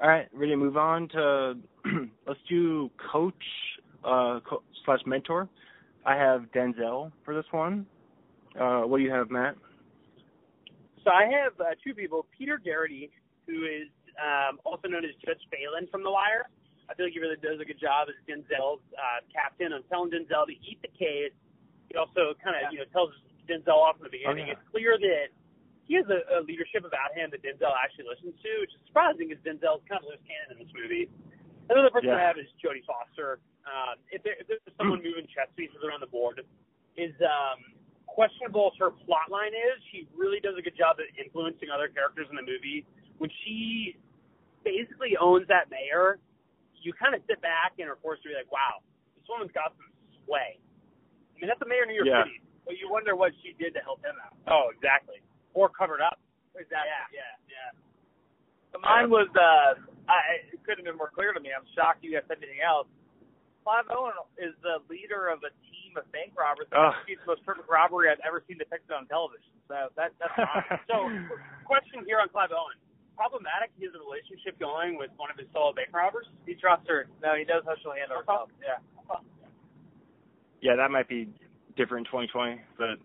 All 0.00 0.08
right, 0.08 0.28
ready 0.32 0.52
to 0.52 0.56
move 0.56 0.76
on 0.76 1.08
to 1.10 1.54
let's 2.26 2.40
do 2.48 2.90
coach 3.12 3.34
uh 4.04 4.40
co- 4.48 4.62
slash 4.84 5.00
mentor. 5.06 5.48
I 6.06 6.16
have 6.16 6.44
Denzel 6.54 7.12
for 7.24 7.34
this 7.34 7.44
one. 7.50 7.86
Uh 8.58 8.82
what 8.82 8.98
do 8.98 9.04
you 9.04 9.10
have, 9.12 9.30
Matt? 9.30 9.56
So 11.04 11.10
I 11.10 11.24
have 11.24 11.56
uh, 11.60 11.72
two 11.82 11.94
people, 11.94 12.26
Peter 12.36 12.60
Gerety, 12.60 13.08
who 13.46 13.64
is 13.64 13.88
um, 14.20 14.60
also 14.64 14.88
known 14.88 15.04
as 15.04 15.16
Judge 15.24 15.40
Phelan 15.48 15.88
from 15.88 16.04
The 16.04 16.12
Wire. 16.12 16.44
I 16.90 16.94
feel 16.94 17.06
like 17.06 17.16
he 17.16 17.20
really 17.24 17.40
does 17.40 17.56
a 17.56 17.64
good 17.64 17.80
job 17.80 18.12
as 18.12 18.18
Denzel's 18.28 18.84
uh, 18.98 19.24
captain 19.32 19.72
on 19.72 19.80
telling 19.88 20.10
Denzel 20.12 20.44
to 20.50 20.56
eat 20.60 20.76
the 20.82 20.92
case. 20.92 21.32
He 21.88 21.96
also 21.96 22.36
kind 22.42 22.52
of, 22.58 22.68
you 22.68 22.84
know, 22.84 22.88
tells 22.92 23.16
Denzel 23.48 23.80
off 23.80 23.96
in 23.96 24.04
the 24.04 24.12
beginning. 24.12 24.50
yeah. 24.50 24.58
It's 24.58 24.66
clear 24.68 24.98
that 24.98 25.32
he 25.90 25.98
has 25.98 26.06
a, 26.06 26.22
a 26.38 26.46
leadership 26.46 26.86
about 26.86 27.10
him 27.18 27.34
that 27.34 27.42
Denzel 27.42 27.74
actually 27.74 28.06
listens 28.06 28.38
to, 28.46 28.50
which 28.62 28.70
is 28.70 28.78
surprising 28.86 29.26
because 29.26 29.42
Denzel's 29.42 29.82
kind 29.90 29.98
of 29.98 30.06
loose 30.06 30.22
cannon 30.22 30.54
in 30.54 30.58
this 30.62 30.70
movie. 30.70 31.10
Another 31.66 31.90
person 31.90 32.14
Yeah. 32.14 32.22
I 32.22 32.30
have 32.30 32.38
is 32.38 32.46
Jodie 32.62 32.86
Foster. 32.86 33.42
Um, 33.66 33.98
if, 34.14 34.22
there, 34.22 34.38
if 34.38 34.46
there's 34.46 34.62
someone 34.78 35.02
moving 35.06 35.26
chess 35.34 35.50
pieces 35.58 35.82
around 35.82 35.98
the 35.98 36.06
board, 36.06 36.46
is 36.94 37.10
um, 37.26 37.74
questionable 38.06 38.70
as 38.70 38.78
her 38.78 38.94
plot 39.02 39.34
line 39.34 39.50
is. 39.50 39.82
She 39.90 40.06
really 40.14 40.38
does 40.38 40.54
a 40.54 40.62
good 40.62 40.78
job 40.78 41.02
at 41.02 41.10
influencing 41.18 41.74
other 41.74 41.90
characters 41.90 42.30
in 42.30 42.38
the 42.38 42.46
movie. 42.46 42.86
When 43.18 43.30
she 43.42 43.98
basically 44.62 45.18
owns 45.18 45.50
that 45.50 45.70
mayor, 45.74 46.22
you 46.82 46.94
kind 46.94 47.18
of 47.18 47.22
sit 47.26 47.42
back 47.42 47.82
and 47.82 47.90
are 47.90 47.98
forced 47.98 48.22
to 48.22 48.30
be 48.30 48.34
like, 48.38 48.50
wow, 48.54 48.78
this 49.18 49.26
woman's 49.26 49.50
got 49.50 49.74
some 49.74 49.90
sway. 50.22 50.54
I 50.58 51.34
mean, 51.42 51.50
that's 51.50 51.58
the 51.60 51.66
mayor 51.66 51.82
of 51.82 51.90
New 51.90 51.98
York 51.98 52.06
Yeah. 52.10 52.22
City. 52.30 52.38
But 52.62 52.78
you 52.78 52.86
wonder 52.86 53.16
what 53.18 53.34
she 53.42 53.58
did 53.58 53.74
to 53.74 53.80
help 53.82 53.98
him 54.06 54.14
out. 54.22 54.36
Oh, 54.46 54.70
exactly. 54.70 55.18
Or 55.54 55.68
covered 55.68 56.00
up. 56.00 56.18
Exactly. 56.54 56.90
Yeah, 57.14 57.34
yeah. 57.50 57.70
But 58.72 58.82
mine 58.82 59.10
was 59.10 59.26
uh, 59.34 59.78
I, 60.06 60.46
it 60.50 60.62
couldn't 60.62 60.86
have 60.86 60.94
been 60.94 61.00
more 61.00 61.10
clear 61.10 61.34
to 61.34 61.40
me. 61.42 61.50
I'm 61.54 61.66
shocked 61.74 62.02
you 62.02 62.14
guys 62.14 62.26
said 62.26 62.38
anything 62.42 62.62
else. 62.62 62.86
Clive 63.62 63.86
Owen 63.92 64.16
is 64.40 64.56
the 64.64 64.80
leader 64.88 65.28
of 65.28 65.44
a 65.44 65.52
team 65.68 65.94
of 65.98 66.08
bank 66.10 66.32
robbers. 66.34 66.70
Ugh. 66.72 66.94
It's 67.06 67.20
the 67.22 67.34
most 67.36 67.44
perfect 67.44 67.68
robbery 67.68 68.08
I've 68.08 68.22
ever 68.24 68.40
seen 68.48 68.56
depicted 68.56 68.90
on 68.94 69.06
television. 69.06 69.52
So 69.68 69.90
that 69.94 70.14
that's 70.18 70.34
awesome. 70.40 70.80
So, 70.90 70.96
question 71.66 72.02
here 72.06 72.18
on 72.18 72.30
Clive 72.30 72.50
Owen. 72.50 72.78
Problematic, 73.14 73.68
he 73.76 73.84
has 73.84 73.92
a 73.92 74.00
relationship 74.00 74.56
going 74.56 74.96
with 74.96 75.12
one 75.20 75.28
of 75.28 75.36
his 75.36 75.44
fellow 75.52 75.76
bank 75.76 75.92
robbers. 75.92 76.24
he 76.48 76.56
trusts 76.56 76.88
her. 76.88 77.04
No, 77.20 77.36
he 77.36 77.44
does 77.44 77.60
social 77.68 77.92
handle 77.92 78.16
herself. 78.16 78.48
Yeah. 78.64 78.80
yeah, 80.64 80.74
that 80.80 80.88
might 80.88 81.04
be 81.04 81.28
different 81.76 82.08
in 82.08 82.24
2020, 82.32 82.64
but 82.80 82.96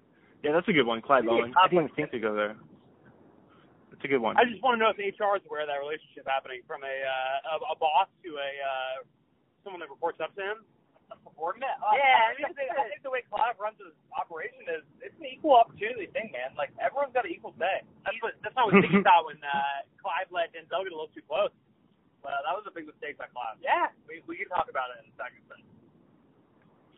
yeah, 0.43 0.51
that's 0.51 0.67
a 0.67 0.73
good 0.73 0.87
one, 0.87 1.01
Clive 1.01 1.25
Yeah, 1.25 1.31
Owen. 1.31 1.53
I 1.55 1.67
didn't 1.67 1.95
think 1.95 2.11
to 2.11 2.19
go 2.19 2.35
there. 2.35 2.55
That's 3.91 4.03
a 4.03 4.07
good 4.07 4.19
one. 4.19 4.35
I 4.35 4.43
just 4.43 4.61
want 4.61 4.75
to 4.75 4.79
know 4.83 4.91
if 4.91 4.99
HR 4.99 5.39
is 5.39 5.45
aware 5.47 5.63
of 5.63 5.71
that 5.71 5.79
relationship 5.79 6.27
happening 6.27 6.61
from 6.67 6.83
a 6.83 6.95
uh, 6.95 7.55
a, 7.55 7.73
a 7.73 7.75
boss 7.79 8.11
to 8.27 8.29
a 8.35 8.51
uh, 8.59 8.95
someone 9.63 9.79
that 9.79 9.89
reports 9.89 10.19
up 10.19 10.35
to 10.35 10.43
him. 10.43 10.59
Subordinate? 11.23 11.77
Yeah, 11.79 12.27
I 12.29 12.33
mean, 12.33 12.49
I 12.49 12.53
think, 12.53 12.69
I 12.73 12.85
think 12.89 13.01
the 13.05 13.13
way 13.13 13.21
Clive 13.29 13.55
runs 13.61 13.77
his 13.77 13.93
operation 14.11 14.65
is 14.67 14.83
it's 15.05 15.15
an 15.21 15.29
equal 15.29 15.55
opportunity 15.55 16.09
thing, 16.11 16.33
man. 16.33 16.57
Like 16.57 16.73
everyone's 16.81 17.13
got 17.13 17.29
an 17.29 17.33
equal 17.33 17.53
say. 17.57 17.85
That's 18.03 18.17
what 18.19 18.35
that's 18.43 18.57
not 18.57 18.67
what 18.69 18.81
Ziggy 18.81 19.05
thought 19.05 19.29
when 19.29 19.39
uh, 19.41 19.85
Clive 20.01 20.27
let 20.33 20.51
Denzel 20.51 20.83
get 20.85 20.91
a 20.91 20.97
little 20.97 21.13
too 21.13 21.25
close. 21.25 21.53
Well, 22.25 22.35
that 22.41 22.53
was 22.57 22.65
a 22.65 22.73
big 22.73 22.89
mistake 22.89 23.21
by 23.21 23.29
Clive. 23.31 23.61
Yeah. 23.61 23.93
We 24.09 24.25
we 24.25 24.35
can 24.35 24.49
talk 24.49 24.67
about 24.67 24.91
it 24.91 25.05
in 25.05 25.13
a 25.13 25.15
second. 25.15 25.45
But 25.45 25.61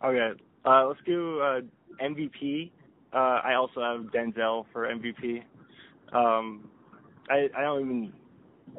Okay, 0.08 0.40
uh, 0.66 0.88
let's 0.88 1.02
do 1.06 1.42
uh, 1.42 1.62
MVP. 2.02 2.72
Uh, 3.14 3.40
I 3.44 3.54
also 3.56 3.82
have 3.82 4.12
Denzel 4.12 4.66
for 4.74 4.88
MVP. 4.88 5.44
Um, 6.14 6.70
I 7.30 7.48
I 7.58 7.62
don't 7.62 7.82
even. 7.82 8.14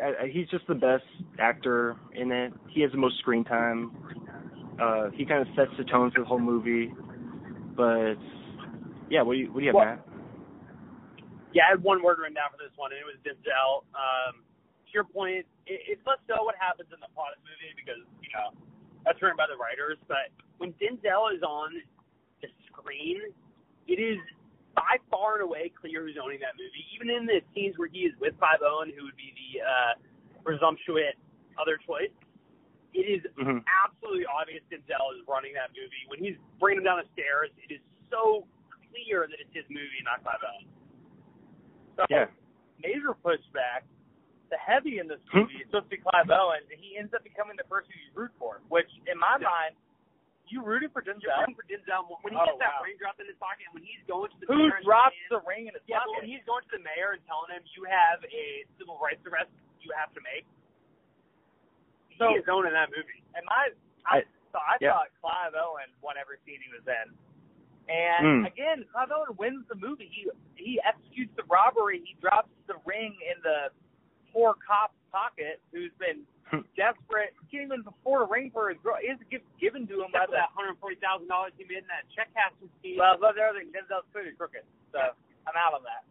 I, 0.03 0.25
I- 0.25 0.29
he's 0.33 0.49
just 0.49 0.67
the 0.67 0.75
best 0.75 1.05
actor 1.39 1.97
in 2.15 2.31
it. 2.31 2.53
He 2.69 2.83
has 2.83 2.93
the 2.93 2.99
most 2.99 3.19
screen 3.19 3.45
time. 3.45 3.91
Uh, 4.81 5.11
he 5.11 5.25
kind 5.25 5.41
of 5.43 5.49
sets 5.57 5.71
the 5.79 5.85
tone 5.85 6.11
for 6.15 6.21
the 6.21 6.27
whole 6.27 6.39
movie. 6.39 6.93
But 7.77 8.15
yeah, 9.11 9.23
what 9.23 9.35
do 9.35 9.39
you 9.41 9.53
what 9.53 9.61
do 9.61 9.65
you 9.65 9.69
have, 9.69 9.75
Well- 9.75 9.85
Matt? 9.85 10.05
Yeah, 11.57 11.65
I 11.65 11.71
had 11.73 11.83
one 11.83 12.05
word 12.05 12.21
written 12.21 12.37
down 12.37 12.53
for 12.53 12.61
this 12.61 12.77
one, 12.77 12.93
and 12.93 13.01
it 13.01 13.09
was 13.09 13.17
Denzel. 13.25 13.81
Um, 13.97 14.45
to 14.45 14.91
your 14.93 15.09
point, 15.09 15.49
it, 15.65 15.81
it's 15.89 16.05
less 16.05 16.21
so 16.29 16.45
what 16.45 16.55
happens 16.61 16.93
in 16.93 17.01
the 17.01 17.09
plot 17.17 17.33
of 17.33 17.41
the 17.41 17.49
movie 17.49 17.73
because 17.73 18.05
you 18.21 18.29
know 18.37 18.53
that's 19.09 19.17
written 19.25 19.41
by 19.41 19.49
the 19.49 19.57
writers. 19.57 19.97
But 20.07 20.29
when 20.61 20.77
Denzel 20.77 21.33
is 21.33 21.41
on 21.41 21.73
the 22.45 22.49
screen, 22.69 23.33
it 23.89 23.99
is 23.99 24.21
by 24.77 25.01
far 25.11 25.41
and 25.41 25.43
away 25.43 25.73
clear 25.75 26.05
who's 26.07 26.21
owning 26.23 26.39
that 26.45 26.55
movie. 26.55 26.85
Even 26.95 27.11
in 27.11 27.27
the 27.27 27.41
scenes 27.57 27.75
where 27.81 27.89
he 27.89 28.07
is 28.07 28.15
with 28.21 28.39
Clive 28.39 28.63
Owen, 28.63 28.93
who 28.95 29.09
would 29.09 29.17
be 29.19 29.35
the 29.35 29.51
uh, 29.65 29.93
presumptuous 30.45 31.17
other 31.59 31.81
choice, 31.83 32.13
it 32.95 33.09
is 33.09 33.25
hmm 33.37 33.65
absolutely 33.85 34.25
obvious 34.29 34.63
Denzel 34.71 35.13
is 35.19 35.25
running 35.27 35.53
that 35.57 35.73
movie. 35.75 36.05
When 36.09 36.21
he's 36.23 36.39
bringing 36.61 36.85
him 36.85 36.89
down 36.89 37.03
the 37.03 37.09
stairs, 37.17 37.51
it 37.59 37.73
is 37.75 37.83
so 38.09 38.47
clear 38.89 39.27
that 39.29 39.37
it's 39.41 39.53
his 39.53 39.67
movie, 39.69 40.01
not 40.05 40.23
Clive 40.23 40.41
Owen. 40.45 40.69
so 41.99 42.07
Yeah. 42.09 42.31
major 42.79 43.11
pushback. 43.13 43.83
The 44.51 44.57
heavy 44.57 44.99
in 45.03 45.09
this 45.09 45.21
Hmm. 45.29 45.41
movie 45.45 45.59
is 45.59 45.67
supposed 45.67 45.91
to 45.91 45.97
be 45.97 45.99
Clive 45.99 46.31
Owen, 46.31 46.63
and 46.71 46.79
he 46.81 46.97
ends 46.97 47.13
up 47.13 47.25
becoming 47.25 47.57
the 47.59 47.65
person 47.65 47.91
you 47.93 48.13
root 48.15 48.31
for. 48.39 48.63
Which, 48.69 48.89
in 49.11 49.19
my 49.19 49.37
Yeah. 49.41 49.49
mind, 49.51 49.75
you 50.53 50.63
rooted 50.63 50.93
for 50.93 51.03
You're 51.05 51.15
Denzel. 51.17 51.41
rooting 51.45 51.57
for 51.59 51.67
Denzel 51.69 52.09
when 52.25 52.33
he 52.33 52.39
Oh, 52.41 52.45
gets 52.45 52.59
that 52.61 52.81
wow. 52.81 52.87
ring 52.87 52.97
dropped 52.99 53.21
in 53.21 53.27
his 53.27 53.37
pocket, 53.39 53.67
and 53.71 53.75
when 53.75 53.85
he's 53.85 54.03
going 54.09 54.31
to 54.33 54.39
the 54.41 54.47
Who 54.49 54.69
mayor 54.69 54.81
drops 54.85 55.17
the 55.31 55.41
ring 55.47 55.69
in 55.69 55.75
his 55.75 55.83
Yeah, 55.87 56.01
pocket? 56.05 56.23
when 56.23 56.27
he's 56.29 56.45
going 56.45 56.65
to 56.69 56.73
the 56.77 56.83
mayor 56.85 57.13
and 57.17 57.23
telling 57.27 57.51
him 57.53 57.63
you 57.77 57.85
have 57.85 58.23
a 58.25 58.65
civil 58.79 58.99
rights 58.99 59.25
arrest 59.27 59.51
you 59.81 59.93
have 59.95 60.13
to 60.15 60.21
make, 60.23 60.45
So- 62.19 62.29
he 62.31 62.35
is 62.43 62.49
owning 62.49 62.73
that 62.73 62.91
movie. 62.91 63.23
And 63.35 63.45
my, 63.47 63.71
I, 64.07 64.19
I- 64.25 64.29
so 64.53 64.59
I 64.59 64.77
yeah. 64.81 64.93
thought 64.93 65.09
Clive 65.21 65.55
Owen 65.55 65.93
won 66.01 66.17
every 66.17 66.39
scene 66.45 66.61
he 66.61 66.71
was 66.73 66.87
in. 66.89 67.09
And 67.89 68.45
Mm. 68.45 68.47
again, 68.47 68.85
Clive 68.93 69.11
Owen 69.13 69.37
wins 69.37 69.67
the 69.69 69.75
movie. 69.77 70.09
He 70.09 70.29
he 70.57 70.81
executes 70.83 71.35
the 71.37 71.45
robbery. 71.45 72.01
He 72.05 72.15
drops 72.21 72.51
the 72.67 72.75
ring 72.85 73.17
in 73.23 73.41
the 73.43 73.71
poor 74.33 74.55
cop's 74.55 74.99
pocket, 75.13 75.63
who's 75.73 75.93
been 75.95 76.27
desperate. 76.77 77.33
He 77.49 77.59
Can't 77.59 77.69
even 77.73 77.85
afford 77.87 78.25
a 78.25 78.29
ring 78.31 78.51
for 78.53 78.69
his 78.73 78.79
girl. 78.85 78.97
It's 79.01 79.21
gift 79.33 79.45
given 79.61 79.87
to 79.89 80.05
him 80.05 80.11
by 80.13 80.25
Except 80.25 80.31
for 80.31 80.37
the. 80.37 80.43
that 80.43 80.51
hundred 80.57 80.77
forty 80.81 80.97
thousand 81.01 81.29
dollars 81.29 81.53
he 81.57 81.65
made 81.69 81.85
in 81.85 81.91
that 81.93 82.05
check 82.15 82.29
cashing 82.37 82.69
scheme. 82.81 82.99
Well, 83.01 83.17
but 83.21 83.37
everything 83.37 83.73
Denzel's 83.75 84.07
pretty 84.13 84.33
crooked, 84.37 84.65
so 84.93 84.99
I'm 85.49 85.57
out 85.57 85.75
on 85.77 85.83
that. 85.89 86.05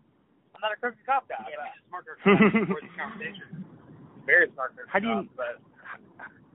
I'm 0.55 0.61
not 0.65 0.73
a 0.73 0.79
crooked 0.81 1.01
cop 1.05 1.29
guy. 1.29 1.37
Yeah, 1.49 1.61
but- 1.61 1.69
we 1.69 1.77
just 1.77 1.87
smart 1.89 2.03
crooked 2.05 2.67
for 2.69 2.79
this 2.81 2.95
conversation. 2.97 3.47
very 4.29 4.49
smart 4.53 4.73
crooked 4.75 4.89
How 4.91 4.99
do 4.99 5.07
you- 5.07 5.25
cop, 5.29 5.37
but 5.37 5.55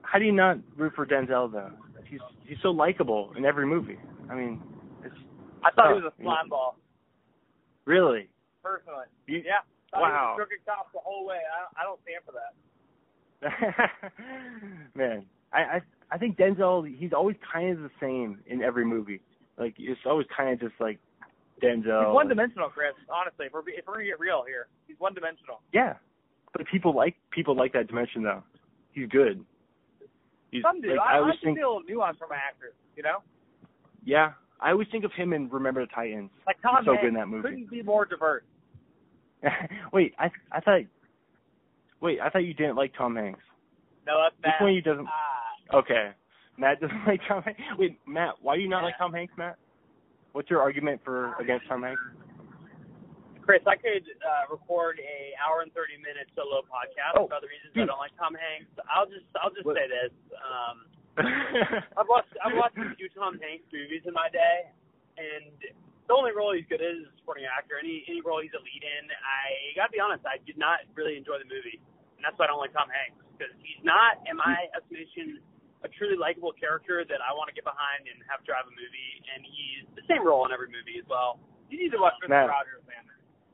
How 0.03 0.19
do 0.19 0.25
you 0.27 0.35
not 0.35 0.59
root 0.75 0.93
for 0.95 1.05
Denzel 1.07 1.51
though? 1.51 1.71
He's 2.05 2.21
he's 2.45 2.59
so 2.61 2.69
likable 2.69 3.31
in 3.35 3.43
every 3.45 3.65
movie. 3.65 3.97
I 4.29 4.35
mean, 4.35 4.61
it's 5.03 5.15
I 5.63 5.71
thought 5.71 5.95
he 5.95 5.99
was 6.01 6.11
a 6.11 6.15
slime 6.21 6.49
ball 6.49 6.77
really. 7.85 8.29
personally. 8.63 9.07
You, 9.27 9.41
Yeah. 9.45 9.63
Thought 9.91 10.01
Wow. 10.01 10.09
He 10.09 10.17
was 10.17 10.33
a 10.33 10.37
crooked 10.47 10.61
cop 10.65 10.91
the 10.93 10.99
whole 10.99 11.25
way. 11.25 11.37
I 11.39 11.81
I 11.81 11.83
don't 11.83 11.99
stand 12.03 12.21
for 12.25 12.31
that. 12.33 12.53
Man, 14.95 15.25
I, 15.51 15.57
I 15.59 15.81
I 16.11 16.17
think 16.17 16.37
Denzel 16.37 16.85
he's 16.97 17.11
always 17.13 17.35
kind 17.51 17.71
of 17.71 17.83
the 17.83 17.89
same 17.99 18.39
in 18.47 18.61
every 18.61 18.85
movie. 18.85 19.21
Like 19.57 19.75
it's 19.77 19.99
always 20.05 20.27
kind 20.35 20.53
of 20.53 20.59
just 20.59 20.79
like 20.79 20.99
Denzel. 21.61 22.05
He's 22.07 22.13
one 22.13 22.27
dimensional, 22.27 22.69
Chris. 22.69 22.93
Honestly, 23.09 23.47
if 23.47 23.53
we're 23.53 23.61
if 23.67 23.85
we're 23.87 23.95
gonna 23.95 24.05
get 24.05 24.19
real 24.19 24.43
here, 24.47 24.67
he's 24.87 24.99
one 24.99 25.13
dimensional. 25.13 25.61
Yeah, 25.73 25.93
but 26.51 26.65
people 26.71 26.95
like 26.95 27.15
people 27.31 27.55
like 27.55 27.73
that 27.73 27.87
dimension 27.87 28.23
though. 28.23 28.43
He's 28.91 29.09
good. 29.09 29.43
He's, 30.51 30.61
Some 30.61 30.81
do. 30.81 30.89
like, 30.89 30.99
I, 30.99 31.15
I 31.15 31.19
always 31.19 31.33
like 31.33 31.43
think, 31.43 31.57
little 31.57 31.81
nuance 31.87 32.17
from 32.19 32.29
my 32.29 32.35
actors. 32.35 32.73
You 32.95 33.03
know, 33.03 33.17
yeah, 34.05 34.33
I 34.61 34.71
always 34.71 34.87
think 34.91 35.03
of 35.03 35.11
him 35.13 35.33
in 35.33 35.49
Remember 35.49 35.81
the 35.81 35.91
Titans. 35.93 36.29
like 36.45 36.61
Tom 36.61 36.77
so 36.85 36.91
Hanks 36.91 37.01
good 37.01 37.07
in 37.09 37.13
that 37.15 37.27
movie. 37.27 37.41
couldn't 37.49 37.69
be 37.69 37.81
more 37.81 38.05
diverse. 38.05 38.43
wait, 39.93 40.13
I 40.19 40.29
I 40.51 40.59
thought 40.59 40.81
wait 42.03 42.19
I 42.21 42.29
thought 42.29 42.43
you 42.45 42.53
didn't 42.53 42.75
like 42.75 42.93
Tom 42.95 43.15
Hanks. 43.15 43.39
No, 44.05 44.19
that's 44.21 44.35
Which 44.43 44.61
one 44.61 44.73
you 44.75 44.81
doesn't? 44.83 45.07
Ah, 45.07 45.79
Okay, 45.79 46.11
Matt 46.59 46.79
doesn't 46.81 47.01
like 47.07 47.21
Tom 47.27 47.41
Hanks. 47.41 47.61
Wait, 47.79 47.97
Matt, 48.05 48.35
why 48.43 48.55
do 48.55 48.61
you 48.61 48.69
not 48.69 48.83
like 48.83 48.97
Tom 48.99 49.13
Hanks, 49.13 49.33
Matt? 49.37 49.55
What's 50.33 50.49
your 50.51 50.61
argument 50.61 51.01
for 51.03 51.33
against 51.39 51.65
Tom 51.69 51.81
Hanks? 51.81 52.01
Chris, 53.43 53.59
I 53.67 53.75
could 53.75 54.07
uh, 54.23 54.47
record 54.55 55.03
a 55.03 55.35
hour 55.35 55.59
and 55.67 55.71
thirty 55.75 55.99
minute 55.99 56.31
solo 56.31 56.63
podcast 56.63 57.19
Oh, 57.19 57.27
about 57.27 57.43
the 57.43 57.51
reasons 57.51 57.75
dude. 57.75 57.83
I 57.83 57.91
don't 57.91 57.99
like 57.99 58.15
Tom 58.15 58.31
Hanks. 58.39 58.71
I'll 58.87 59.03
just 59.09 59.27
I'll 59.35 59.51
just 59.51 59.67
What- 59.67 59.75
say 59.75 59.87
this. 59.91 60.13
Um, 60.39 60.77
I've 61.99 62.07
watched 62.09 62.31
I've 62.39 62.55
watched 62.55 62.79
a 62.79 62.87
few 62.95 63.11
Tom 63.11 63.35
Hanks 63.43 63.67
movies 63.69 64.01
in 64.07 64.15
my 64.15 64.31
day, 64.31 64.71
and 65.19 65.53
the 66.07 66.13
only 66.15 66.31
role 66.33 66.55
he's 66.55 66.65
good 66.71 66.79
at 66.81 66.87
is 66.87 67.05
a 67.05 67.13
supporting 67.19 67.43
actor. 67.45 67.75
Any 67.77 68.01
any 68.07 68.23
role 68.23 68.39
he's 68.41 68.55
a 68.55 68.63
lead 68.63 68.81
in, 68.81 69.11
I 69.11 69.75
gotta 69.75 69.91
be 69.91 69.99
honest, 69.99 70.23
I 70.25 70.39
did 70.47 70.55
not 70.57 70.87
really 70.95 71.19
enjoy 71.19 71.37
the 71.37 71.45
movie, 71.51 71.83
and 72.23 72.31
that's 72.31 72.39
why 72.39 72.47
I 72.47 72.55
don't 72.55 72.63
like 72.63 72.71
Tom 72.71 72.87
Hanks 72.87 73.19
because 73.35 73.51
he's 73.59 73.83
not, 73.83 74.23
in 74.23 74.39
my 74.39 74.71
estimation, 74.71 75.43
a 75.83 75.91
truly 75.91 76.15
likable 76.15 76.55
character 76.55 77.03
that 77.03 77.19
I 77.19 77.35
want 77.35 77.51
to 77.51 77.55
get 77.57 77.67
behind 77.67 78.07
and 78.07 78.15
have 78.31 78.39
drive 78.47 78.63
a 78.63 78.71
movie. 78.71 79.11
And 79.35 79.43
he's 79.43 79.83
the 79.99 80.07
same 80.07 80.23
role 80.23 80.47
in 80.47 80.55
every 80.55 80.71
movie 80.71 80.95
as 80.95 81.03
well. 81.11 81.43
You 81.67 81.75
need 81.75 81.91
to 81.91 81.99
watch 81.99 82.15
Mr. 82.23 82.31
Matt. 82.31 82.47
Rogers, 82.47 82.79
man. 82.87 83.03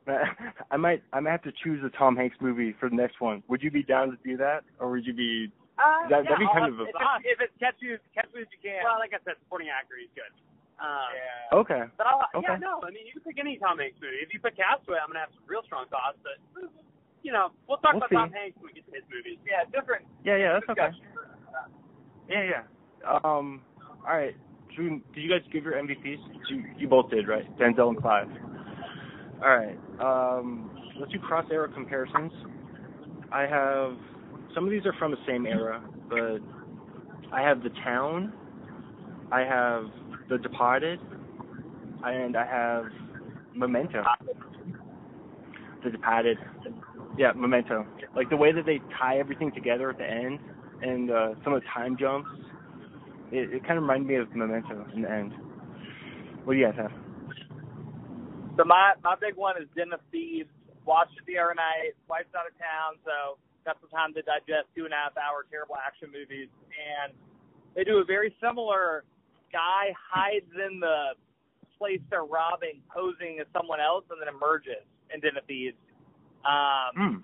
I 0.73 0.77
might 0.77 1.01
I 1.13 1.19
might 1.21 1.33
have 1.41 1.45
to 1.49 1.53
choose 1.65 1.81
a 1.81 1.89
Tom 1.97 2.13
Hanks 2.13 2.37
movie 2.41 2.73
for 2.77 2.89
the 2.89 2.97
next 2.97 3.17
one. 3.21 3.41
Would 3.49 3.61
you 3.65 3.69
be 3.73 3.81
down 3.81 4.09
to 4.13 4.17
do 4.21 4.37
that, 4.37 4.61
or 4.77 4.89
would 4.93 5.05
you 5.05 5.13
be? 5.17 5.49
Uh, 5.77 6.05
That- 6.09 6.25
yeah, 6.25 6.33
that'd 6.33 6.41
be 6.41 6.49
I'll 6.49 6.53
kind 6.53 6.69
of 6.69 6.77
a- 6.81 6.85
if, 6.85 6.93
it's, 6.93 7.25
if 7.25 7.37
it's 7.49 7.55
catch 7.61 7.77
you 7.81 7.97
catch 8.13 8.29
you 8.33 8.41
as 8.45 8.49
you 8.53 8.57
can. 8.61 8.81
Well, 8.85 8.97
like 9.01 9.13
I 9.13 9.21
said, 9.25 9.37
supporting 9.45 9.69
actor, 9.69 9.97
he's 10.01 10.09
good. 10.17 10.29
Um, 10.81 11.09
Yeah. 11.13 11.59
Okay. 11.61 11.83
But 11.97 12.05
I'll, 12.09 12.25
Okay. 12.41 12.45
yeah, 12.49 12.57
no, 12.57 12.81
I 12.85 12.89
mean, 12.89 13.05
you 13.05 13.13
can 13.13 13.21
pick 13.25 13.37
any 13.37 13.57
Tom 13.61 13.77
Hanks 13.81 13.97
movie. 14.01 14.17
If 14.21 14.33
you 14.33 14.39
pick 14.41 14.57
Castaway, 14.57 14.97
I'm 14.97 15.13
gonna 15.13 15.21
have 15.25 15.33
some 15.33 15.45
real 15.45 15.61
strong 15.65 15.85
thoughts. 15.93 16.17
But 16.25 16.41
you 17.23 17.31
know, 17.31 17.49
we'll 17.67 17.77
talk 17.77 17.93
We'll 17.93 18.03
about 18.03 18.09
see. 18.09 18.15
Tom 18.15 18.31
Hanks 18.31 18.57
when 18.59 18.71
we 18.71 18.73
get 18.73 18.85
to 18.87 18.95
his 18.95 19.03
movies. 19.11 19.39
Yeah, 19.45 19.65
different 19.71 20.05
Yeah, 20.23 20.37
yeah, 20.37 20.53
that's 20.53 20.69
okay. 20.69 20.95
Yeah, 22.29 22.43
yeah. 22.43 23.19
Um, 23.23 23.61
all 24.07 24.15
right. 24.15 24.35
We, 24.77 25.01
did 25.13 25.21
you 25.21 25.29
guys 25.29 25.41
give 25.51 25.63
your 25.63 25.73
MVPs? 25.73 26.17
You, 26.49 26.63
you 26.77 26.87
both 26.87 27.09
did, 27.09 27.27
right? 27.27 27.45
Denzel 27.57 27.89
and 27.89 27.97
Clive. 27.97 28.27
All 29.43 29.57
right. 29.57 29.77
Um, 29.99 30.71
let's 30.99 31.11
do 31.11 31.19
cross 31.19 31.45
era 31.51 31.67
comparisons. 31.73 32.31
I 33.31 33.41
have 33.41 33.97
some 34.55 34.65
of 34.65 34.71
these 34.71 34.85
are 34.85 34.93
from 34.97 35.11
the 35.11 35.17
same 35.27 35.45
era, 35.45 35.83
but 36.09 36.39
I 37.33 37.41
have 37.41 37.61
The 37.61 37.69
Town. 37.83 38.33
I 39.31 39.41
have 39.41 39.85
The 40.29 40.37
Departed, 40.37 40.99
and 42.03 42.35
I 42.35 42.45
have 42.45 42.85
Memento. 43.53 44.03
The 45.83 45.91
Departed. 45.91 46.37
Yeah, 47.19 47.35
Memento. 47.35 47.83
Like 48.15 48.29
the 48.29 48.39
way 48.39 48.53
that 48.55 48.65
they 48.65 48.79
tie 48.95 49.19
everything 49.19 49.51
together 49.51 49.89
at 49.91 49.97
the 49.97 50.07
end, 50.07 50.39
and 50.81 51.11
uh, 51.11 51.35
some 51.43 51.51
of 51.51 51.59
the 51.59 51.67
time 51.67 51.99
jumps. 51.99 52.31
It, 53.27 53.59
it 53.59 53.67
kind 53.67 53.75
of 53.75 53.83
reminded 53.83 54.07
me 54.07 54.15
of 54.15 54.31
Memento 54.31 54.87
in 54.95 55.03
the 55.03 55.11
end. 55.11 55.33
What 56.47 56.53
do 56.55 56.59
you 56.59 56.65
guys 56.65 56.79
have? 56.79 56.95
So 58.55 58.63
my 58.63 58.95
my 59.03 59.19
big 59.19 59.35
one 59.35 59.59
is 59.59 59.67
Den 59.75 59.91
of 59.91 59.99
Thieves. 60.15 60.47
Watched 60.87 61.19
it 61.19 61.27
the 61.27 61.35
other 61.43 61.59
night. 61.59 61.91
Wife's 62.07 62.31
out 62.31 62.47
of 62.47 62.55
town, 62.55 62.95
so 63.03 63.35
got 63.67 63.75
some 63.83 63.91
time 63.91 64.15
to 64.15 64.23
digest 64.23 64.71
two 64.71 64.87
and 64.87 64.95
a 64.95 64.99
half 65.03 65.19
hour 65.19 65.43
terrible 65.51 65.75
action 65.75 66.15
movies. 66.15 66.47
And 66.71 67.11
they 67.75 67.83
do 67.83 67.99
a 67.99 68.07
very 68.07 68.31
similar. 68.39 69.03
Guy 69.51 69.91
hides 69.91 70.47
in 70.55 70.79
the 70.79 71.19
place 71.75 71.99
they're 72.07 72.23
robbing, 72.23 72.79
posing 72.87 73.43
as 73.43 73.47
someone 73.51 73.83
else, 73.83 74.07
and 74.07 74.23
then 74.23 74.31
emerges 74.31 74.87
in 75.11 75.19
Den 75.19 75.35
of 75.35 75.43
Thieves. 75.43 75.75
Um, 76.45 76.91
Hmm. 76.95 77.17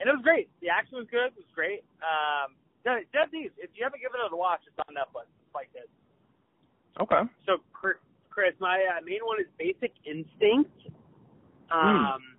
and 0.00 0.08
it 0.08 0.12
was 0.12 0.22
great. 0.22 0.48
The 0.60 0.68
action 0.68 0.98
was 0.98 1.06
good. 1.10 1.32
It 1.32 1.36
was 1.36 1.52
great. 1.54 1.84
Um, 2.02 2.54
of 2.86 3.30
Thieves. 3.30 3.54
If 3.58 3.70
you 3.74 3.84
haven't 3.84 4.00
given 4.00 4.20
it 4.24 4.32
a 4.32 4.36
watch, 4.36 4.60
it's 4.66 4.78
on 4.88 4.94
Netflix. 4.94 5.28
It's 5.44 5.54
like 5.54 5.72
this. 5.72 5.88
Okay. 7.00 7.22
So, 7.44 7.58
Chris, 7.72 7.96
Chris, 8.30 8.54
my 8.60 8.80
uh, 8.96 9.04
main 9.04 9.20
one 9.24 9.40
is 9.40 9.46
Basic 9.58 9.92
Instinct. 10.06 10.72
Um, 11.70 12.38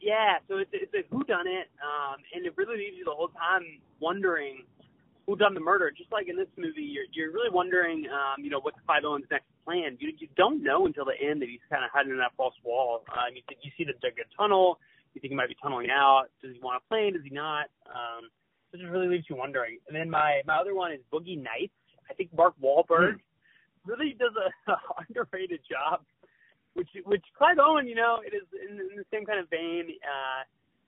yeah, 0.00 0.38
so 0.46 0.58
it's 0.58 0.70
it's 0.72 0.92
a 0.94 1.02
who 1.10 1.24
done 1.24 1.46
it, 1.48 1.66
um, 1.82 2.22
and 2.32 2.46
it 2.46 2.54
really 2.56 2.78
leaves 2.78 2.96
you 2.96 3.04
the 3.04 3.14
whole 3.14 3.28
time 3.34 3.80
wondering 3.98 4.62
who 5.26 5.36
done 5.36 5.54
the 5.54 5.60
murder. 5.60 5.90
Just 5.90 6.12
like 6.12 6.28
in 6.28 6.36
this 6.36 6.50
movie, 6.56 6.82
you're 6.82 7.10
you're 7.12 7.32
really 7.32 7.50
wondering, 7.50 8.06
um, 8.06 8.42
you 8.42 8.50
know, 8.50 8.60
what's 8.60 8.78
Clive 8.86 9.04
Owen's 9.04 9.26
next 9.30 9.46
plan. 9.64 9.96
You 9.98 10.12
you 10.18 10.28
don't 10.36 10.62
know 10.62 10.86
until 10.86 11.04
the 11.04 11.18
end 11.18 11.42
that 11.42 11.48
he's 11.48 11.64
kind 11.70 11.84
of 11.84 11.90
hiding 11.92 12.12
in 12.12 12.18
that 12.18 12.32
false 12.36 12.54
wall. 12.64 13.02
Um, 13.10 13.34
you 13.34 13.42
think 13.48 13.60
you 13.62 13.70
see 13.76 13.84
the, 13.84 13.92
the 14.00 14.14
good 14.14 14.30
tunnel. 14.36 14.78
You 15.14 15.20
think 15.20 15.30
he 15.30 15.36
might 15.36 15.48
be 15.48 15.56
tunneling 15.60 15.90
out. 15.90 16.26
Does 16.42 16.54
he 16.54 16.60
want 16.60 16.82
a 16.82 16.88
plane? 16.88 17.14
Does 17.14 17.24
he 17.24 17.30
not? 17.30 17.66
Um, 17.88 18.30
so 18.70 18.78
it 18.78 18.80
just 18.80 18.92
really 18.92 19.08
leaves 19.08 19.26
you 19.28 19.36
wondering. 19.36 19.78
And 19.88 19.96
then 19.96 20.08
my 20.08 20.42
my 20.46 20.56
other 20.56 20.74
one 20.74 20.92
is 20.92 21.00
Boogie 21.12 21.40
Nights. 21.40 21.74
I 22.08 22.14
think 22.14 22.30
Mark 22.36 22.54
Wahlberg 22.62 23.18
really 23.84 24.14
does 24.18 24.32
a, 24.38 24.72
a 24.72 24.78
underrated 25.08 25.60
job. 25.68 26.02
Which 26.74 26.90
which 27.04 27.24
Clive 27.36 27.56
Owen, 27.58 27.88
you 27.88 27.94
know, 27.94 28.20
it 28.24 28.36
is 28.36 28.46
in, 28.54 28.78
in 28.78 28.96
the 28.96 29.08
same 29.10 29.24
kind 29.24 29.40
of 29.40 29.48
vein. 29.48 29.96
Uh, 30.04 30.44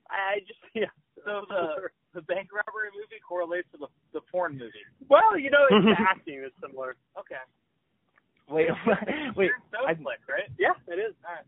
I, 0.07 0.37
I 0.37 0.39
just 0.47 0.59
yeah. 0.73 0.93
So 1.25 1.43
the 1.49 1.89
the 2.13 2.21
bank 2.23 2.49
robbery 2.53 2.89
movie 2.93 3.21
correlates 3.27 3.67
to 3.73 3.77
the 3.77 3.87
the 4.13 4.21
porn 4.31 4.53
movie. 4.57 4.85
Well, 5.09 5.37
you 5.37 5.49
know, 5.49 5.65
it's 5.69 5.85
the 5.85 5.95
acting 5.99 6.43
is 6.43 6.51
similar. 6.61 6.95
Okay. 7.17 7.41
Wait, 8.49 8.69
wait, 9.37 9.51
So 9.69 9.85
I, 9.85 9.93
flick, 9.93 10.25
right? 10.25 10.49
Yeah, 10.57 10.73
it 10.89 10.97
is. 10.97 11.13
All 11.21 11.37
right. 11.37 11.45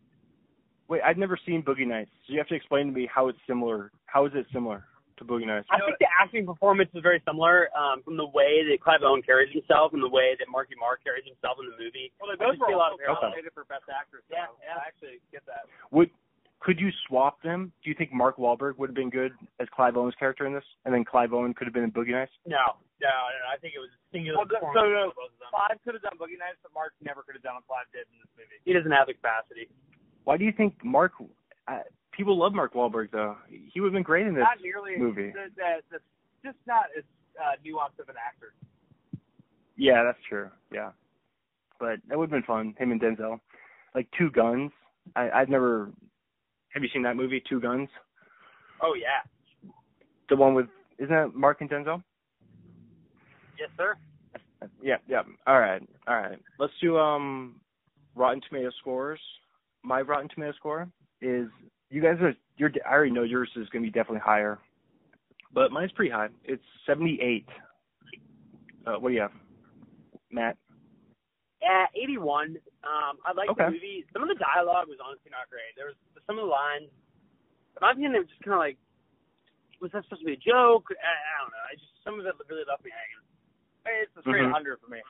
wait. 0.87 1.01
I've 1.01 1.17
never 1.17 1.33
seen 1.33 1.63
Boogie 1.65 1.87
Nights, 1.87 2.11
so 2.27 2.33
you 2.33 2.37
have 2.37 2.47
to 2.49 2.55
explain 2.55 2.85
to 2.87 2.93
me 2.93 3.09
how 3.09 3.27
it's 3.27 3.39
similar. 3.49 3.91
How 4.05 4.25
is 4.29 4.33
it 4.35 4.45
similar 4.53 4.85
to 5.17 5.25
Boogie 5.25 5.47
Nights? 5.49 5.65
I 5.73 5.81
think 5.81 5.97
the 5.97 6.05
acting 6.21 6.45
performance 6.45 6.91
is 6.93 7.01
very 7.01 7.17
similar 7.25 7.73
um, 7.73 8.03
from 8.05 8.17
the 8.21 8.27
way 8.29 8.61
that 8.69 8.77
Clive 8.85 9.01
Owen 9.01 9.23
carries 9.25 9.49
himself 9.49 9.93
and 9.97 10.03
the 10.03 10.13
way 10.13 10.37
that 10.37 10.45
Marky 10.45 10.77
Mark 10.77 11.01
carries 11.01 11.25
himself 11.25 11.57
in 11.57 11.73
the 11.73 11.77
movie. 11.81 12.13
Well, 12.21 12.29
they 12.29 12.37
both 12.37 12.61
were 12.61 12.69
a 12.69 12.77
lot 12.77 12.93
of 12.93 13.01
parallels. 13.01 13.33
nominated 13.33 13.53
for 13.57 13.65
best 13.65 13.89
actress. 13.89 14.21
So 14.29 14.37
Yeah, 14.37 14.53
yeah. 14.61 14.77
I 14.77 14.85
actually 14.85 15.17
get 15.33 15.41
that. 15.49 15.65
Would 15.89 16.13
could 16.61 16.79
you 16.79 16.89
swap 17.07 17.41
them? 17.41 17.73
Do 17.83 17.89
you 17.89 17.95
think 17.97 18.13
Mark 18.13 18.37
Wahlberg 18.37 18.77
would 18.77 18.89
have 18.89 18.95
been 18.95 19.09
good 19.09 19.33
as 19.59 19.67
Clive 19.75 19.97
Owen's 19.97 20.15
character 20.15 20.45
in 20.45 20.53
this, 20.53 20.63
and 20.85 20.93
then 20.93 21.03
Clive 21.03 21.33
Owen 21.33 21.53
could 21.53 21.65
have 21.65 21.73
been 21.73 21.83
in 21.83 21.91
Boogie 21.91 22.13
Nights? 22.13 22.31
No, 22.45 22.77
no, 23.01 23.09
no, 23.09 23.37
no. 23.41 23.47
I 23.51 23.57
think 23.57 23.73
it 23.75 23.79
was 23.81 23.89
a 23.89 24.01
singular 24.13 24.37
Well, 24.37 24.47
the- 24.47 24.61
so, 24.61 24.85
no, 24.85 25.11
both 25.17 25.33
of 25.33 25.39
them. 25.41 25.49
Clive 25.49 25.77
could 25.83 25.93
have 25.97 26.03
done 26.03 26.17
Boogie 26.21 26.37
Nights, 26.37 26.61
but 26.61 26.71
Mark 26.73 26.93
never 27.01 27.23
could 27.23 27.33
have 27.35 27.43
done 27.43 27.55
what 27.55 27.65
Clive 27.67 27.89
did 27.91 28.05
in 28.13 28.17
this 28.21 28.29
movie. 28.37 28.61
He 28.63 28.73
doesn't 28.73 28.91
have 28.91 29.07
the 29.07 29.13
capacity. 29.17 29.67
Why 30.23 30.37
do 30.37 30.45
you 30.45 30.53
think 30.53 30.77
Mark? 30.85 31.13
Uh, 31.67 31.81
people 32.11 32.37
love 32.37 32.53
Mark 32.53 32.73
Wahlberg 32.73 33.09
though. 33.11 33.37
He 33.49 33.81
would 33.81 33.87
have 33.89 33.97
been 33.97 34.03
great 34.05 34.27
in 34.27 34.33
this 34.35 34.45
Not 34.45 34.61
nearly 34.61 34.97
movie. 34.97 35.31
The, 35.33 35.49
the, 35.55 35.81
the, 35.89 35.99
just 36.45 36.57
not 36.67 36.85
as 36.97 37.03
uh, 37.41 37.57
nuanced 37.65 37.97
of 37.99 38.09
an 38.09 38.15
actor. 38.21 38.53
Yeah, 39.77 40.03
that's 40.03 40.19
true. 40.29 40.49
Yeah, 40.71 40.91
but 41.79 41.97
that 42.07 42.17
would 42.17 42.29
have 42.29 42.37
been 42.37 42.43
fun. 42.45 42.75
Him 42.77 42.91
and 42.91 43.01
Denzel, 43.01 43.39
like 43.95 44.07
Two 44.17 44.29
Guns. 44.29 44.71
I, 45.15 45.29
I've 45.31 45.49
never. 45.49 45.89
Have 46.73 46.83
you 46.83 46.89
seen 46.93 47.03
that 47.03 47.15
movie, 47.15 47.43
Two 47.47 47.59
Guns? 47.59 47.89
Oh 48.81 48.93
yeah. 48.99 49.69
The 50.29 50.35
one 50.35 50.53
with 50.53 50.67
isn't 50.97 51.13
that 51.13 51.35
Mark 51.35 51.61
and 51.61 51.69
Denzel? 51.69 52.01
Yes, 53.59 53.69
sir. 53.77 53.95
Yeah, 54.81 54.97
yeah. 55.07 55.21
All 55.47 55.59
right, 55.59 55.81
all 56.07 56.15
right. 56.15 56.39
Let's 56.59 56.73
do 56.81 56.97
um 56.97 57.59
Rotten 58.15 58.41
Tomato 58.47 58.69
scores. 58.79 59.19
My 59.83 60.01
Rotten 60.01 60.29
Tomato 60.33 60.53
score 60.53 60.87
is 61.21 61.47
you 61.89 62.01
guys 62.01 62.17
are 62.21 62.33
your 62.57 62.71
I 62.87 62.93
already 62.93 63.11
know 63.11 63.23
yours 63.23 63.49
is 63.55 63.67
going 63.69 63.83
to 63.83 63.87
be 63.87 63.91
definitely 63.91 64.21
higher, 64.23 64.59
but 65.53 65.71
mine's 65.71 65.91
pretty 65.91 66.11
high. 66.11 66.29
It's 66.45 66.63
seventy 66.85 67.19
eight. 67.21 67.47
Uh, 68.85 68.97
what 68.97 69.09
do 69.09 69.15
you 69.15 69.21
have, 69.21 69.31
Matt? 70.31 70.57
at 71.61 71.93
81. 71.93 72.57
Um, 72.81 73.21
I 73.21 73.37
like 73.37 73.45
Okay. 73.53 73.69
the 73.69 73.77
movie. 73.77 74.01
Some 74.13 74.23
of 74.25 74.29
the 74.33 74.41
dialogue 74.41 74.89
was 74.89 74.97
honestly 74.97 75.29
not 75.29 75.45
great. 75.45 75.69
There 75.77 75.85
was 75.93 75.99
some 76.27 76.37
of 76.39 76.45
the 76.45 76.51
lines. 76.51 76.89
In 77.75 77.79
my 77.81 77.91
opinion, 77.91 78.13
they 78.13 78.19
were 78.19 78.29
just 78.29 78.41
kind 78.43 78.53
of 78.53 78.63
like, 78.63 78.77
was 79.81 79.91
that 79.93 80.03
supposed 80.05 80.21
to 80.21 80.29
be 80.29 80.37
a 80.37 80.43
joke? 80.43 80.85
I, 80.93 81.09
I 81.09 81.35
don't 81.41 81.51
know. 81.51 81.63
I 81.65 81.73
just 81.75 81.91
some 82.05 82.15
of 82.19 82.25
it 82.25 82.33
really 82.49 82.65
left 82.69 82.83
me 82.85 82.91
hanging. 82.93 83.21
It's 84.05 84.13
a 84.17 84.21
straight 84.21 84.45
Mhm. 84.45 84.51
hundred 84.53 84.77
for 84.81 84.89
me. 84.93 85.01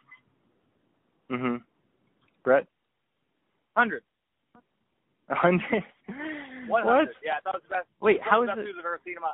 Mhm. 1.29 1.63
Brett, 2.43 2.67
Hundred. 3.75 4.03
a 5.29 5.35
hundred. 5.35 5.83
What? 6.67 6.83
hundred. 6.83 7.15
Yeah, 7.23 7.37
I 7.37 7.39
thought 7.41 7.55
it 7.55 7.63
was 7.63 7.69
the 7.69 7.75
best. 7.75 7.87
Wait, 8.01 8.21
how 8.21 8.43
is 8.43 8.49
the 8.49 8.55
best 8.55 8.67
it? 8.67 8.75
I've 8.79 8.85
ever 8.85 8.99
seen 9.03 9.15
in 9.17 9.21
my. 9.21 9.31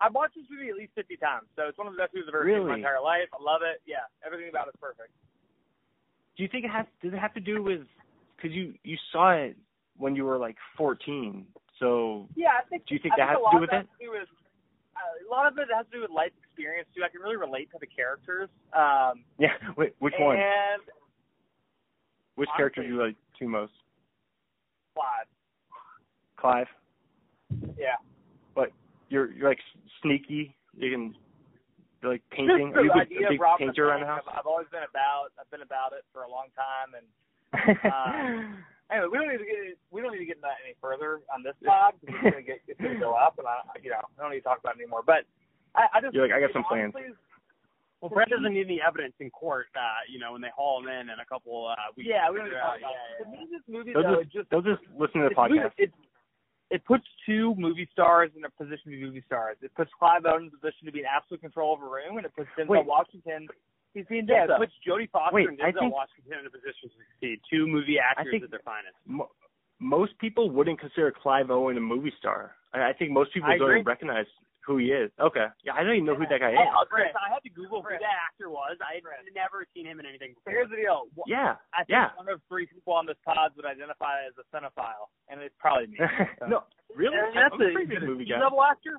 I've 0.00 0.14
watched 0.14 0.34
this 0.34 0.46
movie 0.50 0.68
at 0.70 0.76
least 0.76 0.92
fifty 0.94 1.16
times, 1.16 1.46
so 1.54 1.66
it's 1.68 1.78
one 1.78 1.86
of 1.86 1.94
the 1.94 1.98
best 2.02 2.14
movies 2.14 2.26
I've 2.28 2.34
ever 2.34 2.46
seen 2.46 2.62
in 2.62 2.66
my 2.66 2.76
entire 2.76 3.00
life. 3.00 3.28
I 3.32 3.42
love 3.42 3.62
it. 3.62 3.82
Yeah, 3.86 4.02
everything 4.26 4.48
about 4.50 4.68
it's 4.68 4.76
perfect. 4.78 5.10
Do 6.36 6.42
you 6.42 6.48
think 6.48 6.64
it 6.64 6.70
has? 6.70 6.86
Does 7.02 7.12
it 7.12 7.18
have 7.18 7.34
to 7.34 7.40
do 7.40 7.62
with? 7.62 7.86
Because 8.36 8.50
you 8.54 8.74
you 8.82 8.96
saw 9.12 9.30
it 9.32 9.56
when 9.96 10.16
you 10.16 10.24
were 10.24 10.38
like 10.38 10.56
14. 10.76 11.46
So 11.78 12.28
Yeah, 12.36 12.48
I 12.62 12.68
think. 12.68 12.86
Do 12.86 12.94
you 12.94 13.00
think 13.00 13.14
I 13.14 13.16
that 13.26 13.34
think 13.36 13.44
has 13.44 13.52
to 13.52 13.56
do 13.56 13.60
with 13.60 13.72
it? 13.72 13.86
do 14.00 14.10
with, 14.10 14.28
uh, 14.96 15.26
a 15.26 15.30
lot 15.30 15.46
of 15.50 15.58
it 15.58 15.68
has 15.74 15.86
to 15.86 15.92
do 15.92 16.00
with 16.02 16.10
life 16.10 16.32
experience 16.42 16.88
too. 16.94 17.02
I 17.04 17.08
can 17.08 17.20
really 17.20 17.36
relate 17.36 17.70
to 17.72 17.78
the 17.80 17.86
characters. 17.86 18.48
Um, 18.72 19.24
yeah, 19.38 19.54
wait, 19.76 19.94
which 19.98 20.14
one? 20.18 20.36
And 20.36 20.82
Which 22.36 22.48
honestly- 22.48 22.56
character 22.58 22.82
do 22.82 22.88
you 22.88 23.02
like 23.02 23.16
two 23.38 23.48
most? 23.48 23.72
Clive. 24.94 25.26
Clive. 26.36 26.66
Yeah. 27.78 27.96
But 28.54 28.70
you're 29.08 29.32
you're 29.32 29.48
like 29.48 29.60
sneaky. 30.02 30.54
You 30.76 30.90
can 30.90 31.14
like 32.02 32.20
Just 32.28 32.32
painting. 32.36 32.72
the 32.72 32.78
Are 32.80 32.84
you 32.84 32.90
a 32.92 33.04
big, 33.06 33.12
a 33.22 33.24
of 33.24 33.30
big 33.30 33.40
painter 33.58 33.88
around 33.88 34.00
the 34.00 34.06
house? 34.06 34.22
I've, 34.28 34.40
I've 34.40 34.46
always 34.46 34.66
been 34.70 34.82
about. 34.88 35.28
I've 35.40 35.50
been 35.50 35.62
about 35.62 35.92
it 35.92 36.04
for 36.12 36.22
a 36.24 36.30
long 36.30 36.46
time, 36.56 36.94
and 36.98 37.06
anyway, 38.92 39.08
we 39.10 39.18
don't 39.18 39.28
need 39.32 39.38
to 39.38 39.48
get 39.48 39.78
we 39.90 40.00
don't 40.02 40.12
need 40.12 40.20
to 40.24 40.28
get 40.28 40.36
into 40.36 40.46
that 40.46 40.60
any 40.64 40.76
further 40.80 41.20
on 41.32 41.42
this 41.42 41.56
pod. 41.64 41.94
'cause 42.00 42.12
It's 42.12 42.22
gonna 42.22 42.42
get 42.42 42.60
it's 42.68 42.80
gonna 42.80 43.00
go 43.00 43.14
up, 43.14 43.38
and 43.38 43.46
I 43.48 43.60
you 43.82 43.90
know 43.90 44.00
I 44.04 44.22
don't 44.22 44.30
need 44.32 44.44
to 44.44 44.48
talk 44.48 44.60
about 44.60 44.76
it 44.76 44.80
anymore. 44.84 45.02
But 45.04 45.24
I, 45.74 45.88
I 45.94 46.00
just 46.00 46.14
You're 46.14 46.28
like, 46.28 46.36
I 46.36 46.40
got 46.40 46.52
some 46.52 46.64
plans. 46.64 46.92
honestly 46.94 47.12
is- 47.12 47.18
Well, 48.02 48.10
Brett 48.10 48.28
doesn't 48.28 48.52
need 48.52 48.66
any 48.66 48.80
evidence 48.82 49.14
in 49.20 49.30
court. 49.30 49.68
Uh, 49.74 50.04
you 50.10 50.18
know, 50.18 50.32
when 50.32 50.42
they 50.42 50.50
haul 50.54 50.82
him 50.82 50.88
in 50.88 51.08
in 51.08 51.18
a 51.18 51.24
couple 51.24 51.66
uh, 51.66 51.74
weeks. 51.96 52.08
Yeah, 52.10 52.28
we 52.30 52.38
don't 52.38 52.46
need 52.50 52.54
to 52.54 52.60
talk 52.60 52.78
about 52.78 52.92
yeah, 52.92 53.20
it. 53.20 53.24
To 53.24 53.30
me, 53.30 53.46
this 53.50 53.62
movie 53.68 53.92
they'll 53.94 54.02
though, 54.02 54.22
just 54.22 54.28
it 54.28 54.38
just 54.38 54.50
they'll 54.50 54.62
just 54.66 54.82
listen 54.98 55.22
to 55.22 55.30
the 55.30 55.32
it's 55.32 55.38
movie- 55.38 55.58
podcast. 55.62 55.72
It, 55.78 55.92
it 56.72 56.84
puts 56.84 57.04
two 57.26 57.54
movie 57.56 57.86
stars 57.92 58.30
in 58.36 58.44
a 58.44 58.50
position 58.50 58.90
to 58.92 58.96
be 58.96 59.04
movie 59.04 59.22
stars. 59.26 59.56
It 59.62 59.74
puts 59.74 59.90
Clive 59.98 60.24
Owen 60.24 60.44
in 60.44 60.48
a 60.48 60.56
position 60.56 60.86
to 60.86 60.92
be 60.92 61.00
in 61.00 61.06
absolute 61.06 61.40
control 61.42 61.74
of 61.74 61.82
a 61.82 61.84
room, 61.84 62.16
and 62.16 62.24
it 62.26 62.32
puts 62.34 62.48
Denzel 62.58 62.68
Wait. 62.68 62.86
Washington. 62.86 63.46
He's 63.94 64.06
being 64.06 64.26
Yeah, 64.28 64.46
Denzel. 64.46 64.58
puts 64.58 64.72
Jodie 64.86 65.10
Foster 65.10 65.34
Wait, 65.34 65.48
and 65.48 65.58
Denzel 65.58 65.78
think- 65.80 65.92
Washington 65.94 66.38
in 66.40 66.46
a 66.46 66.50
position 66.50 66.88
to 66.88 66.96
succeed. 67.12 67.40
Two 67.50 67.66
movie 67.66 67.98
actors 67.98 68.30
think- 68.30 68.44
at 68.44 68.50
their 68.50 68.60
finest. 68.64 68.96
Mo- 69.06 69.30
most 69.80 70.16
people 70.18 70.48
wouldn't 70.50 70.78
consider 70.80 71.10
Clive 71.10 71.50
Owen 71.50 71.76
a 71.76 71.80
movie 71.80 72.12
star. 72.18 72.54
I, 72.72 72.90
I 72.90 72.92
think 72.94 73.10
most 73.10 73.34
people 73.34 73.50
I 73.50 73.58
don't 73.58 73.68
agree. 73.68 73.80
even 73.80 73.86
recognize 73.90 74.26
who 74.64 74.78
he 74.78 74.92
is. 74.94 75.10
Okay. 75.18 75.46
Yeah, 75.64 75.74
I 75.74 75.82
don't 75.82 75.92
even 75.94 76.06
know 76.06 76.14
who 76.14 76.24
that 76.30 76.38
guy 76.38 76.52
is. 76.52 76.58
Oh, 76.62 76.84
Chris. 76.88 77.10
Chris, 77.10 77.16
I 77.18 77.34
had 77.34 77.42
to 77.42 77.50
Google 77.50 77.82
Chris. 77.82 77.98
who 77.98 78.06
that 78.06 78.14
actor 78.30 78.48
was. 78.48 78.78
I 78.80 78.94
had 78.94 79.02
Chris. 79.02 79.18
never 79.34 79.66
seen 79.74 79.84
him 79.86 79.98
in 79.98 80.06
anything 80.06 80.34
before. 80.38 80.52
here's 80.54 80.70
the 80.70 80.76
deal. 80.76 81.10
Yeah. 81.26 81.56
I 81.74 81.78
think 81.82 81.98
Yeah. 81.98 82.14
one 82.14 82.28
of 82.30 82.40
three 82.48 82.66
people 82.70 82.94
on 82.94 83.04
this 83.04 83.18
pod 83.26 83.50
would 83.56 83.66
identify 83.66 84.22
as 84.24 84.32
a 84.38 84.46
cinephile, 84.54 85.10
and 85.28 85.42
it's 85.42 85.54
probably 85.58 85.88
me. 85.88 85.98
So. 86.38 86.46
no, 86.46 86.62
really? 86.94 87.18
And 87.18 87.34
I'm 87.36 87.50
that's 87.50 87.58
a 87.60 87.64
a, 87.68 87.72
pretty 87.74 87.90
big 87.90 88.02
movie 88.06 88.24
guy. 88.24 88.38
level 88.40 88.62
actor. 88.62 88.96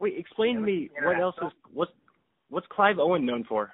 Wait, 0.00 0.16
explain 0.18 0.56
to 0.56 0.60
me 0.62 0.88
what 1.02 1.20
else 1.20 1.36
is 1.44 1.52
what's 1.72 1.92
what's 2.48 2.66
Clive 2.70 2.98
Owen 2.98 3.24
known 3.26 3.44
for? 3.44 3.72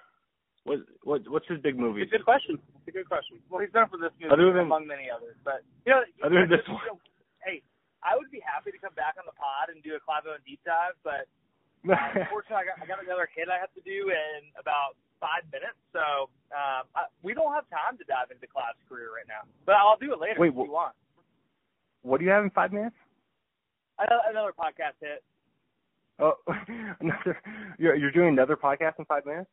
What 0.64 0.78
what 1.02 1.20
what's 1.26 1.48
his 1.50 1.58
big 1.60 1.74
movie? 1.78 2.02
It's 2.06 2.12
a 2.14 2.16
good 2.18 2.24
question. 2.24 2.54
It's 2.78 2.88
a 2.88 2.94
good 2.94 3.08
question. 3.10 3.42
Well, 3.50 3.58
he's 3.60 3.74
known 3.74 3.90
for 3.90 3.98
this 3.98 4.14
movie, 4.22 4.30
Other 4.32 4.52
than- 4.54 4.70
among 4.70 4.86
many 4.86 5.10
others. 5.10 5.34
But 5.42 5.66
you 5.86 5.90
know, 5.90 6.02
Other 6.24 6.46
than 6.46 6.50
this 6.50 6.62
you 6.70 6.74
one. 6.78 6.86
know, 6.86 6.98
hey, 7.42 7.62
I 8.06 8.14
would 8.14 8.30
be 8.30 8.38
happy 8.42 8.70
to 8.70 8.78
come 8.78 8.94
back 8.94 9.18
on 9.18 9.26
the 9.26 9.34
pod 9.34 9.74
and 9.74 9.82
do 9.82 9.98
a 9.98 10.00
Clive 10.00 10.22
Owen 10.30 10.38
deep 10.46 10.62
dive, 10.62 10.94
but 11.02 11.26
uh, 11.90 11.98
unfortunately, 12.14 12.62
I 12.62 12.66
got, 12.70 12.76
I 12.78 12.86
got 12.86 13.02
another 13.02 13.26
hit 13.34 13.50
I 13.50 13.58
have 13.58 13.74
to 13.74 13.82
do 13.82 14.14
in 14.14 14.38
about 14.54 14.94
five 15.18 15.42
minutes, 15.50 15.78
so 15.90 16.30
um, 16.54 16.86
I, 16.94 17.10
we 17.26 17.34
don't 17.34 17.50
have 17.54 17.66
time 17.66 17.98
to 17.98 18.06
dive 18.06 18.30
into 18.30 18.46
Clive's 18.46 18.78
career 18.86 19.10
right 19.10 19.26
now. 19.26 19.42
But 19.66 19.82
I'll 19.82 19.98
do 19.98 20.14
it 20.14 20.18
later 20.22 20.38
Wait, 20.38 20.54
if 20.54 20.58
you 20.58 20.70
want. 20.70 20.94
what 22.06 22.18
do 22.18 22.26
you 22.26 22.30
have 22.30 22.46
in 22.46 22.54
five 22.54 22.70
minutes? 22.70 22.94
Another, 23.98 24.22
another 24.30 24.54
podcast 24.54 24.98
hit. 25.02 25.22
Oh, 26.18 26.34
another. 27.00 27.40
You're 27.78 27.96
you're 27.96 28.10
doing 28.10 28.28
another 28.28 28.56
podcast 28.56 28.98
in 28.98 29.04
five 29.06 29.24
minutes? 29.26 29.50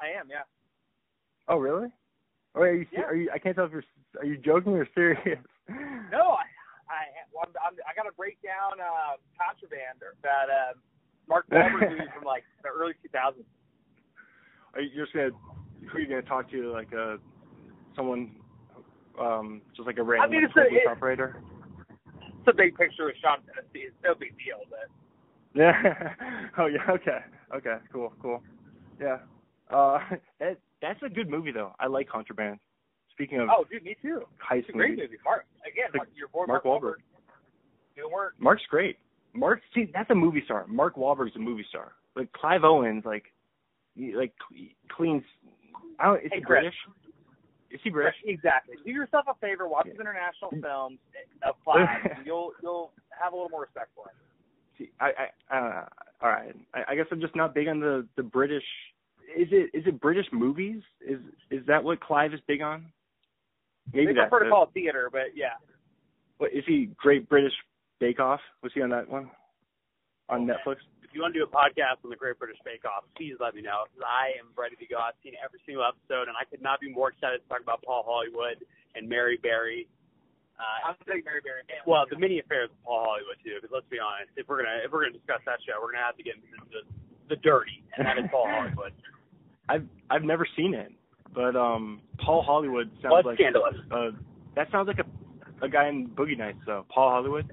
I 0.00 0.18
am, 0.18 0.28
yeah. 0.28 0.42
Oh, 1.48 1.56
really? 1.58 1.88
Oh, 2.54 2.60
are 2.62 2.72
you? 2.74 2.86
Yeah. 2.92 3.02
Are 3.02 3.14
you? 3.14 3.30
I 3.34 3.38
can't 3.38 3.54
tell 3.56 3.66
if 3.66 3.72
you're. 3.72 3.84
Are 4.20 4.24
you 4.24 4.36
joking 4.38 4.72
or 4.74 4.88
serious? 4.94 5.20
No, 6.12 6.36
I, 6.36 6.44
I, 6.92 7.02
well, 7.32 7.48
I'm, 7.48 7.56
I'm, 7.64 7.74
I 7.88 7.96
got 7.96 8.04
to 8.04 8.12
break 8.14 8.36
down 8.44 8.76
uh, 8.78 9.16
contraband 9.32 10.04
or 10.04 10.12
that 10.20 10.52
uh, 10.52 10.76
Mark 11.26 11.48
Wahlberg 11.48 11.88
movie 11.90 12.04
from 12.14 12.24
like 12.24 12.44
the 12.62 12.68
early 12.68 12.92
2000s. 13.00 13.42
Are 14.74 14.80
you 14.82 14.90
just 14.92 15.14
gonna? 15.14 15.30
Who 15.90 15.96
are 15.96 16.00
you 16.00 16.06
gonna 16.06 16.20
talk 16.22 16.50
to? 16.50 16.70
Like 16.70 16.92
a 16.92 17.16
someone, 17.96 18.36
um, 19.18 19.62
just 19.74 19.86
like 19.86 19.96
a 19.96 20.02
random 20.02 20.30
mean, 20.30 20.44
it's 20.44 20.52
a- 20.54 20.90
operator. 20.90 21.40
It's 22.20 22.48
a 22.48 22.52
big 22.52 22.76
picture 22.76 23.06
with 23.06 23.16
Sean 23.24 23.38
Fennessey. 23.48 23.88
It's 23.88 23.96
no 24.04 24.14
big 24.14 24.36
deal, 24.36 24.60
but 24.68 24.92
Yeah. 25.54 25.72
oh 26.58 26.66
yeah. 26.66 26.90
Okay. 26.90 27.18
Okay. 27.54 27.76
Cool. 27.92 28.12
Cool. 28.20 28.42
Yeah. 29.00 29.18
Uh, 29.70 29.98
that 30.40 30.58
that's 30.82 31.00
a 31.04 31.08
good 31.08 31.28
movie 31.30 31.52
though. 31.52 31.72
I 31.80 31.86
like 31.86 32.08
Contraband. 32.08 32.58
Speaking 33.12 33.40
of 33.40 33.48
oh, 33.48 33.64
dude, 33.70 33.84
me 33.84 33.96
too. 34.02 34.22
heist 34.42 34.60
It's 34.60 34.68
a 34.70 34.72
great 34.72 34.90
movies, 34.90 35.04
movie. 35.10 35.22
Mark, 35.24 35.46
again, 35.64 35.84
Mark, 35.94 36.08
your 36.16 36.28
Mark 36.34 36.48
Mark, 36.48 36.64
Wahlberg. 36.64 36.94
Doing 37.96 38.12
work. 38.12 38.34
Mark's 38.40 38.64
great. 38.68 38.98
Mark, 39.32 39.60
see, 39.72 39.88
that's 39.92 40.10
a 40.10 40.14
movie 40.14 40.42
star. 40.44 40.66
Mark 40.66 40.96
Wahlberg's 40.96 41.36
a 41.36 41.38
movie 41.38 41.64
star. 41.68 41.92
Like 42.16 42.32
Clive 42.32 42.64
Owens, 42.64 43.04
like, 43.04 43.24
he, 43.94 44.14
like 44.16 44.32
cleans. 44.90 45.22
I 46.00 46.06
don't. 46.06 46.24
Is 46.24 46.30
Hey, 46.32 46.38
he. 46.38 46.44
British? 46.44 46.74
Is 47.70 47.80
he 47.84 47.90
British? 47.90 48.14
Exactly. 48.26 48.76
Do 48.84 48.90
yourself 48.90 49.26
a 49.28 49.34
favor. 49.34 49.68
Watch 49.68 49.86
his 49.86 49.98
international 49.98 50.50
films 50.62 50.98
of 51.46 51.54
Clive. 51.62 51.86
and 52.16 52.26
you'll 52.26 52.50
you'll 52.62 52.90
have 53.10 53.32
a 53.32 53.36
little 53.36 53.50
more 53.50 53.62
respect 53.62 53.90
for 53.94 54.06
him. 54.08 54.14
See, 54.78 54.90
I, 55.00 55.10
I, 55.50 55.56
uh, 55.56 55.84
all 56.22 56.30
right. 56.30 56.54
I, 56.74 56.92
I 56.92 56.94
guess 56.96 57.06
I'm 57.10 57.20
just 57.20 57.36
not 57.36 57.54
big 57.54 57.68
on 57.68 57.80
the 57.80 58.06
the 58.16 58.22
British. 58.22 58.64
Is 59.36 59.48
it 59.50 59.70
is 59.72 59.86
it 59.86 60.00
British 60.00 60.26
movies? 60.32 60.82
Is 61.06 61.20
is 61.50 61.64
that 61.66 61.82
what 61.82 62.00
Clive 62.00 62.34
is 62.34 62.40
big 62.46 62.62
on? 62.62 62.86
Maybe 63.92 64.12
they 64.12 64.20
prefer 64.20 64.44
to 64.44 64.50
call 64.50 64.64
it 64.64 64.70
theater, 64.74 65.08
but 65.12 65.34
yeah. 65.34 65.60
What 66.38 66.52
is 66.52 66.64
he? 66.66 66.90
Great 66.96 67.28
British 67.28 67.52
Bake 68.00 68.18
Off? 68.18 68.40
Was 68.62 68.72
he 68.74 68.82
on 68.82 68.90
that 68.90 69.08
one? 69.08 69.30
On 70.28 70.42
Okay. 70.50 70.52
Netflix? 70.52 70.76
If 71.02 71.14
you 71.14 71.20
want 71.22 71.34
to 71.34 71.40
do 71.40 71.44
a 71.44 71.48
podcast 71.48 72.02
on 72.02 72.10
the 72.10 72.16
Great 72.16 72.38
British 72.38 72.58
Bake 72.64 72.84
Off, 72.84 73.04
please 73.16 73.36
let 73.38 73.54
me 73.54 73.62
know. 73.62 73.84
I 74.02 74.34
am 74.40 74.50
ready 74.56 74.74
to 74.76 74.86
go. 74.86 74.96
I've 74.98 75.14
seen 75.22 75.34
every 75.44 75.60
single 75.64 75.84
episode, 75.84 76.26
and 76.26 76.34
I 76.34 76.44
could 76.44 76.60
not 76.60 76.80
be 76.80 76.90
more 76.90 77.10
excited 77.10 77.38
to 77.42 77.48
talk 77.48 77.60
about 77.62 77.82
Paul 77.84 78.02
Hollywood 78.04 78.64
and 78.96 79.08
Mary 79.08 79.38
Berry. 79.40 79.86
Uh, 80.54 80.88
I'm 80.90 80.94
a 80.94 81.04
big 81.04 81.24
Mary 81.24 81.40
Berry 81.42 81.62
well, 81.86 82.04
the 82.08 82.16
mini 82.18 82.38
affairs 82.38 82.70
of 82.70 82.78
Paul 82.84 83.04
Hollywood 83.04 83.36
too. 83.42 83.58
Because 83.58 83.74
let's 83.74 83.88
be 83.90 83.98
honest, 83.98 84.30
if 84.36 84.46
we're 84.48 84.62
gonna 84.62 84.78
if 84.84 84.92
we're 84.92 85.02
gonna 85.02 85.18
discuss 85.18 85.42
that 85.46 85.58
show, 85.66 85.74
we're 85.82 85.90
gonna 85.92 86.04
have 86.06 86.16
to 86.16 86.22
get 86.22 86.34
into 86.38 86.46
the 86.70 86.82
the 87.34 87.36
dirty, 87.42 87.82
and 87.98 88.06
that 88.06 88.18
is 88.18 88.24
Paul 88.30 88.46
Hollywood. 88.48 88.92
I've 89.68 89.86
I've 90.10 90.22
never 90.22 90.46
seen 90.56 90.74
it, 90.74 90.92
but 91.34 91.56
um, 91.56 92.00
Paul 92.20 92.42
Hollywood 92.42 92.90
sounds 93.02 93.12
Well, 93.18 93.22
like 93.24 93.38
scandalous. 93.38 93.74
uh, 93.90 94.10
that 94.54 94.70
sounds 94.70 94.86
like 94.86 94.98
a 95.02 95.06
a 95.64 95.68
guy 95.68 95.88
in 95.88 96.08
Boogie 96.10 96.38
Nights 96.38 96.58
though. 96.66 96.84
Paul 96.92 97.10
Hollywood. 97.10 97.50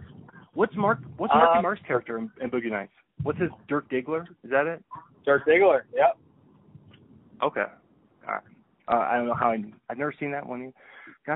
What's 0.54 0.76
Mark? 0.76 1.00
What's 1.18 1.34
Marky 1.34 1.60
Uh, 1.60 1.62
Mark's 1.62 1.82
character 1.88 2.18
in, 2.18 2.30
in 2.42 2.52
Boogie 2.52 2.70
Nights? 2.70 2.92
What's 3.24 3.40
his 3.40 3.50
Dirk 3.68 3.90
Diggler? 3.90 4.24
Is 4.44 4.52
that 4.52 4.68
it? 4.68 4.84
Dirk 5.26 5.46
Diggler. 5.48 5.84
Yep. 5.96 6.18
Okay. 7.44 7.62
All 8.28 8.34
right. 8.34 8.44
Uh, 8.88 8.98
I 9.10 9.16
don't 9.18 9.28
know 9.28 9.34
how 9.34 9.52
I, 9.52 9.64
I've 9.90 9.98
never 9.98 10.14
seen 10.20 10.32
that 10.34 10.46
one. 10.46 10.74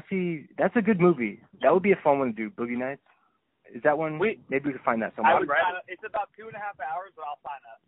See, 0.10 0.48
that's 0.58 0.76
a 0.76 0.82
good 0.82 1.00
movie. 1.00 1.42
That 1.62 1.74
would 1.74 1.84
be 1.84 1.92
a 1.92 2.00
fun 2.04 2.20
one 2.20 2.28
to 2.30 2.34
do. 2.34 2.50
Boogie 2.50 2.78
Nights. 2.78 3.02
Is 3.74 3.82
that 3.84 3.98
one? 3.98 4.20
We- 4.20 4.40
maybe 4.50 4.68
we 4.68 4.74
can 4.74 4.82
find 4.84 5.02
that 5.02 5.14
I 5.14 5.16
somewhere. 5.16 5.40
would. 5.40 5.48
sign 5.48 5.76
up. 5.76 5.84
It's 5.88 6.04
about 6.06 6.30
two 6.38 6.48
and 6.48 6.56
a 6.56 6.60
half 6.60 6.80
hours, 6.80 7.12
but 7.16 7.26
I'll 7.26 7.40
sign 7.44 7.62
up. 7.72 7.82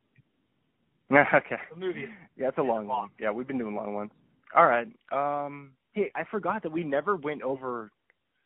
okay. 1.34 1.62
The 1.70 1.80
movie. 1.80 2.06
Yeah, 2.36 2.50
it's 2.50 2.58
a 2.58 2.62
long 2.62 2.88
one. 2.88 3.10
Yeah, 3.20 3.32
we've 3.32 3.48
been 3.48 3.58
doing 3.58 3.76
long 3.76 3.94
ones. 3.94 4.12
All 4.56 4.66
right. 4.66 4.88
Um, 5.12 5.72
hey, 5.94 6.12
I 6.16 6.24
forgot 6.30 6.64
that 6.64 6.72
we 6.72 6.84
never 6.84 7.16
went 7.16 7.42
over 7.42 7.92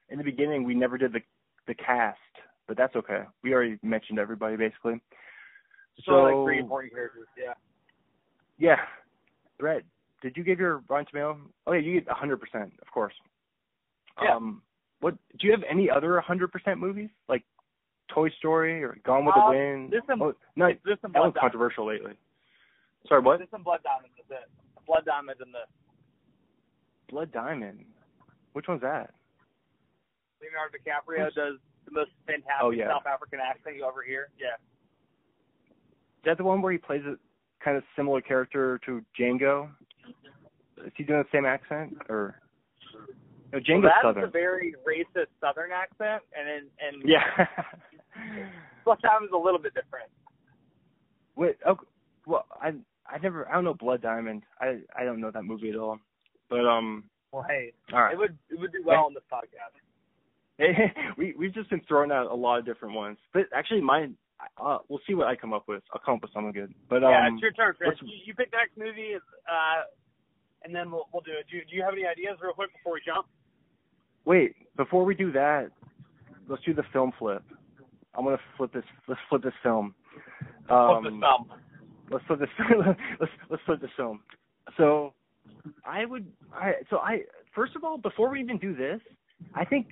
in 0.09 0.17
the 0.17 0.23
beginning. 0.23 0.63
We 0.63 0.75
never 0.75 0.97
did 0.97 1.13
the 1.13 1.21
the 1.67 1.75
cast, 1.75 2.17
but 2.67 2.75
that's 2.77 2.95
okay. 2.95 3.21
We 3.43 3.53
already 3.53 3.77
mentioned 3.83 4.19
everybody 4.19 4.57
basically. 4.57 5.01
So, 6.05 6.11
like 6.13 6.45
three 6.45 6.59
important 6.59 6.93
characters. 6.93 7.27
Yeah. 7.37 7.53
yeah, 8.57 8.77
Brett, 9.59 9.83
did 10.21 10.35
you 10.35 10.43
give 10.43 10.59
your 10.59 10.81
Rotten 10.89 11.05
Tomato? 11.05 11.37
Oh 11.67 11.73
yeah, 11.73 11.81
you 11.81 11.99
get 11.99 12.07
100 12.07 12.37
percent, 12.37 12.73
of 12.81 12.91
course. 12.91 13.13
Yeah. 14.21 14.35
Um, 14.35 14.61
what 14.99 15.15
do 15.39 15.47
you 15.47 15.51
have 15.51 15.63
any 15.69 15.89
other 15.89 16.13
100 16.15 16.51
percent 16.51 16.79
movies 16.79 17.09
like 17.27 17.43
Toy 18.09 18.29
Story 18.37 18.83
or 18.83 18.97
Gone 19.03 19.25
with 19.25 19.35
Uh, 19.35 19.45
the 19.51 19.57
Wind? 19.57 19.91
there's 19.91 20.03
some- 20.05 20.21
oh, 20.21 20.35
no, 20.55 20.69
There's 20.85 20.99
some 21.01 21.11
that 21.13 21.23
was 21.23 21.33
controversial 21.39 21.85
lately. 21.85 22.13
Sorry, 23.07 23.21
what? 23.21 23.37
There's 23.39 23.49
some 23.49 23.63
blood 23.63 23.81
diamonds. 23.83 24.15
That's 24.29 24.43
it. 24.43 24.49
Blood 24.85 25.05
Diamond 25.05 25.39
in 25.41 25.51
the. 25.51 25.63
Blood 27.09 27.31
Diamond? 27.31 27.85
Which 28.53 28.67
one's 28.67 28.81
that? 28.81 29.13
Leonardo 30.41 30.77
DiCaprio 30.77 31.33
does 31.33 31.57
the 31.85 31.91
most 31.91 32.11
fantastic 32.27 32.55
Oh, 32.61 32.69
yeah. 32.71 32.87
South 32.89 33.05
African 33.05 33.39
accent 33.39 33.75
you 33.77 33.85
ever 33.85 34.01
hear. 34.03 34.29
Yeah. 34.39 34.55
Is 35.69 36.25
that 36.25 36.37
the 36.37 36.43
one 36.43 36.61
where 36.61 36.71
he 36.71 36.77
plays 36.77 37.03
a 37.05 37.15
kind 37.63 37.77
of 37.77 37.83
similar 37.95 38.21
character 38.21 38.79
to 38.85 39.03
Django? 39.19 39.69
Is 40.85 40.91
he 40.95 41.03
doing 41.03 41.19
the 41.23 41.29
same 41.31 41.45
accent 41.45 41.97
or? 42.09 42.40
No, 43.53 43.59
well, 43.69 43.81
that's 43.81 44.03
Southern. 44.03 44.23
a 44.23 44.27
very 44.27 44.75
racist 44.87 45.27
Southern 45.39 45.71
accent, 45.71 46.23
and 46.37 46.47
in, 46.49 46.67
and 46.79 47.03
Yeah. 47.09 47.47
Blood 48.85 48.99
Diamond's 49.01 49.33
a 49.33 49.37
little 49.37 49.59
bit 49.59 49.73
different. 49.73 50.09
Wait. 51.35 51.57
Oh, 51.67 51.77
well, 52.25 52.45
I 52.61 52.73
I 53.07 53.17
never 53.21 53.47
I 53.49 53.53
don't 53.53 53.63
know 53.63 53.73
Blood 53.73 54.01
Diamond. 54.01 54.43
I 54.59 54.79
I 54.97 55.03
don't 55.03 55.19
know 55.19 55.31
that 55.31 55.43
movie 55.43 55.69
at 55.69 55.75
all. 55.75 55.99
But 56.49 56.65
um, 56.65 57.05
Well, 57.31 57.45
hey, 57.47 57.73
all 57.93 58.01
right. 58.01 58.13
it 58.13 58.17
would 58.17 58.37
it 58.49 58.59
would 58.59 58.71
do 58.71 58.83
well 58.85 59.05
on 59.05 59.13
this 59.13 59.23
podcast. 59.31 59.75
we 61.17 61.33
we've 61.37 61.53
just 61.53 61.69
been 61.69 61.81
throwing 61.87 62.11
out 62.11 62.29
a 62.31 62.35
lot 62.35 62.59
of 62.59 62.65
different 62.65 62.95
ones, 62.95 63.17
but 63.33 63.43
actually 63.55 63.81
mine. 63.81 64.15
Uh, 64.57 64.79
we'll 64.89 64.99
see 65.05 65.13
what 65.13 65.27
I 65.27 65.35
come 65.35 65.53
up 65.53 65.67
with. 65.67 65.83
I'll 65.93 66.01
come 66.03 66.15
up 66.15 66.23
with 66.23 66.33
something 66.33 66.51
good. 66.51 66.73
But 66.89 67.03
um, 67.03 67.11
yeah, 67.11 67.29
it's 67.31 67.41
your 67.41 67.51
turn, 67.51 67.75
Chris. 67.77 67.93
You, 68.01 68.09
you 68.25 68.33
pick 68.33 68.49
next 68.51 68.73
movie, 68.75 69.13
uh, 69.13 69.81
and 70.63 70.73
then 70.73 70.89
we'll 70.89 71.05
we'll 71.13 71.21
do 71.21 71.31
it. 71.37 71.45
Do, 71.51 71.59
do 71.61 71.75
you 71.75 71.83
have 71.83 71.93
any 71.93 72.05
ideas, 72.05 72.37
real 72.41 72.53
quick, 72.53 72.73
before 72.73 72.93
we 72.93 73.01
jump? 73.05 73.27
Wait 74.25 74.55
before 74.77 75.05
we 75.05 75.15
do 75.15 75.31
that, 75.31 75.69
let's 76.47 76.63
do 76.63 76.73
the 76.73 76.83
film 76.93 77.11
flip. 77.17 77.43
I'm 78.15 78.25
gonna 78.25 78.37
flip 78.57 78.73
this. 78.73 78.83
Let's 79.07 79.21
flip 79.29 79.43
this 79.43 79.53
film. 79.63 79.93
Um, 80.69 81.01
Flip 81.01 81.13
this 81.13 81.19
film. 81.21 81.47
let's 82.11 82.25
flip 82.25 82.39
this. 82.39 82.49
let's 83.19 83.31
let's 83.49 83.63
flip 83.65 83.81
this 83.81 83.91
film. 83.95 84.21
So, 84.77 85.13
I 85.85 86.05
would. 86.05 86.25
I 86.53 86.73
so 86.89 86.97
I 86.97 87.21
first 87.55 87.75
of 87.75 87.83
all 87.83 87.97
before 87.97 88.29
we 88.29 88.39
even 88.41 88.57
do 88.57 88.75
this, 88.75 88.99
I 89.55 89.65
think 89.65 89.87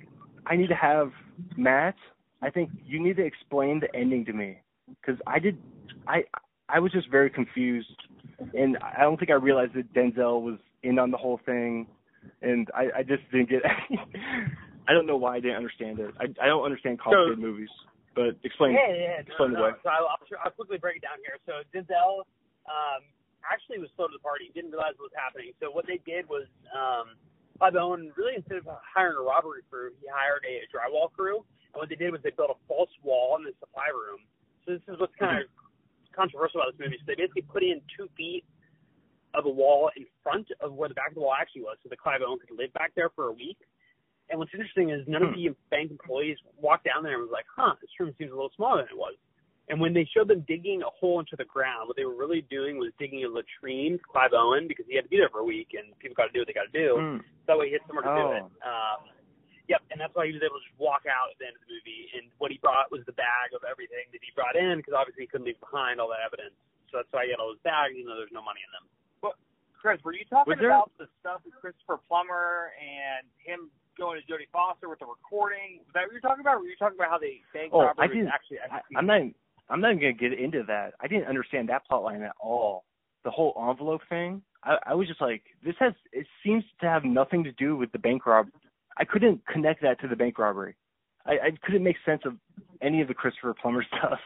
I 0.46 0.56
need 0.56 0.68
to 0.68 0.74
have 0.74 1.12
Matt. 1.56 1.96
I 2.42 2.50
think 2.50 2.70
you 2.86 3.02
need 3.02 3.16
to 3.16 3.24
explain 3.24 3.80
the 3.80 3.94
ending 3.94 4.24
to 4.26 4.32
me 4.32 4.58
because 4.88 5.20
I 5.26 5.38
did. 5.38 5.58
I 6.06 6.24
I 6.68 6.78
was 6.78 6.92
just 6.92 7.10
very 7.10 7.30
confused, 7.30 7.88
and 8.54 8.76
I 8.78 9.02
don't 9.02 9.18
think 9.18 9.30
I 9.30 9.34
realized 9.34 9.74
that 9.74 9.92
Denzel 9.92 10.42
was 10.42 10.58
in 10.82 10.98
on 10.98 11.10
the 11.10 11.16
whole 11.16 11.40
thing, 11.44 11.86
and 12.42 12.68
I 12.74 13.00
I 13.00 13.02
just 13.02 13.22
didn't 13.30 13.50
get. 13.50 13.62
I 14.88 14.92
don't 14.92 15.06
know 15.06 15.16
why 15.16 15.36
I 15.36 15.40
didn't 15.40 15.56
understand 15.56 16.00
it. 16.00 16.14
I 16.18 16.26
I 16.42 16.46
don't 16.46 16.64
understand 16.64 17.00
complicated 17.00 17.38
movies, 17.38 17.70
but 18.14 18.36
explain. 18.44 18.74
Yeah, 18.74 18.90
yeah. 18.90 19.20
explain 19.20 19.52
no, 19.52 19.56
the 19.56 19.62
no. 19.62 19.68
way. 19.70 19.78
So 19.82 19.90
I'll, 19.90 20.08
I'll, 20.08 20.26
I'll 20.44 20.50
quickly 20.50 20.78
break 20.78 20.98
it 20.98 21.04
down 21.04 21.20
here. 21.22 21.38
So 21.46 21.62
Denzel 21.70 22.26
um, 22.66 23.02
actually 23.46 23.78
was 23.78 23.88
slow 23.96 24.08
to 24.08 24.14
the 24.16 24.24
party. 24.24 24.50
Didn't 24.54 24.72
realize 24.72 24.98
what 24.98 25.12
was 25.12 25.18
happening. 25.18 25.52
So 25.60 25.70
what 25.70 25.86
they 25.86 26.00
did 26.02 26.26
was 26.28 26.48
um, 26.74 27.16
Clive 27.60 27.76
Owen 27.76 28.12
really 28.16 28.34
instead 28.36 28.56
of 28.56 28.66
hiring 28.80 29.20
a 29.20 29.24
robbery 29.24 29.62
crew, 29.68 29.92
he 30.00 30.08
hired 30.08 30.42
a, 30.48 30.64
drywall 30.72 31.12
crew. 31.12 31.44
And 31.72 31.78
what 31.78 31.88
they 31.92 31.94
did 31.94 32.10
was 32.10 32.24
they 32.24 32.32
built 32.34 32.50
a 32.50 32.60
false 32.66 32.90
wall 33.04 33.36
in 33.36 33.44
the 33.44 33.52
supply 33.60 33.92
room. 33.92 34.24
So 34.64 34.74
this 34.74 34.82
is 34.88 34.98
what's 34.98 35.14
kind 35.20 35.44
of 35.44 35.46
controversial 36.16 36.64
about 36.64 36.74
this 36.74 36.80
movie. 36.80 36.98
So 37.04 37.12
they 37.12 37.20
basically 37.20 37.46
put 37.46 37.62
in 37.62 37.84
two 37.94 38.08
feet 38.16 38.42
of 39.34 39.46
a 39.46 39.50
wall 39.50 39.90
in 39.96 40.06
front 40.22 40.48
of 40.60 40.72
where 40.72 40.88
the 40.88 40.94
back 40.94 41.08
of 41.08 41.14
the 41.14 41.20
wall 41.20 41.34
actually 41.38 41.62
was, 41.62 41.76
so 41.82 41.88
that 41.88 41.98
Clive 41.98 42.20
Owen 42.26 42.38
could 42.38 42.56
live 42.56 42.72
back 42.72 42.92
there 42.94 43.10
for 43.10 43.26
a 43.26 43.32
week. 43.32 43.58
And 44.30 44.38
what's 44.38 44.54
interesting 44.54 44.90
is 44.90 45.02
none 45.08 45.22
of 45.22 45.34
the 45.34 45.50
bank 45.70 45.90
employees 45.90 46.38
walked 46.56 46.84
down 46.84 47.02
there 47.02 47.14
and 47.14 47.22
was 47.22 47.32
like, 47.32 47.46
"Huh, 47.50 47.74
this 47.80 47.90
room 47.98 48.14
seems 48.18 48.30
a 48.30 48.34
little 48.34 48.52
smaller 48.54 48.82
than 48.82 48.94
it 48.94 48.98
was." 48.98 49.14
And 49.70 49.78
when 49.80 49.94
they 49.94 50.04
showed 50.04 50.26
them 50.26 50.42
digging 50.50 50.82
a 50.82 50.90
hole 50.90 51.18
into 51.22 51.36
the 51.38 51.46
ground, 51.46 51.86
what 51.86 51.96
they 51.96 52.04
were 52.04 52.14
really 52.14 52.42
doing 52.50 52.78
was 52.78 52.90
digging 52.98 53.22
a 53.24 53.28
latrine 53.30 53.98
for 53.98 54.06
Clive 54.10 54.34
Owen 54.34 54.66
because 54.66 54.86
he 54.90 54.94
had 54.94 55.04
to 55.06 55.10
be 55.10 55.18
there 55.18 55.30
for 55.30 55.40
a 55.40 55.44
week, 55.46 55.74
and 55.78 55.94
people 55.98 56.14
got 56.18 56.26
to 56.26 56.34
do 56.34 56.42
what 56.42 56.48
they 56.50 56.54
got 56.54 56.70
to 56.70 56.74
do. 56.74 56.98
Mm. 56.98 57.22
That 57.46 57.58
way, 57.58 57.70
he 57.70 57.78
had 57.78 57.86
somewhere 57.86 58.02
to 58.02 58.14
do 58.18 58.26
Oh. 58.26 58.32
it. 58.34 58.46
Um, 58.66 59.00
yep, 59.70 59.82
and 59.90 60.00
that's 60.00 60.14
why 60.14 60.26
he 60.26 60.34
was 60.34 60.42
able 60.42 60.58
to 60.58 60.64
just 60.66 60.74
walk 60.78 61.06
out 61.06 61.30
at 61.30 61.38
the 61.38 61.46
end 61.46 61.54
of 61.54 61.62
the 61.62 61.70
movie. 61.70 62.10
And 62.18 62.30
what 62.38 62.50
he 62.50 62.58
brought 62.58 62.90
was 62.90 63.06
the 63.06 63.14
bag 63.14 63.54
of 63.54 63.62
everything 63.62 64.10
that 64.10 64.22
he 64.22 64.30
brought 64.34 64.56
in 64.58 64.78
because 64.78 64.94
obviously 64.94 65.22
he 65.22 65.30
couldn't 65.30 65.46
leave 65.46 65.60
behind 65.62 66.02
all 66.02 66.10
that 66.10 66.22
evidence. 66.26 66.54
So 66.90 66.98
that's 66.98 67.10
why 67.14 67.26
he 67.26 67.30
had 67.30 67.38
all 67.38 67.54
those 67.54 67.62
bags, 67.62 67.94
even 67.94 68.10
though 68.10 68.18
there's 68.18 68.34
no 68.34 68.42
money 68.42 68.62
in 68.66 68.70
them. 68.74 68.90
Chris, 69.80 69.98
were 70.04 70.12
you 70.12 70.24
talking 70.28 70.54
there- 70.58 70.68
about 70.70 70.92
the 70.98 71.08
stuff 71.20 71.40
with 71.44 71.54
Christopher 71.60 71.98
Plummer 72.08 72.72
and 72.78 73.26
him 73.38 73.70
going 73.98 74.20
to 74.20 74.26
Jodie 74.32 74.48
Foster 74.52 74.88
with 74.88 74.98
the 74.98 75.06
recording? 75.06 75.80
Was 75.86 75.94
that 75.94 76.02
what 76.04 76.12
you 76.12 76.16
were 76.22 76.28
talking 76.28 76.40
about? 76.42 76.56
Or 76.56 76.60
were 76.60 76.66
you 76.66 76.76
talking 76.76 76.98
about 76.98 77.10
how 77.10 77.18
they 77.18 77.40
bank 77.54 77.72
Oh, 77.72 77.80
I 77.80 77.84
robbery 77.86 78.08
was 78.08 78.14
didn't- 78.16 78.28
actually 78.28 78.58
I? 78.60 78.80
I'm 78.96 79.06
not. 79.06 79.22
I'm 79.70 79.80
not 79.80 79.92
even 79.92 80.00
gonna 80.00 80.12
get 80.12 80.32
into 80.38 80.64
that. 80.64 80.94
I 81.00 81.06
didn't 81.06 81.28
understand 81.28 81.68
that 81.68 81.86
plot 81.86 82.02
line 82.02 82.22
at 82.22 82.34
all. 82.40 82.84
The 83.22 83.30
whole 83.30 83.54
envelope 83.70 84.02
thing. 84.08 84.42
I, 84.64 84.78
I 84.88 84.94
was 84.94 85.06
just 85.08 85.20
like, 85.20 85.42
this 85.64 85.76
has. 85.78 85.94
It 86.12 86.26
seems 86.44 86.64
to 86.80 86.86
have 86.88 87.04
nothing 87.04 87.44
to 87.44 87.52
do 87.52 87.76
with 87.76 87.92
the 87.92 87.98
bank 87.98 88.26
rob. 88.26 88.48
I 88.98 89.04
couldn't 89.04 89.46
connect 89.46 89.80
that 89.82 90.00
to 90.00 90.08
the 90.08 90.16
bank 90.16 90.38
robbery. 90.38 90.74
I, 91.24 91.32
I 91.32 91.50
couldn't 91.62 91.84
make 91.84 91.96
sense 92.04 92.22
of 92.26 92.36
any 92.82 93.00
of 93.00 93.08
the 93.08 93.14
Christopher 93.14 93.54
Plummer 93.54 93.84
stuff. 93.96 94.18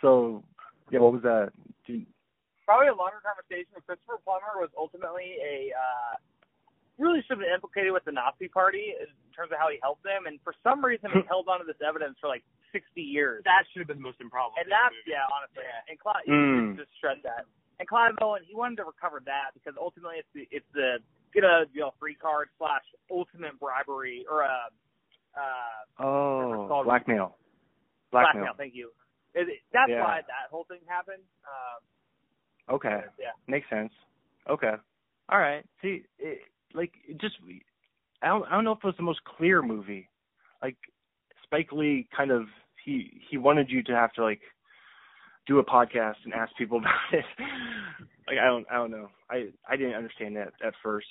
So, 0.00 0.44
yeah, 0.90 0.98
what 1.00 1.12
was 1.14 1.22
that? 1.22 1.52
Dude, 1.86 2.06
Probably 2.70 2.86
a 2.86 2.94
longer 2.94 3.18
conversation 3.18 3.74
Christopher 3.82 4.22
Plummer 4.22 4.62
was 4.62 4.70
ultimately 4.78 5.42
a 5.42 5.74
uh 5.74 6.14
really 7.02 7.18
should 7.26 7.34
have 7.34 7.42
been 7.42 7.50
implicated 7.50 7.90
with 7.90 8.06
the 8.06 8.14
Nazi 8.14 8.46
party 8.46 8.94
in 8.94 9.10
terms 9.34 9.50
of 9.50 9.58
how 9.58 9.66
he 9.74 9.82
helped 9.82 10.06
them 10.06 10.30
and 10.30 10.38
for 10.46 10.54
some 10.62 10.78
reason 10.78 11.10
he 11.10 11.26
held 11.32 11.50
on 11.50 11.58
to 11.58 11.66
this 11.66 11.82
evidence 11.82 12.14
for 12.22 12.30
like 12.30 12.46
sixty 12.70 13.02
years. 13.02 13.42
That 13.42 13.66
should 13.74 13.82
have 13.82 13.90
been 13.90 13.98
the 13.98 14.06
most 14.06 14.22
improbable. 14.22 14.54
And 14.62 14.70
that's 14.70 14.94
yeah, 15.02 15.26
honestly. 15.34 15.66
And 15.90 15.98
Clive 15.98 16.22
Mm. 16.30 16.78
just 16.78 16.94
shred 17.02 17.18
that. 17.26 17.50
And 17.82 17.88
Clive 17.90 18.14
Owen, 18.22 18.46
he 18.46 18.54
wanted 18.54 18.78
to 18.78 18.86
recover 18.86 19.18
that 19.26 19.50
because 19.58 19.74
ultimately 19.74 20.22
it's 20.22 20.30
the 20.30 20.46
it's 20.54 20.70
the 20.70 21.02
get 21.34 21.42
a 21.42 21.66
you 21.74 21.82
know 21.82 21.90
free 21.98 22.14
card 22.14 22.54
slash 22.54 22.86
ultimate 23.10 23.58
bribery 23.58 24.22
or 24.30 24.46
a 24.46 24.70
uh, 25.34 26.02
oh, 26.06 26.84
blackmail. 26.86 26.86
blackmail. 26.86 27.34
Blackmail. 28.14 28.54
Thank 28.54 28.78
you. 28.78 28.94
It, 29.34 29.48
it- 29.50 29.62
that's 29.74 29.90
Yeah. 29.90 30.06
why 30.06 30.22
that 30.22 30.50
whole 30.54 30.70
thing 30.70 30.86
happened. 30.86 31.22
Um, 31.42 31.82
Okay. 32.70 33.00
yeah. 33.18 33.32
Makes 33.48 33.68
sense. 33.70 33.92
Okay. 34.48 34.74
All 35.28 35.38
right. 35.38 35.64
See, 35.82 36.02
it, 36.18 36.40
like, 36.74 36.92
it 37.08 37.20
just 37.20 37.34
I 38.22 38.28
don't 38.28 38.44
I 38.46 38.50
don't 38.52 38.64
know 38.64 38.72
if 38.72 38.78
it 38.78 38.86
was 38.86 38.96
the 38.96 39.02
most 39.02 39.20
clear 39.24 39.62
movie. 39.62 40.08
Like, 40.62 40.76
Spike 41.44 41.72
Lee 41.72 42.08
kind 42.16 42.30
of 42.30 42.44
he 42.84 43.20
he 43.30 43.36
wanted 43.36 43.70
you 43.70 43.82
to 43.84 43.92
have 43.92 44.12
to 44.14 44.22
like 44.22 44.40
do 45.46 45.58
a 45.58 45.64
podcast 45.64 46.16
and 46.24 46.32
ask 46.34 46.52
people 46.56 46.78
about 46.78 46.94
it. 47.12 47.24
like, 48.26 48.38
I 48.38 48.46
don't 48.46 48.66
I 48.70 48.74
don't 48.76 48.90
know. 48.90 49.08
I 49.30 49.48
I 49.68 49.76
didn't 49.76 49.94
understand 49.94 50.36
that 50.36 50.52
at 50.64 50.74
first. 50.82 51.06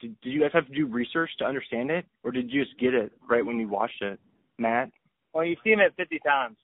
Did, 0.00 0.20
did 0.20 0.30
you 0.30 0.40
guys 0.40 0.50
have 0.52 0.66
to 0.66 0.74
do 0.74 0.86
research 0.86 1.30
to 1.38 1.44
understand 1.44 1.90
it, 1.90 2.04
or 2.24 2.32
did 2.32 2.50
you 2.50 2.64
just 2.64 2.78
get 2.78 2.94
it 2.94 3.12
right 3.28 3.46
when 3.46 3.58
you 3.60 3.68
watched 3.68 4.02
it, 4.02 4.18
Matt? 4.58 4.90
Well, 5.32 5.44
you've 5.44 5.58
seen 5.64 5.80
it 5.80 5.94
50 5.96 6.18
times. 6.26 6.56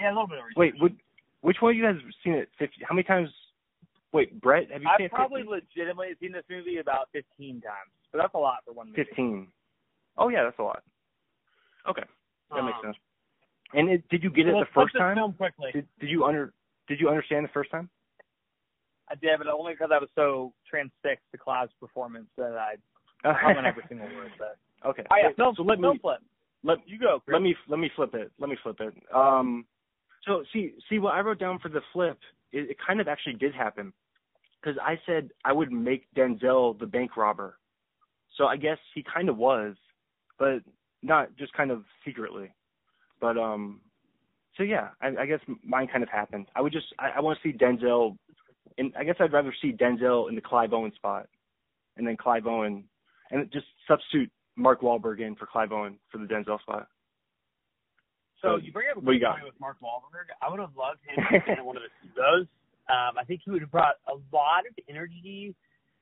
Yeah, 0.00 0.10
a 0.10 0.12
little 0.12 0.28
bit 0.28 0.38
of 0.38 0.44
research. 0.44 0.56
Wait, 0.56 0.74
would, 0.80 0.96
which 1.40 1.56
one 1.60 1.72
of 1.72 1.76
you 1.76 1.82
guys 1.82 1.96
have 2.00 2.12
seen 2.24 2.34
it 2.34 2.48
fifty? 2.58 2.76
How 2.88 2.94
many 2.94 3.04
times? 3.04 3.30
Wait, 4.12 4.40
Brett, 4.40 4.70
have 4.70 4.82
you 4.82 4.88
seen 4.96 5.04
I've 5.06 5.10
probably 5.10 5.42
50? 5.42 5.50
legitimately 5.76 6.14
seen 6.20 6.32
this 6.32 6.44
movie 6.50 6.78
about 6.78 7.08
15 7.12 7.60
times, 7.60 7.92
but 8.12 8.18
that's 8.18 8.34
a 8.34 8.38
lot 8.38 8.58
for 8.64 8.72
one 8.72 8.88
movie. 8.88 9.04
Fifteen. 9.04 9.48
Oh 10.16 10.28
yeah, 10.28 10.44
that's 10.44 10.58
a 10.58 10.62
lot. 10.62 10.82
Okay, 11.88 12.02
that 12.54 12.64
makes 12.64 12.76
Um, 12.78 12.84
sense. 12.86 12.96
And 13.74 13.90
it, 13.90 14.08
did 14.08 14.22
you 14.22 14.30
get 14.30 14.46
it 14.48 14.52
the 14.52 14.66
first 14.74 14.96
time? 14.96 15.16
Film 15.16 15.34
quickly. 15.34 15.70
Did, 15.72 15.86
did 16.00 16.08
you 16.08 16.24
under 16.24 16.52
Did 16.88 17.00
you 17.00 17.08
understand 17.08 17.44
the 17.44 17.50
first 17.52 17.70
time? 17.70 17.90
I 19.10 19.14
did, 19.14 19.38
but 19.38 19.46
only 19.46 19.72
because 19.74 19.90
I 19.92 19.98
was 19.98 20.08
so 20.14 20.52
transfixed 20.68 21.24
to 21.32 21.38
Clive's 21.38 21.72
performance 21.80 22.26
that 22.36 22.56
I 22.56 22.76
on 23.56 23.64
every 23.66 23.82
single 23.88 24.06
word. 24.06 24.32
But 24.38 24.56
okay. 24.88 25.02
oh, 25.10 25.16
yeah, 25.16 25.26
Wait, 25.28 25.36
film, 25.36 25.54
so 25.56 25.62
let 25.62 25.80
me 25.80 25.98
flip. 26.00 26.18
let 26.64 26.78
You 26.86 26.98
go. 26.98 27.20
Chris. 27.24 27.34
let 27.34 27.42
me 27.42 27.54
let 27.68 27.78
me 27.78 27.90
flip 27.94 28.14
it. 28.14 28.32
Let 28.38 28.48
me 28.48 28.56
flip 28.62 28.80
it. 28.80 28.94
Um, 29.14 29.66
so 30.26 30.44
see 30.52 30.72
see 30.88 30.98
what 30.98 31.14
I 31.14 31.20
wrote 31.20 31.38
down 31.38 31.58
for 31.58 31.68
the 31.68 31.80
flip. 31.92 32.18
It, 32.52 32.70
it 32.70 32.76
kind 32.84 33.00
of 33.00 33.08
actually 33.08 33.34
did 33.34 33.54
happen 33.54 33.92
because 34.60 34.78
I 34.82 34.98
said 35.06 35.30
I 35.44 35.52
would 35.52 35.72
make 35.72 36.06
Denzel 36.16 36.78
the 36.78 36.86
bank 36.86 37.16
robber. 37.16 37.58
So 38.36 38.46
I 38.46 38.56
guess 38.56 38.78
he 38.94 39.02
kind 39.02 39.28
of 39.28 39.36
was, 39.36 39.74
but 40.38 40.60
not 41.02 41.36
just 41.36 41.52
kind 41.52 41.70
of 41.70 41.84
secretly. 42.04 42.50
But 43.20 43.36
um, 43.36 43.80
so 44.56 44.62
yeah, 44.62 44.88
I, 45.00 45.22
I 45.22 45.26
guess 45.26 45.40
mine 45.64 45.88
kind 45.88 46.02
of 46.02 46.08
happened. 46.08 46.46
I 46.54 46.60
would 46.60 46.72
just 46.72 46.86
I, 46.98 47.10
I 47.16 47.20
want 47.20 47.38
to 47.42 47.48
see 47.48 47.56
Denzel, 47.56 48.16
and 48.76 48.92
I 48.98 49.04
guess 49.04 49.16
I'd 49.20 49.32
rather 49.32 49.54
see 49.60 49.72
Denzel 49.72 50.28
in 50.28 50.34
the 50.34 50.40
Clive 50.40 50.72
Owen 50.72 50.92
spot, 50.94 51.26
and 51.96 52.06
then 52.06 52.16
Clive 52.16 52.46
Owen, 52.46 52.84
and 53.30 53.50
just 53.52 53.66
substitute 53.86 54.30
Mark 54.56 54.80
Wahlberg 54.80 55.20
in 55.20 55.34
for 55.36 55.46
Clive 55.46 55.72
Owen 55.72 55.98
for 56.10 56.18
the 56.18 56.26
Denzel 56.26 56.60
spot. 56.60 56.88
So 58.40 58.54
So, 58.54 58.56
you 58.62 58.70
bring 58.72 58.86
up 58.90 58.96
a 58.96 59.00
what 59.00 59.18
good 59.18 59.26
point 59.26 59.44
with 59.44 59.58
Mark 59.60 59.78
Wahlberg. 59.82 60.30
I 60.42 60.50
would 60.50 60.60
have 60.60 60.76
loved 60.76 61.00
him 61.06 61.18
in 61.58 61.64
one 61.64 61.76
of 61.76 61.82
the 61.82 61.90
those. 62.14 62.46
Um, 62.88 63.18
I 63.18 63.24
think 63.24 63.42
he 63.44 63.50
would 63.50 63.60
have 63.60 63.70
brought 63.70 64.00
a 64.08 64.16
lot 64.32 64.64
of 64.64 64.72
energy, 64.88 65.54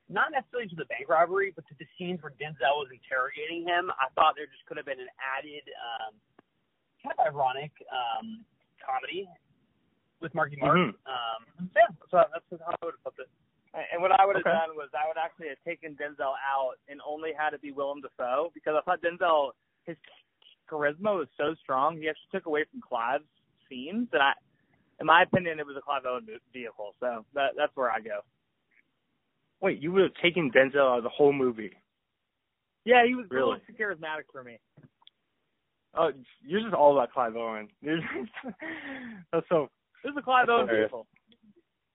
not 0.09 0.31
necessarily 0.31 0.69
to 0.71 0.77
the 0.77 0.87
bank 0.87 1.09
robbery, 1.09 1.51
but 1.51 1.67
to 1.67 1.75
the 1.81 1.87
scenes 1.99 2.23
where 2.23 2.31
Denzel 2.39 2.79
was 2.85 2.93
interrogating 2.95 3.67
him. 3.67 3.91
I 3.99 4.07
thought 4.15 4.39
there 4.39 4.47
just 4.47 4.63
could 4.71 4.77
have 4.77 4.87
been 4.87 5.01
an 5.03 5.11
added, 5.19 5.67
um, 5.83 6.15
kind 7.03 7.15
of 7.19 7.27
ironic 7.27 7.73
um, 7.91 8.45
comedy 8.79 9.27
with 10.21 10.33
Marky 10.35 10.57
Mark. 10.61 10.77
Mhm. 10.79 10.95
Um, 11.11 11.41
so 11.73 11.79
yeah, 11.81 11.91
so 12.11 12.23
that's 12.31 12.63
how 12.63 12.71
I 12.71 12.85
would 12.85 12.95
have 12.95 13.03
flipped 13.03 13.19
it. 13.19 13.31
And 13.93 14.01
what 14.01 14.13
I 14.13 14.25
would 14.25 14.37
have 14.37 14.47
Okay. 14.47 14.57
done 14.57 14.77
was 14.77 14.89
I 14.95 15.07
would 15.09 15.19
actually 15.19 15.49
have 15.49 15.61
taken 15.65 15.97
Denzel 15.97 16.33
out 16.41 16.79
and 16.89 17.01
only 17.05 17.33
had 17.37 17.53
it 17.53 17.61
be 17.61 17.73
Willem 17.73 18.01
Dafoe 18.01 18.51
because 18.55 18.73
I 18.79 18.81
thought 18.83 19.03
Denzel 19.03 19.53
his 19.85 19.97
charisma 20.71 21.17
was 21.19 21.29
so 21.37 21.55
strong. 21.63 21.97
He 21.99 22.09
actually 22.09 22.29
took 22.33 22.47
away 22.47 22.65
from 22.71 22.81
Clive's 22.81 23.25
scenes, 23.69 24.09
and 24.13 24.23
I, 24.23 24.33
in 25.01 25.07
my 25.07 25.23
opinion, 25.23 25.59
it 25.61 25.67
was 25.67 25.77
a 25.77 25.81
Clive 25.83 26.03
Owen 26.07 26.27
vehicle. 26.53 26.95
So 27.01 27.25
that 27.35 27.51
that's 27.57 27.73
where 27.75 27.91
I 27.91 28.01
go. 28.01 28.21
Wait, 29.61 29.81
you 29.83 29.93
would 29.93 30.03
have 30.03 30.15
taken 30.23 30.51
Denzel 30.51 30.93
out 30.93 30.99
of 30.99 31.03
the 31.05 31.09
whole 31.09 31.33
movie? 31.33 31.73
Yeah, 32.85 33.05
he 33.07 33.15
was 33.15 33.27
Really? 33.31 33.59
too 33.67 33.73
charismatic 33.73 34.25
for 34.31 34.45
me. 34.45 34.59
Oh, 35.99 36.11
you're 36.45 36.61
just 36.61 36.75
all 36.75 36.93
about 36.93 37.11
Clive 37.13 37.35
Owen. 37.37 37.69
You're 37.81 37.97
just, 37.97 38.55
that's 39.33 39.47
so. 39.49 39.71
This 40.05 40.11
is 40.13 40.17
a 40.19 40.23
Clive 40.23 40.49
Owen 40.51 40.69
vehicle. 40.69 41.07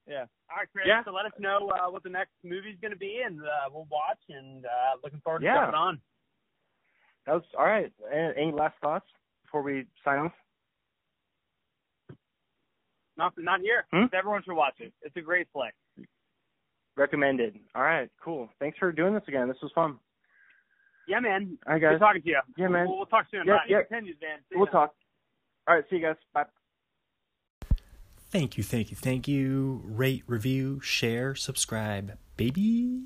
Yeah. 0.08 0.26
All 0.50 0.58
right, 0.58 0.68
Chris. 0.74 0.86
Yeah. 0.88 1.04
So 1.06 1.12
let 1.14 1.26
us 1.28 1.32
know 1.40 1.70
uh, 1.70 1.90
what 1.92 2.02
the 2.04 2.10
next 2.10 2.32
movie's 2.44 2.76
going 2.82 2.92
to 2.92 2.98
be, 2.98 3.22
and 3.26 3.40
uh, 3.42 3.70
we'll 3.72 3.88
watch. 3.92 4.18
And 4.28 4.66
uh, 4.66 4.98
looking 5.04 5.22
forward 5.24 5.40
to 5.40 5.46
Yeah. 5.46 5.56
jumping 5.62 5.76
on. 5.76 6.02
That 7.26 7.34
was 7.36 7.44
all 7.58 7.66
right. 7.66 7.92
Any, 8.14 8.34
any 8.48 8.52
last 8.52 8.76
thoughts 8.82 9.06
before 9.46 9.62
we 9.62 9.86
sign 10.04 10.20
off? 10.20 10.32
Not 13.18 13.34
not 13.38 13.60
here. 13.62 13.86
Hmm? 13.94 14.06
Everyone 14.14 14.42
should 14.44 14.56
watch 14.56 14.76
it. 14.80 14.94
It's 15.02 15.16
a 15.16 15.22
great 15.22 15.52
play. 15.54 15.70
Recommended. 16.98 17.58
All 17.76 17.84
right, 17.84 18.10
cool. 18.24 18.50
Thanks 18.60 18.78
for 18.78 18.92
doing 18.92 19.14
this 19.14 19.24
again. 19.28 19.48
This 19.48 19.58
was 19.62 19.72
fun. 19.74 19.98
Yeah, 21.08 21.20
man. 21.20 21.58
All 21.66 21.74
right, 21.74 21.80
Good 21.82 21.92
guys. 21.92 22.00
talking 22.00 22.22
to 22.22 22.28
you. 22.28 22.40
Yeah, 22.58 22.68
man. 22.68 22.88
We'll, 22.88 22.98
we'll 22.98 23.06
talk 23.06 23.26
soon. 23.32 23.44
Yeah, 23.46 23.56
Bye. 23.58 23.60
yeah. 23.68 23.82
Continues, 23.84 24.18
man. 24.22 24.40
See 24.50 24.56
We'll 24.58 24.68
ya. 24.68 24.72
talk. 24.72 24.94
All 25.68 25.76
right, 25.76 25.84
see 25.90 25.98
you 25.98 26.02
guys. 26.02 26.16
Bye. 26.34 26.46
Thank 28.30 28.58
you, 28.58 28.64
thank 28.64 28.92
you, 28.92 28.96
thank 28.98 29.28
you. 29.28 29.82
Rate, 29.86 30.24
review, 30.26 30.80
share, 30.82 31.36
subscribe, 31.36 32.18
baby. 32.38 33.00